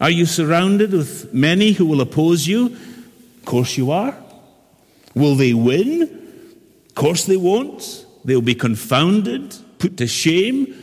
Are 0.00 0.10
you 0.10 0.26
surrounded 0.26 0.92
with 0.92 1.32
many 1.34 1.72
who 1.72 1.86
will 1.86 2.00
oppose 2.00 2.46
you? 2.46 2.66
Of 2.66 3.44
course 3.44 3.76
you 3.76 3.90
are. 3.90 4.16
Will 5.14 5.34
they 5.34 5.54
win? 5.54 6.02
Of 6.88 6.94
course 6.94 7.24
they 7.24 7.36
won't. 7.36 8.06
They'll 8.24 8.40
be 8.40 8.54
confounded, 8.54 9.54
put 9.78 9.96
to 9.98 10.06
shame. 10.06 10.74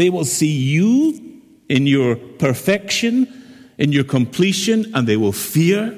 They 0.00 0.08
will 0.08 0.24
see 0.24 0.50
you 0.50 1.42
in 1.68 1.86
your 1.86 2.16
perfection, 2.16 3.28
in 3.76 3.92
your 3.92 4.04
completion, 4.04 4.90
and 4.94 5.06
they 5.06 5.18
will 5.18 5.30
fear. 5.30 5.94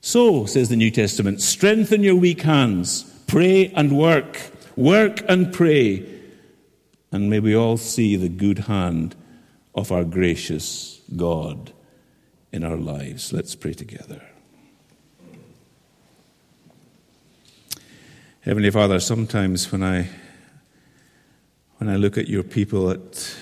So, 0.00 0.46
says 0.46 0.68
the 0.68 0.76
New 0.76 0.92
Testament, 0.92 1.40
strengthen 1.40 2.04
your 2.04 2.14
weak 2.14 2.42
hands, 2.42 3.02
pray 3.26 3.72
and 3.74 3.98
work, 3.98 4.38
work 4.76 5.28
and 5.28 5.52
pray, 5.52 6.06
and 7.10 7.28
may 7.28 7.40
we 7.40 7.52
all 7.52 7.78
see 7.78 8.14
the 8.14 8.28
good 8.28 8.60
hand 8.60 9.16
of 9.74 9.90
our 9.90 10.04
gracious 10.04 11.00
God 11.16 11.72
in 12.52 12.62
our 12.62 12.76
lives. 12.76 13.32
Let's 13.32 13.56
pray 13.56 13.72
together. 13.72 14.22
Heavenly 18.42 18.70
Father, 18.70 19.00
sometimes 19.00 19.72
when 19.72 19.82
I 19.82 20.08
when 21.78 21.88
I 21.88 21.96
look 21.96 22.18
at 22.18 22.28
your 22.28 22.42
people, 22.42 22.90
at 22.90 23.36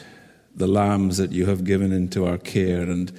the 0.55 0.67
lambs 0.67 1.17
that 1.17 1.33
you 1.33 1.47
have 1.47 1.65
given 1.65 1.93
into 1.93 2.27
our 2.27 2.39
care 2.39 2.83
and 2.83 3.13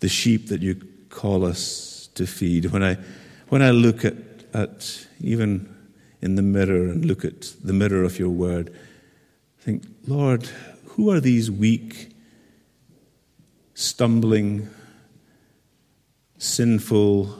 the 0.00 0.08
sheep 0.08 0.48
that 0.48 0.62
you 0.62 0.80
call 1.08 1.44
us 1.44 2.08
to 2.14 2.26
feed, 2.26 2.66
when 2.66 2.82
I 2.82 2.98
when 3.48 3.62
I 3.62 3.70
look 3.70 4.04
at, 4.04 4.14
at 4.52 5.06
even 5.20 5.74
in 6.20 6.34
the 6.34 6.42
mirror 6.42 6.90
and 6.90 7.04
look 7.04 7.24
at 7.24 7.52
the 7.64 7.72
mirror 7.72 8.02
of 8.02 8.18
your 8.18 8.28
word, 8.28 8.74
I 9.60 9.62
think, 9.62 9.84
Lord, 10.06 10.48
who 10.86 11.10
are 11.10 11.20
these 11.20 11.50
weak, 11.50 12.14
stumbling, 13.74 14.68
sinful, 16.38 17.34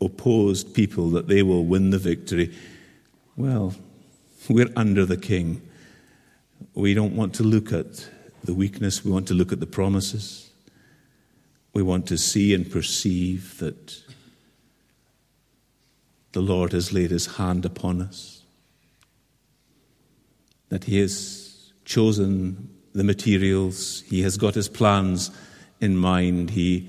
opposed 0.00 0.74
people 0.74 1.10
that 1.10 1.26
they 1.26 1.42
will 1.42 1.64
win 1.64 1.90
the 1.90 1.98
victory? 1.98 2.54
Well, 3.36 3.74
we're 4.48 4.70
under 4.76 5.04
the 5.04 5.16
king. 5.16 5.62
We 6.78 6.94
don't 6.94 7.16
want 7.16 7.34
to 7.34 7.42
look 7.42 7.72
at 7.72 8.08
the 8.44 8.54
weakness, 8.54 9.04
we 9.04 9.10
want 9.10 9.26
to 9.26 9.34
look 9.34 9.50
at 9.50 9.58
the 9.58 9.66
promises. 9.66 10.48
We 11.72 11.82
want 11.82 12.06
to 12.06 12.16
see 12.16 12.54
and 12.54 12.70
perceive 12.70 13.58
that 13.58 14.00
the 16.30 16.40
Lord 16.40 16.70
has 16.70 16.92
laid 16.92 17.10
his 17.10 17.34
hand 17.34 17.64
upon 17.64 18.00
us, 18.00 18.44
that 20.68 20.84
he 20.84 21.00
has 21.00 21.72
chosen 21.84 22.70
the 22.92 23.02
materials, 23.02 24.02
he 24.02 24.22
has 24.22 24.36
got 24.36 24.54
his 24.54 24.68
plans 24.68 25.32
in 25.80 25.96
mind, 25.96 26.50
he 26.50 26.88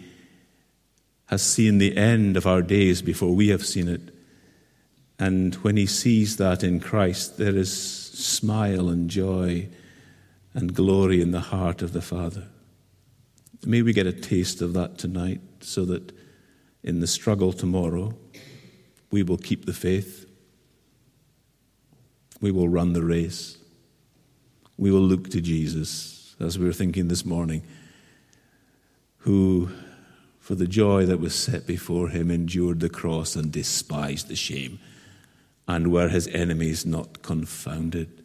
has 1.26 1.42
seen 1.42 1.80
the 1.80 1.98
end 1.98 2.38
of 2.38 2.46
our 2.46 2.62
days 2.62 3.02
before 3.02 3.34
we 3.34 3.48
have 3.48 3.66
seen 3.66 3.88
it. 3.88 4.14
And 5.18 5.56
when 5.56 5.78
he 5.78 5.88
sees 5.88 6.38
that 6.38 6.64
in 6.64 6.80
Christ, 6.80 7.40
there 7.40 7.56
is 7.56 7.76
smile 7.76 8.90
and 8.90 9.10
joy 9.10 9.68
and 10.54 10.74
glory 10.74 11.22
in 11.22 11.32
the 11.32 11.40
heart 11.40 11.82
of 11.82 11.94
the 11.94 12.02
Father. 12.02 12.48
May 13.66 13.82
we 13.82 13.94
get 13.94 14.08
a 14.08 14.14
taste 14.14 14.62
of 14.62 14.74
that 14.74 14.98
tonight 14.98 15.42
so 15.60 15.86
that 15.86 16.12
in 16.84 17.02
the 17.02 17.08
struggle 17.08 17.52
tomorrow, 17.52 18.14
we 19.12 19.24
will 19.24 19.38
keep 19.38 19.66
the 19.66 19.74
faith. 19.74 20.26
We 22.42 22.52
will 22.52 22.70
run 22.70 22.94
the 22.94 23.04
race. 23.04 23.58
We 24.78 24.92
will 24.92 25.02
look 25.02 25.30
to 25.32 25.42
Jesus, 25.42 26.36
as 26.40 26.58
we 26.58 26.66
were 26.66 26.74
thinking 26.74 27.10
this 27.10 27.26
morning, 27.26 27.64
who, 29.18 29.70
for 30.40 30.56
the 30.56 30.68
joy 30.68 31.06
that 31.06 31.20
was 31.20 31.36
set 31.36 31.68
before 31.68 32.10
him, 32.10 32.32
endured 32.32 32.80
the 32.80 32.90
cross 32.90 33.36
and 33.36 33.52
despised 33.52 34.30
the 34.30 34.38
shame, 34.38 34.80
and 35.68 35.92
were 35.92 36.08
his 36.08 36.28
enemies 36.30 36.86
not 36.86 37.22
confounded. 37.22 38.19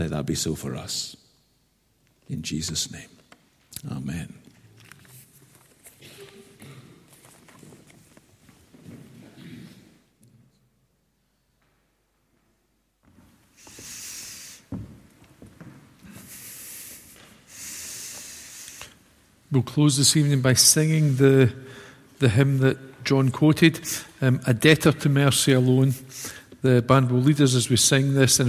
Let 0.00 0.12
that 0.12 0.24
be 0.24 0.34
so 0.34 0.54
for 0.54 0.76
us. 0.76 1.14
In 2.30 2.40
Jesus' 2.40 2.90
name. 2.90 3.10
Amen. 3.92 4.32
We'll 19.52 19.62
close 19.62 19.98
this 19.98 20.16
evening 20.16 20.40
by 20.40 20.54
singing 20.54 21.16
the, 21.16 21.52
the 22.20 22.30
hymn 22.30 22.60
that 22.60 23.04
John 23.04 23.28
quoted, 23.28 23.86
um, 24.22 24.40
A 24.46 24.54
Debtor 24.54 24.92
to 24.92 25.08
Mercy 25.10 25.52
Alone. 25.52 25.92
The 26.62 26.80
band 26.80 27.10
will 27.10 27.20
lead 27.20 27.42
us 27.42 27.54
as 27.54 27.68
we 27.68 27.76
sing 27.76 28.14
this. 28.14 28.40
And 28.40 28.48